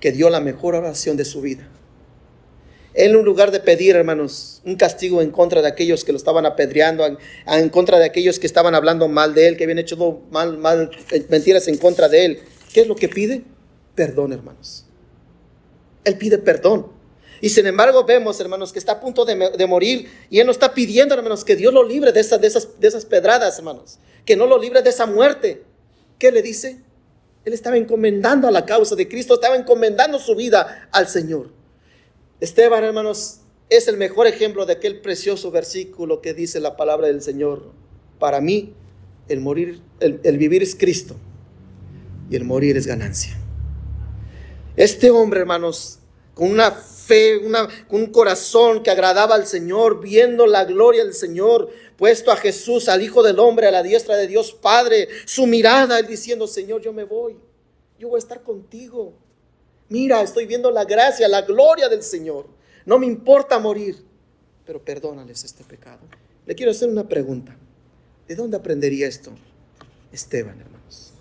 que 0.00 0.12
dio 0.12 0.30
la 0.30 0.40
mejor 0.40 0.74
oración 0.74 1.16
de 1.16 1.24
su 1.24 1.40
vida. 1.40 1.68
En 3.00 3.12
lugar 3.12 3.52
de 3.52 3.60
pedir, 3.60 3.94
hermanos, 3.94 4.60
un 4.64 4.74
castigo 4.74 5.22
en 5.22 5.30
contra 5.30 5.62
de 5.62 5.68
aquellos 5.68 6.02
que 6.02 6.10
lo 6.10 6.18
estaban 6.18 6.44
apedreando, 6.44 7.06
en, 7.46 7.68
contra 7.68 7.96
de 8.00 8.04
aquellos 8.04 8.40
que 8.40 8.46
estaban 8.48 8.74
hablando 8.74 9.06
mal 9.06 9.34
de 9.34 9.46
él, 9.46 9.56
que 9.56 9.62
habían 9.62 9.78
hecho 9.78 10.24
mal, 10.32 10.58
mal, 10.58 10.90
eh, 11.12 11.24
mentiras 11.28 11.68
en 11.68 11.78
contra 11.78 12.08
de 12.08 12.24
él, 12.24 12.40
¿qué 12.74 12.80
es 12.80 12.88
lo 12.88 12.96
que 12.96 13.08
pide? 13.08 13.44
Perdón, 13.94 14.32
hermanos. 14.32 14.84
Él 16.02 16.18
pide 16.18 16.38
perdón. 16.38 16.88
Y 17.40 17.50
sin 17.50 17.68
embargo 17.68 18.04
vemos, 18.04 18.40
hermanos, 18.40 18.72
que 18.72 18.80
está 18.80 18.94
a 18.94 19.00
punto 19.00 19.24
de, 19.24 19.66
morir 19.68 20.10
y 20.28 20.40
él 20.40 20.46
no 20.46 20.50
está 20.50 20.74
pidiendo, 20.74 21.14
hermanos, 21.14 21.44
que 21.44 21.54
Dios 21.54 21.72
lo 21.72 21.84
libre 21.84 22.10
de 22.10 22.18
esas, 22.18 22.40
de, 22.40 22.48
esas, 22.48 22.80
de 22.80 22.88
esas 22.88 23.04
pedradas, 23.04 23.58
hermanos. 23.58 24.00
Que 24.24 24.34
no 24.34 24.44
lo 24.44 24.58
libre 24.58 24.82
de 24.82 24.90
esa 24.90 25.06
muerte. 25.06 25.62
¿Qué 26.18 26.32
le 26.32 26.42
dice? 26.42 26.82
Él 27.44 27.52
estaba 27.52 27.76
encomendando 27.76 28.48
a 28.48 28.50
la 28.50 28.66
causa 28.66 28.96
de 28.96 29.06
Cristo, 29.06 29.34
estaba 29.34 29.54
encomendando 29.54 30.18
su 30.18 30.34
vida 30.34 30.88
al 30.90 31.06
Señor. 31.06 31.57
Esteban, 32.40 32.84
hermanos, 32.84 33.40
es 33.68 33.88
el 33.88 33.96
mejor 33.96 34.26
ejemplo 34.28 34.64
de 34.64 34.74
aquel 34.74 35.00
precioso 35.00 35.50
versículo 35.50 36.22
que 36.22 36.34
dice 36.34 36.60
la 36.60 36.76
palabra 36.76 37.08
del 37.08 37.20
Señor. 37.20 37.72
Para 38.18 38.40
mí, 38.40 38.74
el 39.28 39.40
morir, 39.40 39.80
el, 40.00 40.38
vivir 40.38 40.62
es 40.62 40.74
Cristo 40.74 41.16
y 42.30 42.36
el 42.36 42.44
morir 42.44 42.76
es 42.76 42.86
ganancia. 42.86 43.36
Este 44.76 45.10
hombre, 45.10 45.40
hermanos, 45.40 45.98
con 46.34 46.50
una 46.50 46.70
fe, 46.70 47.40
con 47.88 48.02
un 48.02 48.12
corazón 48.12 48.84
que 48.84 48.90
agradaba 48.90 49.34
al 49.34 49.46
Señor, 49.46 50.00
viendo 50.00 50.46
la 50.46 50.64
gloria 50.64 51.04
del 51.04 51.14
Señor, 51.14 51.68
puesto 51.96 52.30
a 52.30 52.36
Jesús, 52.36 52.88
al 52.88 53.02
Hijo 53.02 53.24
del 53.24 53.40
Hombre, 53.40 53.66
a 53.66 53.72
la 53.72 53.82
diestra 53.82 54.16
de 54.16 54.28
Dios 54.28 54.52
Padre, 54.52 55.08
su 55.24 55.46
mirada, 55.46 55.98
él 55.98 56.06
diciendo, 56.06 56.46
Señor, 56.46 56.80
yo 56.80 56.92
me 56.92 57.02
voy, 57.02 57.36
yo 57.98 58.08
voy 58.08 58.18
a 58.18 58.20
estar 58.20 58.42
contigo. 58.42 59.14
Mira, 59.88 60.22
estoy 60.22 60.46
viendo 60.46 60.70
la 60.70 60.84
gracia, 60.84 61.28
la 61.28 61.42
gloria 61.42 61.88
del 61.88 62.02
Señor. 62.02 62.46
No 62.84 62.98
me 62.98 63.06
importa 63.06 63.58
morir, 63.58 64.04
pero 64.66 64.84
perdónales 64.84 65.44
este 65.44 65.64
pecado. 65.64 66.00
Le 66.46 66.54
quiero 66.54 66.72
hacer 66.72 66.88
una 66.88 67.08
pregunta. 67.08 67.56
¿De 68.26 68.34
dónde 68.34 68.56
aprendería 68.56 69.06
esto? 69.06 69.32
Esteban, 70.12 70.60
hermanos. 70.60 71.14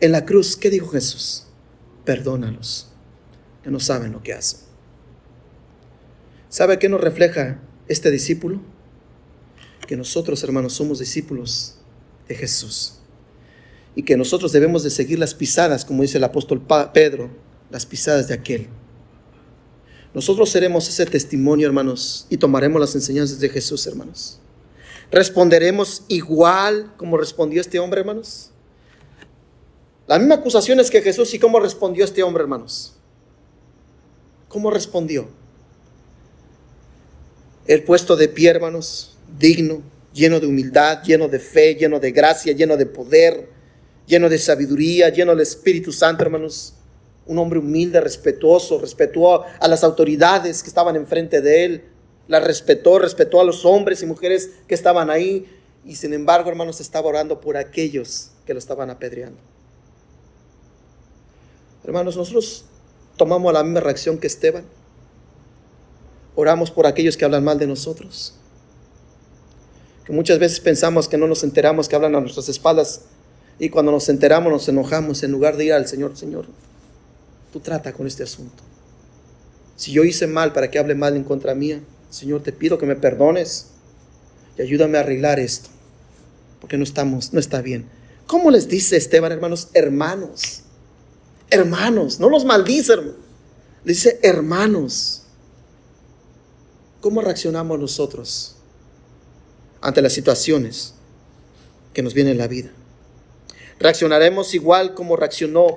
En 0.00 0.12
la 0.12 0.24
cruz, 0.24 0.56
¿qué 0.56 0.70
dijo 0.70 0.88
Jesús? 0.88 1.46
Perdónalos, 2.04 2.88
que 3.62 3.70
no 3.70 3.80
saben 3.80 4.12
lo 4.12 4.22
que 4.22 4.32
hacen. 4.32 4.60
¿Sabe 6.48 6.78
qué 6.78 6.88
nos 6.88 7.00
refleja 7.00 7.60
este 7.86 8.10
discípulo? 8.10 8.60
Que 9.86 9.96
nosotros, 9.96 10.42
hermanos, 10.42 10.72
somos 10.72 10.98
discípulos 10.98 11.76
de 12.26 12.34
Jesús. 12.34 12.99
Y 13.94 14.02
que 14.02 14.16
nosotros 14.16 14.52
debemos 14.52 14.82
de 14.82 14.90
seguir 14.90 15.18
las 15.18 15.34
pisadas, 15.34 15.84
como 15.84 16.02
dice 16.02 16.18
el 16.18 16.24
apóstol 16.24 16.62
Pedro, 16.92 17.30
las 17.70 17.86
pisadas 17.86 18.28
de 18.28 18.34
aquel. 18.34 18.68
Nosotros 20.14 20.50
seremos 20.50 20.88
ese 20.88 21.06
testimonio, 21.06 21.66
hermanos, 21.66 22.26
y 22.30 22.36
tomaremos 22.36 22.80
las 22.80 22.94
enseñanzas 22.94 23.38
de 23.38 23.48
Jesús, 23.48 23.86
hermanos. 23.86 24.40
¿Responderemos 25.10 26.04
igual 26.08 26.92
como 26.96 27.16
respondió 27.16 27.60
este 27.60 27.78
hombre, 27.78 28.00
hermanos? 28.00 28.50
La 30.06 30.18
misma 30.18 30.36
acusación 30.36 30.80
es 30.80 30.90
que 30.90 31.02
Jesús 31.02 31.32
y 31.34 31.38
cómo 31.38 31.60
respondió 31.60 32.04
este 32.04 32.22
hombre, 32.22 32.42
hermanos. 32.42 32.94
¿Cómo 34.48 34.70
respondió? 34.70 35.28
El 37.66 37.84
puesto 37.84 38.16
de 38.16 38.28
pie, 38.28 38.50
hermanos, 38.50 39.16
digno, 39.38 39.82
lleno 40.12 40.40
de 40.40 40.46
humildad, 40.48 41.04
lleno 41.04 41.28
de 41.28 41.38
fe, 41.38 41.76
lleno 41.76 42.00
de 42.00 42.10
gracia, 42.10 42.52
lleno 42.52 42.76
de 42.76 42.86
poder, 42.86 43.48
lleno 44.10 44.28
de 44.28 44.38
sabiduría, 44.38 45.08
lleno 45.08 45.30
del 45.30 45.40
Espíritu 45.40 45.92
Santo, 45.92 46.24
hermanos 46.24 46.74
un 47.26 47.38
hombre 47.38 47.60
humilde, 47.60 48.00
respetuoso, 48.00 48.80
respetó 48.80 49.44
a 49.44 49.68
las 49.68 49.84
autoridades 49.84 50.64
que 50.64 50.68
estaban 50.68 50.96
enfrente 50.96 51.40
de 51.40 51.64
él, 51.64 51.84
la 52.26 52.40
respetó, 52.40 52.98
respetó 52.98 53.40
a 53.40 53.44
los 53.44 53.64
hombres 53.64 54.02
y 54.02 54.06
mujeres 54.06 54.50
que 54.66 54.74
estaban 54.74 55.10
ahí, 55.10 55.46
y 55.84 55.94
sin 55.94 56.12
embargo, 56.12 56.50
hermanos, 56.50 56.80
estaba 56.80 57.08
orando 57.08 57.40
por 57.40 57.56
aquellos 57.56 58.32
que 58.44 58.52
lo 58.52 58.58
estaban 58.58 58.90
apedreando. 58.90 59.38
Hermanos, 61.84 62.16
nosotros 62.16 62.64
tomamos 63.16 63.52
la 63.52 63.62
misma 63.62 63.80
reacción 63.80 64.18
que 64.18 64.26
Esteban. 64.26 64.64
Oramos 66.34 66.72
por 66.72 66.86
aquellos 66.86 67.16
que 67.16 67.24
hablan 67.24 67.44
mal 67.44 67.58
de 67.58 67.66
nosotros. 67.68 68.34
Que 70.04 70.12
muchas 70.12 70.40
veces 70.40 70.58
pensamos 70.58 71.06
que 71.06 71.16
no 71.16 71.28
nos 71.28 71.44
enteramos 71.44 71.88
que 71.88 71.94
hablan 71.94 72.16
a 72.16 72.20
nuestras 72.20 72.48
espaldas 72.48 73.02
y 73.60 73.68
cuando 73.68 73.92
nos 73.92 74.08
enteramos 74.08 74.50
nos 74.50 74.68
enojamos 74.68 75.22
en 75.22 75.30
lugar 75.30 75.58
de 75.58 75.66
ir 75.66 75.74
al 75.74 75.86
Señor, 75.86 76.16
Señor, 76.16 76.46
tú 77.52 77.60
trata 77.60 77.92
con 77.92 78.06
este 78.06 78.22
asunto. 78.22 78.62
Si 79.76 79.92
yo 79.92 80.02
hice 80.02 80.26
mal 80.26 80.54
para 80.54 80.70
que 80.70 80.78
hable 80.78 80.94
mal 80.94 81.14
en 81.14 81.24
contra 81.24 81.54
mía, 81.54 81.80
Señor, 82.08 82.42
te 82.42 82.52
pido 82.52 82.78
que 82.78 82.86
me 82.86 82.96
perdones 82.96 83.66
y 84.56 84.62
ayúdame 84.62 84.96
a 84.96 85.02
arreglar 85.02 85.38
esto, 85.38 85.68
porque 86.58 86.78
no 86.78 86.84
estamos, 86.84 87.34
no 87.34 87.38
está 87.38 87.60
bien. 87.60 87.86
¿Cómo 88.26 88.50
les 88.50 88.66
dice 88.66 88.96
Esteban, 88.96 89.30
hermanos? 89.30 89.68
Hermanos, 89.74 90.62
hermanos, 91.50 92.18
no 92.18 92.30
los 92.30 92.46
maldice, 92.46 92.94
hermano. 92.94 93.18
Les 93.84 93.96
dice 93.98 94.18
hermanos. 94.22 95.24
¿Cómo 97.02 97.20
reaccionamos 97.20 97.78
nosotros 97.78 98.56
ante 99.82 100.00
las 100.00 100.12
situaciones 100.14 100.94
que 101.92 102.02
nos 102.02 102.14
vienen 102.14 102.32
en 102.32 102.38
la 102.38 102.46
vida? 102.46 102.70
¿Reaccionaremos 103.80 104.54
igual 104.54 104.94
como 104.94 105.16
reaccionó 105.16 105.76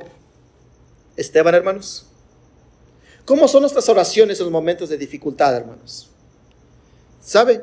Esteban, 1.16 1.56
hermanos. 1.56 2.06
¿Cómo 3.26 3.48
son 3.48 3.62
nuestras 3.62 3.88
oraciones 3.88 4.40
en 4.40 4.46
los 4.46 4.52
momentos 4.52 4.90
de 4.90 4.98
dificultad, 4.98 5.56
hermanos? 5.56 6.10
¿Sabe? 7.22 7.62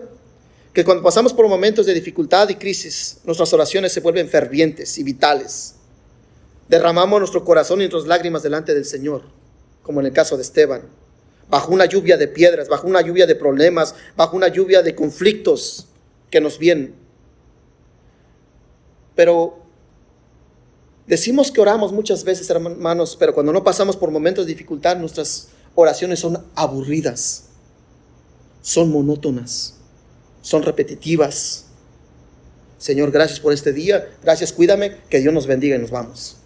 Que 0.73 0.85
cuando 0.85 1.03
pasamos 1.03 1.35
por 1.35 1.49
momentos 1.49 1.85
de 1.85 1.93
dificultad 1.93 2.49
y 2.49 2.55
crisis, 2.55 3.19
nuestras 3.25 3.53
oraciones 3.53 3.93
se 3.93 4.01
vuelven 4.01 4.29
fervientes 4.29 4.97
y 4.99 5.03
vitales. 5.03 5.75
Derramamos 6.69 7.19
nuestro 7.19 7.45
corazón 7.45 7.81
y 7.81 7.89
nuestras 7.89 8.07
lágrimas 8.07 8.43
delante 8.43 8.73
del 8.73 8.85
Señor, 8.85 9.25
como 9.83 10.01
en 10.01 10.07
el 10.07 10.13
caso 10.13 10.37
de 10.37 10.43
Esteban, 10.43 10.83
bajo 11.51 11.73
una 11.73 11.85
lluvia 11.85 12.17
de 12.17 12.29
piedras, 12.29 12.69
bajo 12.69 12.87
una 12.87 13.01
lluvia 13.01 13.27
de 13.27 13.35
problemas, 13.35 13.97
bajo 14.17 14.37
una 14.37 14.49
lluvia 14.49 14.81
de 14.81 14.95
conflictos 14.95 15.89
que 16.31 16.41
nos 16.41 16.59
vienen. 16.59 16.95
Pero 19.17 19.60
Decimos 21.11 21.51
que 21.51 21.61
oramos 21.61 21.93
muchas 21.93 22.23
veces, 22.23 22.49
hermanos, 22.51 23.17
pero 23.19 23.35
cuando 23.35 23.53
no 23.53 23.65
pasamos 23.65 23.97
por 23.97 24.13
momentos 24.13 24.47
de 24.47 24.53
dificultad, 24.53 24.97
nuestras 24.97 25.49
oraciones 25.75 26.21
son 26.21 26.41
aburridas, 26.55 27.47
son 28.63 28.93
monótonas, 28.93 29.75
son 30.41 30.63
repetitivas. 30.63 31.65
Señor, 32.79 33.11
gracias 33.11 33.41
por 33.41 33.53
este 33.53 33.73
día, 33.73 34.09
gracias, 34.23 34.53
cuídame, 34.53 34.99
que 35.09 35.19
Dios 35.19 35.35
nos 35.35 35.49
bendiga 35.49 35.75
y 35.75 35.81
nos 35.81 35.91
vamos. 35.91 36.37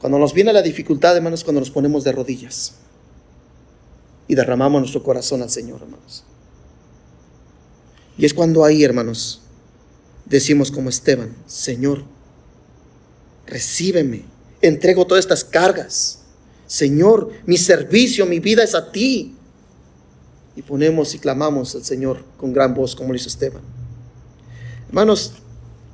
Cuando 0.00 0.18
nos 0.18 0.32
viene 0.32 0.54
la 0.54 0.62
dificultad, 0.62 1.14
hermanos, 1.14 1.44
cuando 1.44 1.60
nos 1.60 1.70
ponemos 1.70 2.02
de 2.02 2.12
rodillas 2.12 2.76
y 4.26 4.34
derramamos 4.34 4.80
nuestro 4.80 5.02
corazón 5.02 5.42
al 5.42 5.50
Señor, 5.50 5.82
hermanos. 5.82 6.24
Y 8.16 8.24
es 8.24 8.32
cuando 8.32 8.64
ahí, 8.64 8.84
hermanos, 8.84 9.42
decimos 10.26 10.70
como 10.70 10.90
Esteban, 10.90 11.34
Señor, 11.46 12.04
recíbeme, 13.46 14.24
entrego 14.60 15.06
todas 15.06 15.24
estas 15.24 15.44
cargas. 15.44 16.20
Señor, 16.66 17.30
mi 17.46 17.56
servicio, 17.56 18.26
mi 18.26 18.40
vida 18.40 18.64
es 18.64 18.74
a 18.74 18.90
ti. 18.90 19.34
Y 20.56 20.62
ponemos 20.62 21.14
y 21.14 21.18
clamamos 21.18 21.74
al 21.74 21.84
Señor 21.84 22.24
con 22.38 22.52
gran 22.52 22.74
voz, 22.74 22.96
como 22.96 23.10
lo 23.10 23.16
hizo 23.16 23.28
Esteban. 23.28 23.62
Hermanos, 24.88 25.34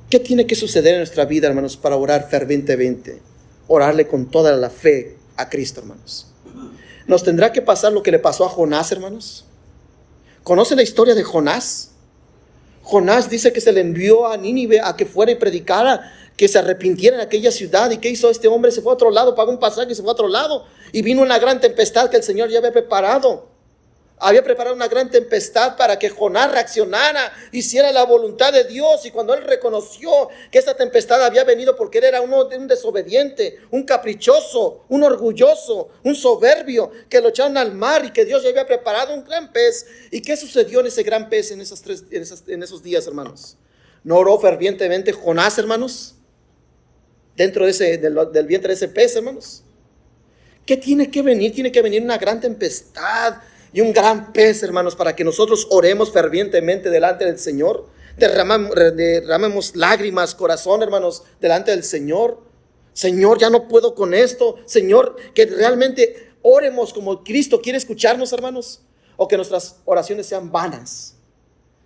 ¿qué 0.09 0.19
tiene 0.19 0.47
que 0.47 0.55
suceder 0.55 0.93
en 0.93 0.99
nuestra 0.99 1.25
vida, 1.25 1.47
hermanos, 1.47 1.77
para 1.77 1.95
orar 1.95 2.27
fervientemente? 2.29 3.21
Orarle 3.67 4.07
con 4.07 4.25
toda 4.25 4.55
la 4.55 4.69
fe 4.69 5.17
a 5.35 5.49
Cristo, 5.49 5.81
hermanos. 5.81 6.27
¿Nos 7.07 7.23
tendrá 7.23 7.51
que 7.51 7.61
pasar 7.61 7.91
lo 7.91 8.01
que 8.01 8.11
le 8.11 8.19
pasó 8.19 8.45
a 8.45 8.49
Jonás, 8.49 8.91
hermanos? 8.91 9.45
¿Conoce 10.43 10.75
la 10.75 10.83
historia 10.83 11.15
de 11.15 11.23
Jonás? 11.23 11.92
Jonás 12.83 13.29
dice 13.29 13.53
que 13.53 13.61
se 13.61 13.71
le 13.71 13.81
envió 13.81 14.27
a 14.27 14.37
Nínive 14.37 14.81
a 14.81 14.95
que 14.95 15.05
fuera 15.05 15.31
y 15.31 15.35
predicara, 15.35 16.11
que 16.35 16.47
se 16.47 16.59
arrepintiera 16.59 17.15
en 17.15 17.21
aquella 17.21 17.51
ciudad. 17.51 17.89
¿Y 17.91 17.97
qué 17.97 18.09
hizo 18.09 18.29
este 18.29 18.47
hombre? 18.47 18.71
Se 18.71 18.81
fue 18.81 18.91
a 18.91 18.95
otro 18.95 19.09
lado, 19.09 19.35
pagó 19.35 19.51
un 19.51 19.59
pasaje 19.59 19.93
y 19.93 19.95
se 19.95 20.01
fue 20.01 20.11
a 20.11 20.13
otro 20.13 20.27
lado. 20.27 20.65
Y 20.91 21.01
vino 21.01 21.21
una 21.21 21.39
gran 21.39 21.61
tempestad 21.61 22.09
que 22.09 22.17
el 22.17 22.23
Señor 22.23 22.49
ya 22.49 22.59
había 22.59 22.73
preparado 22.73 23.52
había 24.19 24.43
preparado 24.43 24.75
una 24.75 24.87
gran 24.87 25.09
tempestad 25.09 25.75
para 25.75 25.99
que 25.99 26.09
Jonás 26.09 26.51
reaccionara, 26.51 27.33
hiciera 27.51 27.91
la 27.91 28.05
voluntad 28.05 28.53
de 28.53 28.63
Dios. 28.63 29.05
Y 29.05 29.11
cuando 29.11 29.33
él 29.33 29.43
reconoció 29.43 30.29
que 30.51 30.59
esta 30.59 30.75
tempestad 30.75 31.23
había 31.23 31.43
venido 31.43 31.75
porque 31.75 31.97
él 31.97 32.05
era 32.05 32.21
uno 32.21 32.47
un 32.47 32.67
desobediente, 32.67 33.59
un 33.71 33.83
caprichoso, 33.83 34.85
un 34.89 35.03
orgulloso, 35.03 35.89
un 36.03 36.15
soberbio, 36.15 36.91
que 37.09 37.21
lo 37.21 37.29
echaron 37.29 37.57
al 37.57 37.73
mar 37.73 38.05
y 38.05 38.11
que 38.11 38.25
Dios 38.25 38.43
ya 38.43 38.49
había 38.49 38.65
preparado 38.65 39.13
un 39.13 39.23
gran 39.23 39.51
pez. 39.51 39.85
¿Y 40.11 40.21
qué 40.21 40.37
sucedió 40.37 40.79
en 40.79 40.87
ese 40.87 41.03
gran 41.03 41.29
pez 41.29 41.51
en, 41.51 41.61
esos, 41.61 41.81
tres, 41.81 42.05
en, 42.11 42.63
esos 42.63 42.83
días, 42.83 43.05
hermanos? 43.07 43.57
¿No 44.03 44.17
oró 44.17 44.39
fervientemente 44.39 45.11
Jonás, 45.11 45.57
hermanos? 45.57 46.15
Dentro 47.35 47.65
de 47.65 47.71
ese, 47.71 47.97
del, 47.97 48.15
del 48.31 48.45
vientre 48.45 48.69
de 48.69 48.75
ese 48.75 48.87
pez, 48.87 49.15
hermanos. 49.15 49.63
¿Qué 50.65 50.77
tiene 50.77 51.11
que 51.11 51.21
venir? 51.21 51.53
Tiene 51.53 51.71
que 51.71 51.81
venir 51.81 52.01
una 52.01 52.17
gran 52.17 52.39
tempestad 52.39 53.41
y 53.73 53.81
un 53.81 53.91
gran 53.91 54.31
pez, 54.31 54.61
hermanos, 54.61 54.95
para 54.95 55.15
que 55.15 55.23
nosotros 55.23 55.67
oremos 55.71 56.11
fervientemente 56.11 56.91
delante 56.91 57.25
del 57.25 57.39
Señor. 57.39 57.87
Derramemos, 58.17 59.75
lágrimas, 59.75 60.35
corazón, 60.35 60.83
hermanos, 60.83 61.23
delante 61.41 61.71
del 61.71 61.83
Señor. 61.83 62.39
Señor, 62.93 63.39
ya 63.39 63.49
no 63.49 63.67
puedo 63.67 63.95
con 63.95 64.13
esto. 64.13 64.57
Señor, 64.65 65.15
que 65.33 65.47
realmente 65.47 66.33
oremos 66.43 66.93
como 66.93 67.23
Cristo 67.23 67.61
quiere 67.61 67.79
escucharnos, 67.79 68.31
hermanos. 68.31 68.81
O 69.17 69.27
que 69.27 69.37
nuestras 69.37 69.77
oraciones 69.85 70.27
sean 70.27 70.51
vanas. 70.51 71.15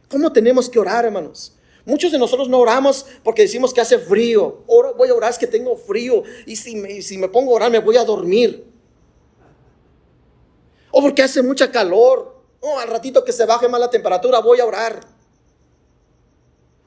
¿Cómo 0.10 0.34
tenemos 0.34 0.70
que 0.70 0.80
orar, 0.80 1.06
hermanos? 1.06 1.54
Muchos 1.86 2.12
de 2.12 2.20
nosotros 2.20 2.50
no 2.50 2.60
oramos 2.60 3.06
porque 3.24 3.44
decimos 3.44 3.74
que 3.74 3.80
hace 3.80 3.98
frío. 3.98 4.64
voy 4.68 5.08
a 5.08 5.14
orar 5.14 5.32
es 5.32 5.38
que 5.38 5.48
tengo 5.48 5.78
frío. 5.78 6.24
Y 6.46 6.58
si 6.58 6.76
me, 6.76 7.02
si 7.02 7.18
me 7.18 7.30
pongo 7.30 7.54
a 7.54 7.56
orar 7.56 7.72
me 7.72 7.80
voy 7.80 7.96
a 7.96 8.04
dormir. 8.04 8.66
O 10.92 11.02
porque 11.02 11.24
hace 11.24 11.42
mucha 11.42 11.72
calor. 11.72 12.36
O 12.60 12.80
al 12.80 12.88
ratito 12.88 13.24
que 13.24 13.32
se 13.32 13.46
baje 13.46 13.68
más 13.68 13.80
la 13.80 13.90
temperatura 13.90 14.40
voy 14.40 14.60
a 14.60 14.66
orar. 14.66 15.00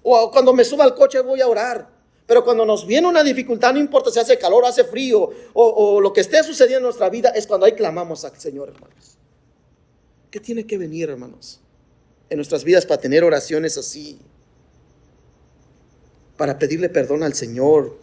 O 0.02 0.30
cuando 0.30 0.52
me 0.52 0.64
suba 0.64 0.84
al 0.84 0.94
coche 0.94 1.20
voy 1.20 1.40
a 1.40 1.46
orar. 1.46 1.88
Pero 2.26 2.44
cuando 2.44 2.64
nos 2.64 2.86
viene 2.86 3.08
una 3.08 3.24
dificultad, 3.24 3.72
no 3.72 3.80
importa 3.80 4.10
si 4.10 4.20
hace 4.20 4.38
calor, 4.38 4.64
hace 4.64 4.84
frío 4.84 5.30
o, 5.52 5.64
o 5.64 6.00
lo 6.00 6.12
que 6.12 6.20
esté 6.20 6.42
sucediendo 6.44 6.78
en 6.78 6.84
nuestra 6.84 7.10
vida, 7.10 7.30
es 7.30 7.46
cuando 7.46 7.66
ahí 7.66 7.72
clamamos 7.72 8.24
al 8.24 8.38
Señor, 8.38 8.68
hermanos. 8.68 9.18
¿Qué 10.30 10.38
tiene 10.38 10.64
que 10.64 10.78
venir, 10.78 11.10
hermanos? 11.10 11.60
En 12.28 12.36
nuestras 12.36 12.62
vidas 12.62 12.86
para 12.86 13.00
tener 13.00 13.24
oraciones 13.24 13.76
así. 13.76 14.20
Para 16.36 16.58
pedirle 16.58 16.88
perdón 16.88 17.24
al 17.24 17.34
Señor. 17.34 17.98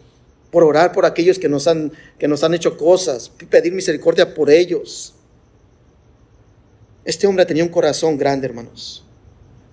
Por 0.52 0.64
orar 0.64 0.92
por 0.92 1.06
aquellos 1.06 1.40
que 1.40 1.48
nos 1.48 1.68
han, 1.68 1.94
que 2.20 2.28
nos 2.28 2.44
han 2.44 2.54
hecho 2.54 2.78
cosas. 2.78 3.30
Pedir 3.50 3.72
misericordia 3.72 4.34
por 4.34 4.50
ellos. 4.50 5.14
Este 7.08 7.26
hombre 7.26 7.46
tenía 7.46 7.64
un 7.64 7.70
corazón 7.70 8.18
grande, 8.18 8.48
hermanos. 8.48 9.02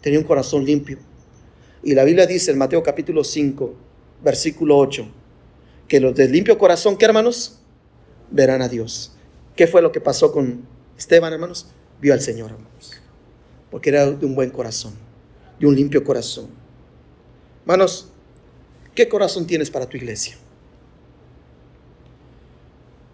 tenía 0.00 0.20
un 0.20 0.24
corazón 0.24 0.64
limpio. 0.64 0.98
Y 1.82 1.92
la 1.92 2.04
Biblia 2.04 2.26
dice 2.26 2.52
en 2.52 2.58
Mateo 2.58 2.80
capítulo 2.80 3.24
5, 3.24 3.74
versículo 4.22 4.78
8, 4.78 5.04
que 5.88 5.98
los 5.98 6.14
de 6.14 6.28
limpio 6.28 6.56
corazón, 6.56 6.96
¿qué 6.96 7.06
hermanos? 7.06 7.58
Verán 8.30 8.62
a 8.62 8.68
Dios. 8.68 9.16
¿Qué 9.56 9.66
fue 9.66 9.82
lo 9.82 9.90
que 9.90 10.00
pasó 10.00 10.30
con 10.30 10.64
Esteban, 10.96 11.32
hermanos? 11.32 11.66
Vio 12.00 12.12
al 12.12 12.20
Señor, 12.20 12.52
hermanos. 12.52 12.92
Porque 13.68 13.88
era 13.88 14.08
de 14.08 14.24
un 14.24 14.36
buen 14.36 14.50
corazón, 14.50 14.94
de 15.58 15.66
un 15.66 15.74
limpio 15.74 16.04
corazón. 16.04 16.46
Hermanos, 17.62 18.10
¿qué 18.94 19.08
corazón 19.08 19.44
tienes 19.44 19.70
para 19.70 19.88
tu 19.88 19.96
iglesia? 19.96 20.36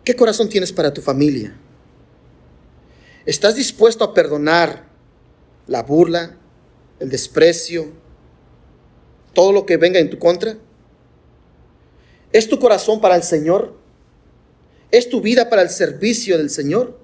¿Qué 0.05 0.15
corazón 0.15 0.51
tienes 0.51 0.75
para 0.75 0.93
tu 0.93 1.01
familia? 1.01 1.57
¿Estás 3.31 3.55
dispuesto 3.55 4.03
a 4.03 4.13
perdonar 4.13 4.89
la 5.69 5.85
burla, 5.85 6.37
el 6.99 7.11
desprecio, 7.11 7.93
todo 9.35 9.53
lo 9.53 9.67
que 9.67 9.77
venga 9.77 10.01
en 10.01 10.11
tu 10.11 10.19
contra? 10.19 10.57
¿Es 12.33 12.49
tu 12.49 12.59
corazón 12.59 13.01
para 13.01 13.15
el 13.15 13.23
Señor? 13.23 13.79
¿Es 14.91 15.09
tu 15.09 15.21
vida 15.21 15.49
para 15.49 15.63
el 15.63 15.71
servicio 15.71 16.39
del 16.39 16.51
Señor? 16.51 16.99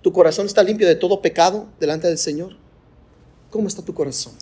¿Tu 0.00 0.10
corazón 0.14 0.46
está 0.46 0.62
limpio 0.62 0.88
de 0.88 0.96
todo 0.96 1.20
pecado 1.20 1.68
delante 1.78 2.08
del 2.08 2.16
Señor? 2.16 2.56
¿Cómo 3.50 3.68
está 3.68 3.84
tu 3.84 3.92
corazón? 3.92 4.32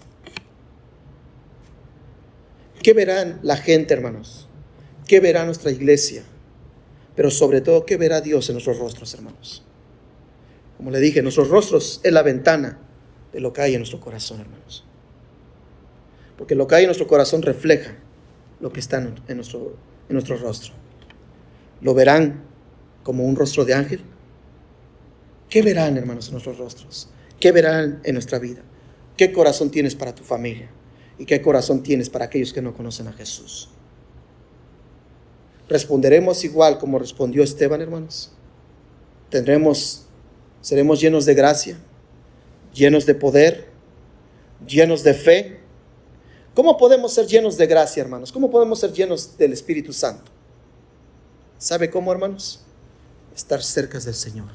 ¿Qué 2.81 2.93
verán 2.93 3.41
la 3.43 3.57
gente, 3.57 3.93
hermanos? 3.93 4.47
¿Qué 5.09 5.19
verá 5.19 5.45
nuestra 5.45 5.73
iglesia? 5.73 6.23
Pero 7.17 7.33
sobre 7.33 7.61
todo, 7.61 7.85
¿qué 7.85 7.97
verá 7.97 8.21
Dios 8.21 8.49
en 8.51 8.55
nuestros 8.55 8.79
rostros, 8.79 9.13
hermanos? 9.15 9.65
Como 10.81 10.91
le 10.91 10.99
dije, 10.99 11.21
nuestros 11.21 11.51
rostros 11.51 12.01
es 12.03 12.11
la 12.11 12.23
ventana 12.23 12.79
de 13.35 13.41
lo 13.41 13.53
que 13.53 13.61
hay 13.61 13.75
en 13.75 13.81
nuestro 13.81 14.01
corazón, 14.01 14.41
hermanos. 14.41 14.83
Porque 16.39 16.55
lo 16.55 16.67
que 16.67 16.75
hay 16.75 16.85
en 16.85 16.89
nuestro 16.89 17.07
corazón 17.07 17.43
refleja 17.43 17.99
lo 18.61 18.73
que 18.73 18.81
está 18.81 18.97
en 18.97 19.37
nuestro, 19.37 19.77
en 20.09 20.15
nuestro 20.15 20.39
rostro. 20.39 20.73
¿Lo 21.83 21.93
verán 21.93 22.45
como 23.03 23.27
un 23.27 23.37
rostro 23.37 23.67
de 23.67 23.75
ángel? 23.75 24.01
¿Qué 25.51 25.61
verán, 25.61 25.99
hermanos, 25.99 26.29
en 26.29 26.33
nuestros 26.33 26.57
rostros? 26.57 27.11
¿Qué 27.39 27.53
verán 27.53 28.01
en 28.03 28.15
nuestra 28.15 28.39
vida? 28.39 28.63
¿Qué 29.19 29.33
corazón 29.33 29.71
tienes 29.71 29.95
para 29.95 30.15
tu 30.15 30.25
familia? 30.25 30.71
¿Y 31.19 31.27
qué 31.27 31.43
corazón 31.43 31.83
tienes 31.83 32.09
para 32.09 32.25
aquellos 32.25 32.55
que 32.55 32.63
no 32.63 32.73
conocen 32.73 33.07
a 33.07 33.13
Jesús? 33.13 33.69
¿Responderemos 35.69 36.43
igual 36.43 36.79
como 36.79 36.99
respondió 36.99 37.43
Esteban, 37.43 37.83
hermanos? 37.83 38.33
¿Tendremos, 39.29 40.07
seremos 40.61 41.01
llenos 41.01 41.25
de 41.27 41.35
gracia, 41.35 41.79
llenos 42.75 43.07
de 43.07 43.15
poder, 43.15 43.69
llenos 44.67 45.03
de 45.03 45.15
fe? 45.15 45.61
¿Cómo 46.55 46.77
podemos 46.77 47.15
ser 47.15 47.27
llenos 47.27 47.57
de 47.57 47.67
gracia, 47.67 48.03
hermanos? 48.03 48.33
¿Cómo 48.33 48.51
podemos 48.51 48.81
ser 48.81 48.93
llenos 48.93 49.37
del 49.39 49.53
Espíritu 49.53 49.93
Santo? 49.93 50.31
¿Sabe 51.59 51.91
cómo, 51.91 52.13
hermanos? 52.13 52.61
Estar 53.35 53.63
cerca 53.63 53.99
del 53.99 54.15
Señor. 54.15 54.49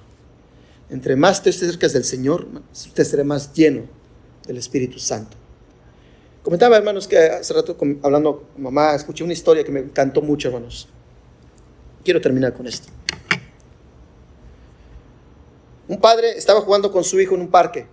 Entre 0.90 1.16
más 1.16 1.42
te 1.42 1.50
estés 1.50 1.70
cerca 1.70 1.88
del 1.88 2.04
Señor, 2.04 2.48
usted 2.72 3.04
será 3.04 3.24
más 3.24 3.54
lleno 3.54 3.84
del 4.46 4.58
Espíritu 4.58 5.00
Santo. 5.00 5.36
Comentaba, 6.44 6.78
hermanos, 6.78 7.08
que 7.08 7.18
hace 7.18 7.54
rato 7.54 7.76
hablando 8.04 8.48
con 8.54 8.64
mamá, 8.64 8.94
escuché 8.94 9.24
una 9.24 9.34
historia 9.34 9.64
que 9.64 9.72
me 9.72 9.80
encantó 9.80 10.22
mucho, 10.22 10.50
hermanos. 10.50 10.88
Quiero 12.04 12.22
terminar 12.22 12.54
con 12.54 12.68
esto. 12.68 12.95
Un 15.88 16.00
padre 16.00 16.38
estaba 16.38 16.62
jugando 16.62 16.92
con 16.92 17.04
su 17.04 17.20
hijo 17.20 17.36
en 17.36 17.42
un 17.42 17.50
parque 17.50 17.88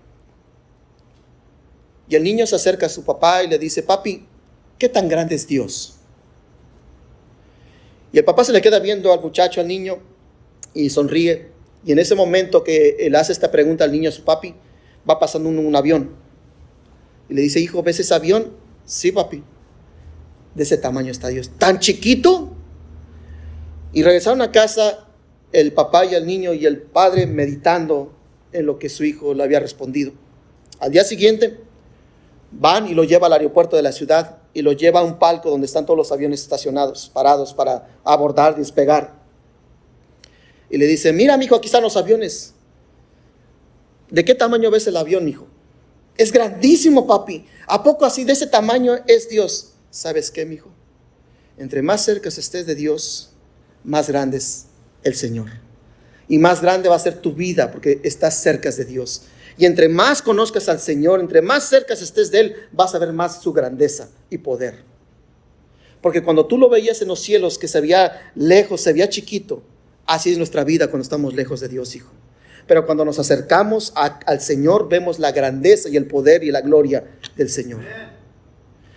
y 2.12 2.16
el 2.16 2.24
niño 2.24 2.46
se 2.46 2.56
acerca 2.56 2.84
a 2.84 2.88
su 2.90 3.04
papá 3.04 3.42
y 3.42 3.48
le 3.48 3.58
dice, 3.58 3.82
papi, 3.82 4.26
¿qué 4.78 4.90
tan 4.90 5.08
grande 5.08 5.34
es 5.34 5.46
Dios? 5.46 5.94
Y 8.12 8.18
el 8.18 8.24
papá 8.26 8.44
se 8.44 8.52
le 8.52 8.60
queda 8.60 8.80
viendo 8.80 9.14
al 9.14 9.20
muchacho, 9.22 9.62
al 9.62 9.66
niño, 9.66 9.98
y 10.74 10.90
sonríe. 10.90 11.48
Y 11.86 11.92
en 11.92 11.98
ese 11.98 12.14
momento 12.14 12.62
que 12.62 12.96
él 13.00 13.16
hace 13.16 13.32
esta 13.32 13.50
pregunta 13.50 13.84
al 13.84 13.92
niño, 13.92 14.10
a 14.10 14.12
su 14.12 14.24
papi, 14.24 14.54
va 15.08 15.18
pasando 15.18 15.48
un, 15.48 15.74
avión. 15.74 16.14
Y 17.30 17.34
le 17.34 17.40
dice, 17.40 17.60
hijo, 17.60 17.82
¿ves 17.82 17.98
ese 18.00 18.12
avión? 18.12 18.52
Sí, 18.84 19.10
papi. 19.10 19.42
De 20.54 20.64
ese 20.64 20.76
tamaño 20.76 21.10
está 21.10 21.28
Dios. 21.28 21.50
¿Tan 21.56 21.78
chiquito? 21.78 22.54
Y 23.94 24.02
regresaron 24.02 24.42
a 24.42 24.52
casa 24.52 25.08
el 25.52 25.72
papá 25.72 26.04
y 26.04 26.14
el 26.14 26.26
niño 26.26 26.52
y 26.54 26.66
el 26.66 26.80
padre 26.80 27.26
meditando 27.26 28.12
en 28.52 28.66
lo 28.66 28.78
que 28.78 28.88
su 28.88 29.04
hijo 29.04 29.34
le 29.34 29.42
había 29.42 29.60
respondido. 29.60 30.12
Al 30.80 30.90
día 30.90 31.04
siguiente, 31.04 31.58
van 32.50 32.88
y 32.88 32.94
lo 32.94 33.04
lleva 33.04 33.26
al 33.26 33.34
aeropuerto 33.34 33.76
de 33.76 33.82
la 33.82 33.92
ciudad 33.92 34.38
y 34.54 34.62
lo 34.62 34.72
lleva 34.72 35.00
a 35.00 35.04
un 35.04 35.18
palco 35.18 35.50
donde 35.50 35.66
están 35.66 35.86
todos 35.86 35.96
los 35.96 36.12
aviones 36.12 36.40
estacionados, 36.40 37.10
parados 37.12 37.54
para 37.54 37.88
abordar, 38.04 38.56
despegar. 38.56 39.14
Y 40.68 40.78
le 40.78 40.86
dice, 40.86 41.12
mira, 41.12 41.36
mijo, 41.36 41.54
aquí 41.54 41.66
están 41.66 41.82
los 41.82 41.96
aviones. 41.96 42.54
¿De 44.10 44.24
qué 44.24 44.34
tamaño 44.34 44.70
ves 44.70 44.86
el 44.86 44.96
avión, 44.96 45.24
mijo? 45.24 45.46
Es 46.16 46.32
grandísimo, 46.32 47.06
papi. 47.06 47.46
¿A 47.66 47.82
poco 47.82 48.04
así 48.04 48.24
de 48.24 48.32
ese 48.32 48.46
tamaño 48.46 48.94
es 49.06 49.28
Dios? 49.28 49.72
¿Sabes 49.90 50.30
qué, 50.30 50.44
mijo? 50.44 50.70
Entre 51.56 51.82
más 51.82 52.04
cerca 52.04 52.28
estés 52.28 52.66
de 52.66 52.74
Dios, 52.74 53.30
más 53.84 54.08
grande 54.08 54.38
es 54.38 54.66
el 55.04 55.14
Señor. 55.14 55.50
Y 56.28 56.38
más 56.38 56.62
grande 56.62 56.88
va 56.88 56.96
a 56.96 57.00
ser 57.00 57.16
tu 57.16 57.34
vida 57.34 57.70
porque 57.70 58.00
estás 58.04 58.40
cerca 58.40 58.70
de 58.70 58.84
Dios. 58.84 59.22
Y 59.58 59.66
entre 59.66 59.88
más 59.88 60.22
conozcas 60.22 60.68
al 60.68 60.80
Señor, 60.80 61.20
entre 61.20 61.42
más 61.42 61.68
cerca 61.68 61.94
estés 61.94 62.30
de 62.30 62.40
Él, 62.40 62.56
vas 62.72 62.94
a 62.94 62.98
ver 62.98 63.12
más 63.12 63.42
su 63.42 63.52
grandeza 63.52 64.08
y 64.30 64.38
poder. 64.38 64.82
Porque 66.00 66.22
cuando 66.22 66.46
tú 66.46 66.58
lo 66.58 66.68
veías 66.68 67.00
en 67.02 67.08
los 67.08 67.20
cielos, 67.20 67.58
que 67.58 67.68
se 67.68 67.80
veía 67.80 68.32
lejos, 68.34 68.80
se 68.80 68.92
veía 68.92 69.08
chiquito, 69.08 69.62
así 70.06 70.32
es 70.32 70.38
nuestra 70.38 70.64
vida 70.64 70.88
cuando 70.88 71.02
estamos 71.02 71.34
lejos 71.34 71.60
de 71.60 71.68
Dios, 71.68 71.94
hijo. 71.94 72.10
Pero 72.66 72.86
cuando 72.86 73.04
nos 73.04 73.18
acercamos 73.18 73.92
al 73.94 74.40
Señor, 74.40 74.88
vemos 74.88 75.18
la 75.18 75.32
grandeza 75.32 75.88
y 75.88 75.96
el 75.96 76.06
poder 76.06 76.44
y 76.44 76.50
la 76.50 76.60
gloria 76.60 77.04
del 77.36 77.48
Señor. 77.48 77.80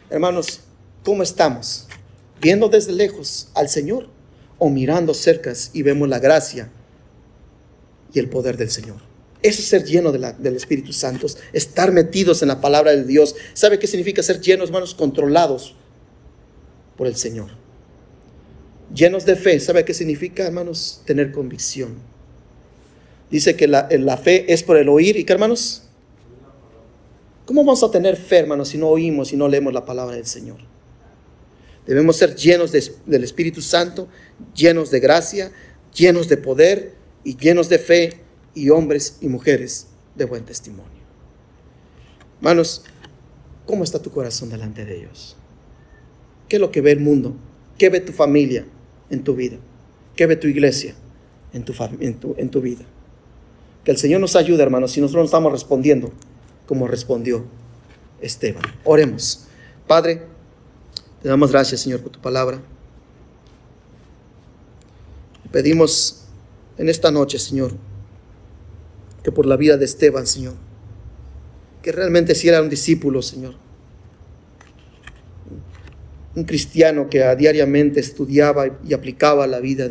Hermanos, 0.09 0.61
¿cómo 1.03 1.23
estamos? 1.23 1.87
¿Viendo 2.39 2.69
desde 2.69 2.93
lejos 2.93 3.49
al 3.55 3.69
Señor 3.69 4.14
mirando 4.69 5.13
cercas 5.13 5.71
y 5.73 5.81
vemos 5.81 6.09
la 6.09 6.19
gracia 6.19 6.69
y 8.13 8.19
el 8.19 8.29
poder 8.29 8.57
del 8.57 8.69
Señor? 8.69 8.97
Eso 9.41 9.61
es 9.61 9.67
ser 9.67 9.83
lleno 9.83 10.11
del 10.11 10.55
Espíritu 10.55 10.91
Santo, 10.91 11.27
estar 11.53 11.91
metidos 11.91 12.41
en 12.41 12.47
la 12.47 12.61
palabra 12.61 12.95
de 12.95 13.03
Dios. 13.03 13.35
¿Sabe 13.53 13.77
qué 13.77 13.85
significa 13.85 14.23
ser 14.23 14.41
llenos, 14.41 14.69
hermanos? 14.69 14.95
Controlados 14.95 15.75
por 16.97 17.05
el 17.05 17.15
Señor. 17.15 17.49
Llenos 18.93 19.25
de 19.25 19.35
fe. 19.35 19.59
¿Sabe 19.59 19.85
qué 19.85 19.93
significa, 19.93 20.47
hermanos? 20.47 21.01
Tener 21.05 21.31
convicción. 21.31 21.95
Dice 23.29 23.55
que 23.55 23.67
la, 23.67 23.87
la 23.91 24.17
fe 24.17 24.51
es 24.51 24.63
por 24.63 24.77
el 24.77 24.89
oír. 24.89 25.15
¿Y 25.17 25.25
qué, 25.25 25.33
hermanos? 25.33 25.83
¿Cómo 27.45 27.63
vamos 27.63 27.83
a 27.83 27.91
tener 27.91 28.17
fe, 28.17 28.39
hermanos, 28.39 28.69
si 28.69 28.77
no 28.79 28.87
oímos 28.87 29.31
y 29.31 29.37
no 29.37 29.47
leemos 29.47 29.73
la 29.73 29.85
palabra 29.85 30.15
del 30.15 30.25
Señor? 30.25 30.57
Debemos 31.85 32.17
ser 32.17 32.35
llenos 32.35 32.71
del 32.71 33.23
Espíritu 33.23 33.61
Santo, 33.61 34.07
llenos 34.55 34.89
de 34.91 34.99
gracia, 34.99 35.51
llenos 35.93 36.27
de 36.27 36.37
poder 36.37 36.93
y 37.23 37.37
llenos 37.37 37.69
de 37.69 37.79
fe 37.79 38.21
y 38.53 38.69
hombres 38.69 39.17
y 39.21 39.27
mujeres 39.27 39.87
de 40.15 40.25
buen 40.25 40.45
testimonio. 40.45 40.91
Hermanos, 42.37 42.83
¿cómo 43.65 43.83
está 43.83 44.01
tu 44.01 44.11
corazón 44.11 44.49
delante 44.49 44.85
de 44.85 44.97
ellos? 44.97 45.35
¿Qué 46.47 46.57
es 46.57 46.59
lo 46.59 46.71
que 46.71 46.81
ve 46.81 46.91
el 46.91 46.99
mundo? 46.99 47.35
¿Qué 47.77 47.89
ve 47.89 47.99
tu 47.99 48.13
familia 48.13 48.65
en 49.09 49.23
tu 49.23 49.35
vida? 49.35 49.57
¿Qué 50.15 50.25
ve 50.25 50.35
tu 50.35 50.47
iglesia 50.47 50.95
en 51.53 51.65
tu, 51.65 51.73
en 52.37 52.49
tu, 52.49 52.61
vida? 52.61 52.85
Que 53.83 53.91
el 53.91 53.97
Señor 53.97 54.21
nos 54.21 54.35
ayude, 54.35 54.63
hermanos, 54.63 54.91
si 54.91 55.01
nosotros 55.01 55.23
no 55.23 55.25
estamos 55.25 55.51
respondiendo 55.51 56.11
como 56.65 56.87
respondió 56.87 57.45
Esteban. 58.21 58.63
Oremos. 58.83 59.47
Padre, 59.87 60.23
te 61.25 61.29
damos 61.29 61.51
gracias, 61.51 61.81
Señor, 61.81 62.01
por 62.01 62.11
tu 62.11 62.19
palabra. 62.19 62.61
Pedimos 65.51 66.23
en 66.77 66.87
esta 66.87 67.09
noche, 67.09 67.39
Señor, 67.39 67.71
que 69.23 69.31
por 69.31 69.47
la 69.47 69.57
vida 69.57 69.75
de 69.75 69.85
Esteban, 69.85 70.27
Señor. 70.27 70.53
Que 71.81 71.91
realmente 71.91 72.35
si 72.35 72.47
era 72.47 72.61
un 72.61 72.69
discípulo, 72.69 73.23
Señor. 73.23 73.55
Un 76.35 76.43
cristiano 76.43 77.09
que 77.09 77.35
diariamente 77.35 78.01
estudiaba 78.01 78.67
y 78.87 78.93
aplicaba 78.93 79.47
la 79.47 79.59
vida 79.59 79.89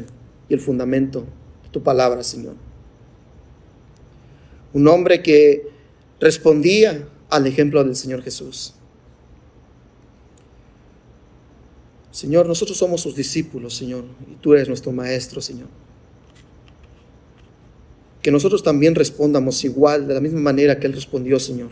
y 0.48 0.54
el 0.54 0.60
fundamento 0.60 1.24
de 1.64 1.68
tu 1.72 1.82
palabra, 1.82 2.22
Señor. 2.22 2.54
Un 4.72 4.86
hombre 4.86 5.20
que 5.20 5.68
respondía 6.20 7.08
al 7.28 7.48
ejemplo 7.48 7.82
del 7.82 7.96
Señor 7.96 8.22
Jesús. 8.22 8.73
Señor, 12.14 12.46
nosotros 12.46 12.78
somos 12.78 13.00
sus 13.00 13.14
discípulos, 13.14 13.74
Señor, 13.74 14.04
y 14.30 14.36
tú 14.36 14.54
eres 14.54 14.68
nuestro 14.68 14.92
maestro, 14.92 15.40
Señor 15.40 15.68
que 18.24 18.30
nosotros 18.30 18.62
también 18.62 18.94
respondamos 18.94 19.62
igual, 19.64 20.08
de 20.08 20.14
la 20.14 20.20
misma 20.20 20.40
manera 20.40 20.80
que 20.80 20.86
Él 20.86 20.94
respondió, 20.94 21.38
Señor. 21.38 21.68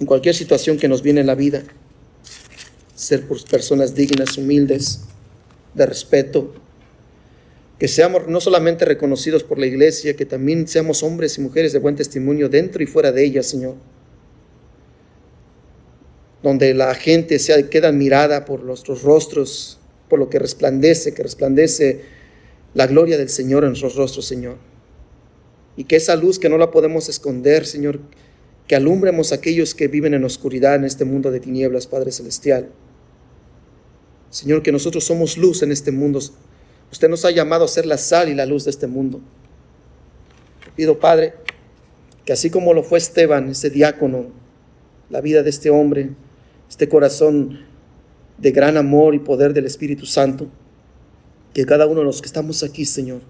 en 0.00 0.06
cualquier 0.06 0.34
situación 0.34 0.78
que 0.78 0.88
nos 0.88 1.02
viene 1.02 1.20
en 1.20 1.26
la 1.26 1.34
vida, 1.34 1.62
ser 2.94 3.28
personas 3.50 3.94
dignas, 3.94 4.38
humildes, 4.38 5.02
de 5.74 5.84
respeto, 5.84 6.54
que 7.78 7.86
seamos 7.86 8.28
no 8.28 8.40
solamente 8.40 8.86
reconocidos 8.86 9.44
por 9.44 9.58
la 9.58 9.66
iglesia, 9.66 10.16
que 10.16 10.24
también 10.24 10.66
seamos 10.66 11.02
hombres 11.02 11.36
y 11.36 11.42
mujeres 11.42 11.74
de 11.74 11.80
buen 11.80 11.96
testimonio 11.96 12.48
dentro 12.48 12.82
y 12.82 12.86
fuera 12.86 13.12
de 13.12 13.22
ella, 13.22 13.42
Señor. 13.42 13.74
Donde 16.42 16.74
la 16.74 16.94
gente 16.94 17.38
se 17.38 17.68
queda 17.68 17.88
admirada 17.88 18.44
por 18.44 18.64
nuestros 18.64 19.02
rostros, 19.02 19.78
por 20.08 20.18
lo 20.18 20.28
que 20.28 20.38
resplandece, 20.38 21.14
que 21.14 21.22
resplandece 21.22 22.00
la 22.74 22.86
gloria 22.86 23.18
del 23.18 23.28
Señor 23.28 23.64
en 23.64 23.70
nuestros 23.70 23.96
rostros, 23.96 24.26
Señor. 24.26 24.56
Y 25.76 25.84
que 25.84 25.96
esa 25.96 26.16
luz 26.16 26.38
que 26.38 26.48
no 26.48 26.58
la 26.58 26.70
podemos 26.70 27.08
esconder, 27.08 27.66
Señor, 27.66 28.00
que 28.66 28.76
alumbremos 28.76 29.32
a 29.32 29.36
aquellos 29.36 29.74
que 29.74 29.88
viven 29.88 30.14
en 30.14 30.24
oscuridad 30.24 30.74
en 30.74 30.84
este 30.84 31.04
mundo 31.04 31.30
de 31.30 31.40
tinieblas, 31.40 31.86
Padre 31.86 32.12
Celestial. 32.12 32.70
Señor, 34.30 34.62
que 34.62 34.72
nosotros 34.72 35.04
somos 35.04 35.36
luz 35.36 35.62
en 35.62 35.72
este 35.72 35.92
mundo. 35.92 36.18
Usted 36.90 37.08
nos 37.08 37.24
ha 37.24 37.30
llamado 37.30 37.64
a 37.64 37.68
ser 37.68 37.86
la 37.86 37.98
sal 37.98 38.28
y 38.28 38.34
la 38.34 38.46
luz 38.46 38.64
de 38.64 38.70
este 38.70 38.86
mundo. 38.86 39.20
pido, 40.74 40.98
Padre, 40.98 41.34
que 42.24 42.32
así 42.32 42.48
como 42.48 42.72
lo 42.72 42.82
fue 42.82 42.98
Esteban, 42.98 43.50
ese 43.50 43.68
diácono, 43.68 44.26
la 45.10 45.20
vida 45.20 45.42
de 45.42 45.50
este 45.50 45.68
hombre, 45.68 46.10
este 46.72 46.88
corazón 46.88 47.60
de 48.38 48.50
gran 48.50 48.78
amor 48.78 49.14
y 49.14 49.18
poder 49.18 49.52
del 49.52 49.66
Espíritu 49.66 50.06
Santo, 50.06 50.48
que 51.52 51.66
cada 51.66 51.86
uno 51.86 52.00
de 52.00 52.06
los 52.06 52.22
que 52.22 52.26
estamos 52.26 52.62
aquí, 52.62 52.86
Señor, 52.86 53.20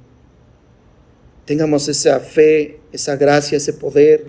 tengamos 1.44 1.88
esa 1.88 2.20
fe, 2.20 2.78
esa 2.92 3.16
gracia, 3.16 3.56
ese 3.56 3.72
poder, 3.72 4.26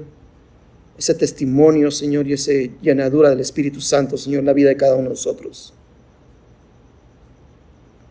ese 0.97 1.13
testimonio, 1.13 1.91
Señor, 1.91 2.25
y 2.25 2.33
esa 2.33 2.53
llenadura 2.81 3.29
del 3.29 3.39
Espíritu 3.39 3.81
Santo, 3.81 4.17
Señor, 4.17 4.39
en 4.39 4.47
la 4.47 4.53
vida 4.53 4.69
de 4.69 4.77
cada 4.77 4.95
uno 4.95 5.03
de 5.03 5.09
nosotros. 5.09 5.75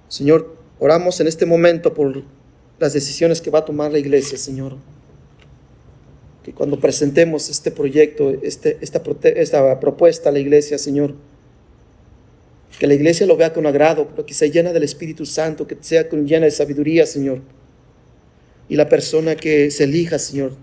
Señor, 0.06 0.54
oramos 0.78 1.20
en 1.20 1.26
este 1.26 1.46
momento 1.46 1.92
por 1.92 2.22
las 2.78 2.92
decisiones 2.92 3.40
que 3.40 3.50
va 3.50 3.58
a 3.58 3.64
tomar 3.64 3.90
la 3.90 3.98
iglesia, 3.98 4.38
Señor. 4.38 4.76
Que 6.42 6.52
cuando 6.52 6.80
presentemos 6.80 7.48
este 7.48 7.70
proyecto, 7.70 8.30
este, 8.42 8.78
esta, 8.80 9.02
esta 9.24 9.80
propuesta 9.80 10.28
a 10.28 10.32
la 10.32 10.40
iglesia, 10.40 10.76
Señor, 10.78 11.14
que 12.78 12.86
la 12.86 12.94
iglesia 12.94 13.26
lo 13.26 13.36
vea 13.36 13.52
con 13.52 13.66
agrado, 13.66 14.08
pero 14.08 14.26
que 14.26 14.34
sea 14.34 14.48
llena 14.48 14.72
del 14.72 14.82
Espíritu 14.82 15.24
Santo, 15.24 15.66
que 15.66 15.76
sea 15.80 16.08
llena 16.10 16.46
de 16.46 16.50
sabiduría, 16.50 17.06
Señor. 17.06 17.42
Y 18.68 18.76
la 18.76 18.88
persona 18.88 19.36
que 19.36 19.70
se 19.70 19.84
elija, 19.84 20.18
Señor, 20.18 20.56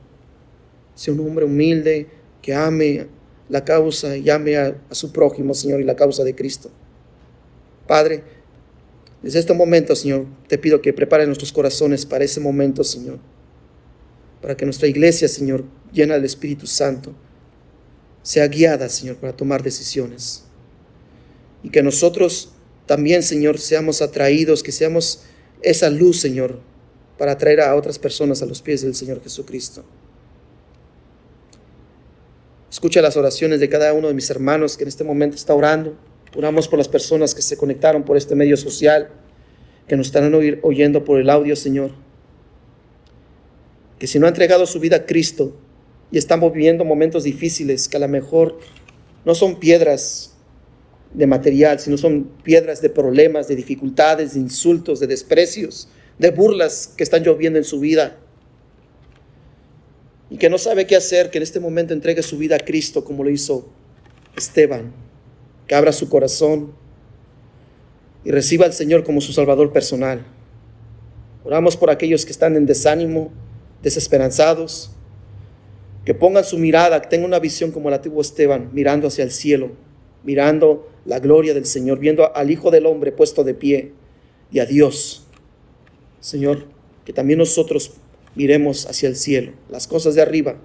sea 0.95 1.13
un 1.13 1.21
hombre 1.21 1.45
humilde, 1.45 2.07
que 2.41 2.53
ame 2.53 3.07
la 3.47 3.63
causa 3.63 4.17
y 4.17 4.30
ame 4.30 4.57
a, 4.57 4.75
a 4.89 4.95
su 4.95 5.11
prójimo, 5.13 5.53
Señor, 5.53 5.80
y 5.80 5.84
la 5.84 5.95
causa 5.95 6.23
de 6.23 6.36
Cristo. 6.36 6.69
Padre, 7.88 8.23
desde 9.21 9.39
este 9.39 9.53
momento, 9.53 9.95
Señor, 9.95 10.25
te 10.47 10.57
pido 10.57 10.82
que 10.82 10.93
prepare 10.93 11.25
nuestros 11.25 11.51
corazones 11.51 12.05
para 12.05 12.23
ese 12.23 12.39
momento, 12.39 12.84
Señor. 12.84 13.19
Para 14.41 14.55
que 14.55 14.65
nuestra 14.65 14.87
iglesia, 14.87 15.27
Señor, 15.27 15.65
llena 15.91 16.15
del 16.15 16.25
Espíritu 16.25 16.67
Santo, 16.67 17.13
sea 18.21 18.47
guiada, 18.47 18.89
Señor, 18.89 19.17
para 19.17 19.35
tomar 19.35 19.63
decisiones. 19.63 20.43
Y 21.63 21.69
que 21.69 21.83
nosotros 21.83 22.53
también, 22.85 23.23
Señor, 23.23 23.59
seamos 23.59 24.01
atraídos, 24.01 24.63
que 24.63 24.71
seamos 24.71 25.21
esa 25.61 25.89
luz, 25.89 26.19
Señor, 26.19 26.59
para 27.17 27.33
atraer 27.33 27.61
a 27.61 27.75
otras 27.75 27.99
personas 27.99 28.41
a 28.41 28.45
los 28.45 28.61
pies 28.61 28.81
del 28.81 28.95
Señor 28.95 29.21
Jesucristo. 29.21 29.83
Escucha 32.71 33.01
las 33.01 33.17
oraciones 33.17 33.59
de 33.59 33.67
cada 33.67 33.93
uno 33.93 34.07
de 34.07 34.13
mis 34.13 34.29
hermanos 34.29 34.77
que 34.77 34.83
en 34.83 34.87
este 34.87 35.03
momento 35.03 35.35
está 35.35 35.53
orando. 35.53 35.97
Oramos 36.35 36.67
por 36.67 36.77
las 36.77 36.87
personas 36.87 37.33
que 37.33 37.41
se 37.41 37.57
conectaron 37.57 38.03
por 38.03 38.15
este 38.15 38.35
medio 38.35 38.55
social, 38.57 39.09
que 39.87 39.97
nos 39.97 40.07
están 40.07 40.31
oyendo 40.61 41.03
por 41.03 41.19
el 41.19 41.29
audio, 41.29 41.55
Señor. 41.55 41.91
Que 44.00 44.08
si 44.08 44.18
no 44.18 44.26
han 44.26 44.32
entregado 44.32 44.66
su 44.66 44.80
vida 44.80 44.95
a 44.97 45.06
Cristo 45.06 45.56
y 46.12 46.18
están 46.18 46.39
viviendo 46.39 46.86
momentos 46.86 47.24
difíciles, 47.24 47.88
que 47.88 47.97
a 47.97 48.00
lo 48.00 48.08
mejor 48.08 48.58
no 49.26 49.36
son 49.36 49.60
piedras 49.60 50.34
de 51.14 51.28
material, 51.28 51.80
sino 51.80 51.97
son 51.97 52.32
piedras 52.43 52.82
de 52.82 52.89
problemas, 52.89 53.47
de 53.47 53.56
dificultades, 53.56 54.34
de 54.34 54.39
insultos, 54.39 55.00
de 55.00 55.08
desprecios, 55.08 55.89
de 56.18 56.32
burlas 56.32 56.93
que 56.95 57.04
están 57.04 57.24
lloviendo 57.24 57.60
en 57.60 57.66
su 57.66 57.80
vida. 57.80 58.18
Y 60.32 60.38
que 60.38 60.50
no 60.50 60.58
sabe 60.58 60.88
qué 60.88 60.95
hacer, 60.95 61.30
que 61.30 61.38
en 61.38 61.43
este 61.43 61.60
momento 61.60 61.93
entregue 61.93 62.24
su 62.24 62.38
vida 62.38 62.56
a 62.56 62.60
Cristo 62.60 63.04
como 63.04 63.24
lo 63.24 63.30
hizo 63.30 63.70
Esteban 64.36 64.93
que 65.70 65.76
abra 65.76 65.93
su 65.93 66.10
corazón 66.10 66.74
y 68.26 68.32
reciba 68.32 68.66
al 68.66 68.74
Señor 68.74 69.04
como 69.04 69.22
su 69.22 69.32
Salvador 69.32 69.72
personal. 69.72 70.26
Oramos 71.43 71.78
por 71.78 71.91
aquellos 71.91 72.26
que 72.26 72.32
están 72.32 72.56
en 72.56 72.66
desánimo, 72.66 73.32
desesperanzados, 73.82 74.91
que 76.05 76.13
pongan 76.13 76.43
su 76.43 76.57
mirada, 76.57 77.01
que 77.01 77.09
tengan 77.09 77.27
una 77.27 77.39
visión 77.39 77.71
como 77.71 77.89
la 77.89 78.01
tuvo 78.01 78.21
Esteban, 78.21 78.69
mirando 78.73 79.07
hacia 79.07 79.23
el 79.23 79.32
cielo, 79.32 79.71
mirando 80.23 80.89
la 81.05 81.19
gloria 81.19 81.53
del 81.53 81.65
Señor, 81.65 81.99
viendo 81.99 82.36
al 82.36 82.51
Hijo 82.51 82.71
del 82.71 82.86
Hombre 82.86 83.11
puesto 83.11 83.43
de 83.43 83.53
pie 83.53 83.93
y 84.51 84.59
a 84.59 84.65
Dios. 84.65 85.25
Señor, 86.19 86.65
que 87.05 87.13
también 87.13 87.39
nosotros 87.39 87.93
miremos 88.36 88.86
hacia 88.86 89.09
el 89.09 89.15
cielo, 89.15 89.53
las 89.69 89.88
cosas 89.88 90.15
de 90.15 90.21
arriba 90.21 90.57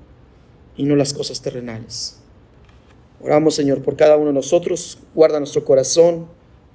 y 0.77 0.85
no 0.85 0.97
las 0.97 1.15
cosas 1.15 1.41
terrenales. 1.43 2.19
Oramos, 3.21 3.55
Señor, 3.55 3.83
por 3.83 3.97
cada 3.97 4.17
uno 4.17 4.27
de 4.27 4.33
nosotros. 4.35 4.99
Guarda 5.15 5.39
nuestro 5.39 5.65
corazón, 5.65 6.27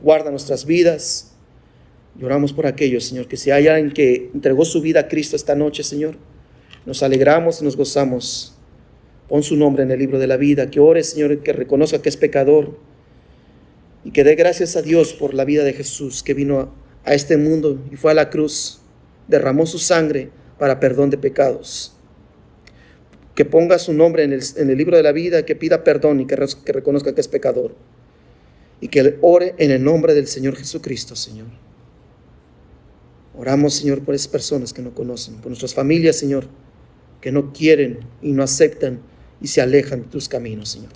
guarda 0.02 0.32
nuestras 0.32 0.66
vidas. 0.66 1.34
Y 2.20 2.24
oramos 2.24 2.54
por 2.54 2.66
aquellos, 2.66 3.06
Señor, 3.06 3.28
que 3.28 3.38
si 3.38 3.52
hay 3.52 3.68
alguien 3.68 3.94
que 3.94 4.32
entregó 4.34 4.66
su 4.66 4.82
vida 4.82 5.02
a 5.02 5.08
Cristo 5.08 5.36
esta 5.36 5.54
noche, 5.54 5.84
Señor, 5.84 6.18
nos 6.90 7.04
alegramos 7.04 7.62
y 7.62 7.64
nos 7.64 7.78
gozamos. 7.78 8.56
Pon 9.28 9.44
su 9.44 9.56
nombre 9.56 9.84
en 9.84 9.92
el 9.92 10.00
libro 10.00 10.18
de 10.18 10.26
la 10.26 10.38
vida. 10.38 10.72
Que 10.72 10.80
ore, 10.80 11.04
Señor, 11.04 11.44
que 11.44 11.54
reconozca 11.54 12.02
que 12.02 12.10
es 12.10 12.18
pecador. 12.18 12.80
Y 14.04 14.10
que 14.10 14.24
dé 14.24 14.34
gracias 14.34 14.76
a 14.76 14.82
Dios 14.82 15.14
por 15.14 15.36
la 15.36 15.46
vida 15.46 15.64
de 15.64 15.74
Jesús, 15.74 16.24
que 16.24 16.34
vino 16.34 16.74
a 17.06 17.14
este 17.14 17.38
mundo 17.38 17.80
y 17.92 17.96
fue 17.96 18.10
a 18.10 18.16
la 18.16 18.32
cruz, 18.32 18.80
derramó 19.28 19.68
su 19.68 19.78
sangre 19.78 20.32
para 20.58 20.80
perdón 20.80 21.12
de 21.12 21.18
pecados 21.18 21.94
que 23.36 23.46
ponga 23.46 23.80
su 23.80 23.94
nombre 23.94 24.24
en 24.24 24.34
el, 24.34 24.78
libro 24.78 24.98
de 24.98 25.04
la 25.04 25.14
vida, 25.14 25.46
que 25.46 25.56
pida 25.56 25.86
perdón 25.86 26.20
y 26.20 26.28
que, 26.28 26.36
que 26.66 26.74
reconozca 26.74 27.16
que 27.16 27.22
es 27.22 27.30
pecador. 27.30 27.74
Y 28.82 28.90
que 28.90 29.18
ore 29.22 29.56
en 29.60 29.72
el 29.72 29.82
nombre 29.82 30.14
del 30.14 30.28
Señor 30.28 30.58
Jesucristo, 30.58 31.16
Señor. 31.16 31.48
Oramos, 33.38 33.76
Señor, 33.76 34.04
por 34.04 34.14
esas 34.14 34.28
personas 34.28 34.74
que 34.74 34.82
no 34.82 34.94
conocen, 34.94 35.36
por 35.36 35.48
nuestras 35.48 35.74
familias, 35.74 36.18
Señor, 36.18 36.50
que 37.22 37.32
no 37.32 37.52
quieren 37.54 38.00
y 38.22 38.32
no 38.32 38.44
aceptan 38.44 39.00
y 39.42 39.48
se 39.48 39.62
alejan 39.62 40.04
de 40.04 40.08
tus 40.08 40.28
caminos, 40.28 40.70
Señor. 40.70 40.90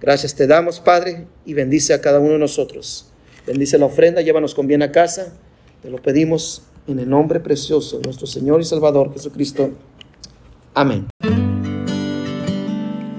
Gracias 0.00 0.34
te 0.34 0.46
damos, 0.46 0.80
Padre, 0.80 1.26
y 1.44 1.54
bendice 1.54 1.94
a 1.94 2.00
cada 2.00 2.20
uno 2.20 2.32
de 2.32 2.38
nosotros. 2.38 3.10
Bendice 3.46 3.78
la 3.78 3.86
ofrenda, 3.86 4.20
llévanos 4.20 4.54
con 4.54 4.66
bien 4.66 4.82
a 4.82 4.92
casa. 4.92 5.32
Te 5.82 5.90
lo 5.90 6.02
pedimos 6.02 6.62
en 6.86 6.98
el 6.98 7.08
nombre 7.08 7.40
precioso 7.40 7.98
de 7.98 8.04
nuestro 8.04 8.26
Señor 8.26 8.60
y 8.60 8.64
Salvador 8.64 9.12
Jesucristo. 9.12 9.70
Amén. 10.74 11.06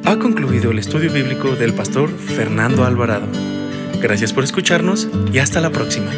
Ha 0.04 0.20
concluido 0.20 0.72
el 0.72 0.80
estudio 0.80 1.12
bíblico 1.12 1.56
del 1.56 1.74
pastor 1.74 2.10
Fernando 2.10 2.86
Alvarado. 2.86 3.28
Gracias 4.02 4.32
por 4.32 4.44
escucharnos 4.44 5.08
y 5.34 5.40
hasta 5.40 5.60
la 5.60 5.72
próxima. 5.72 6.12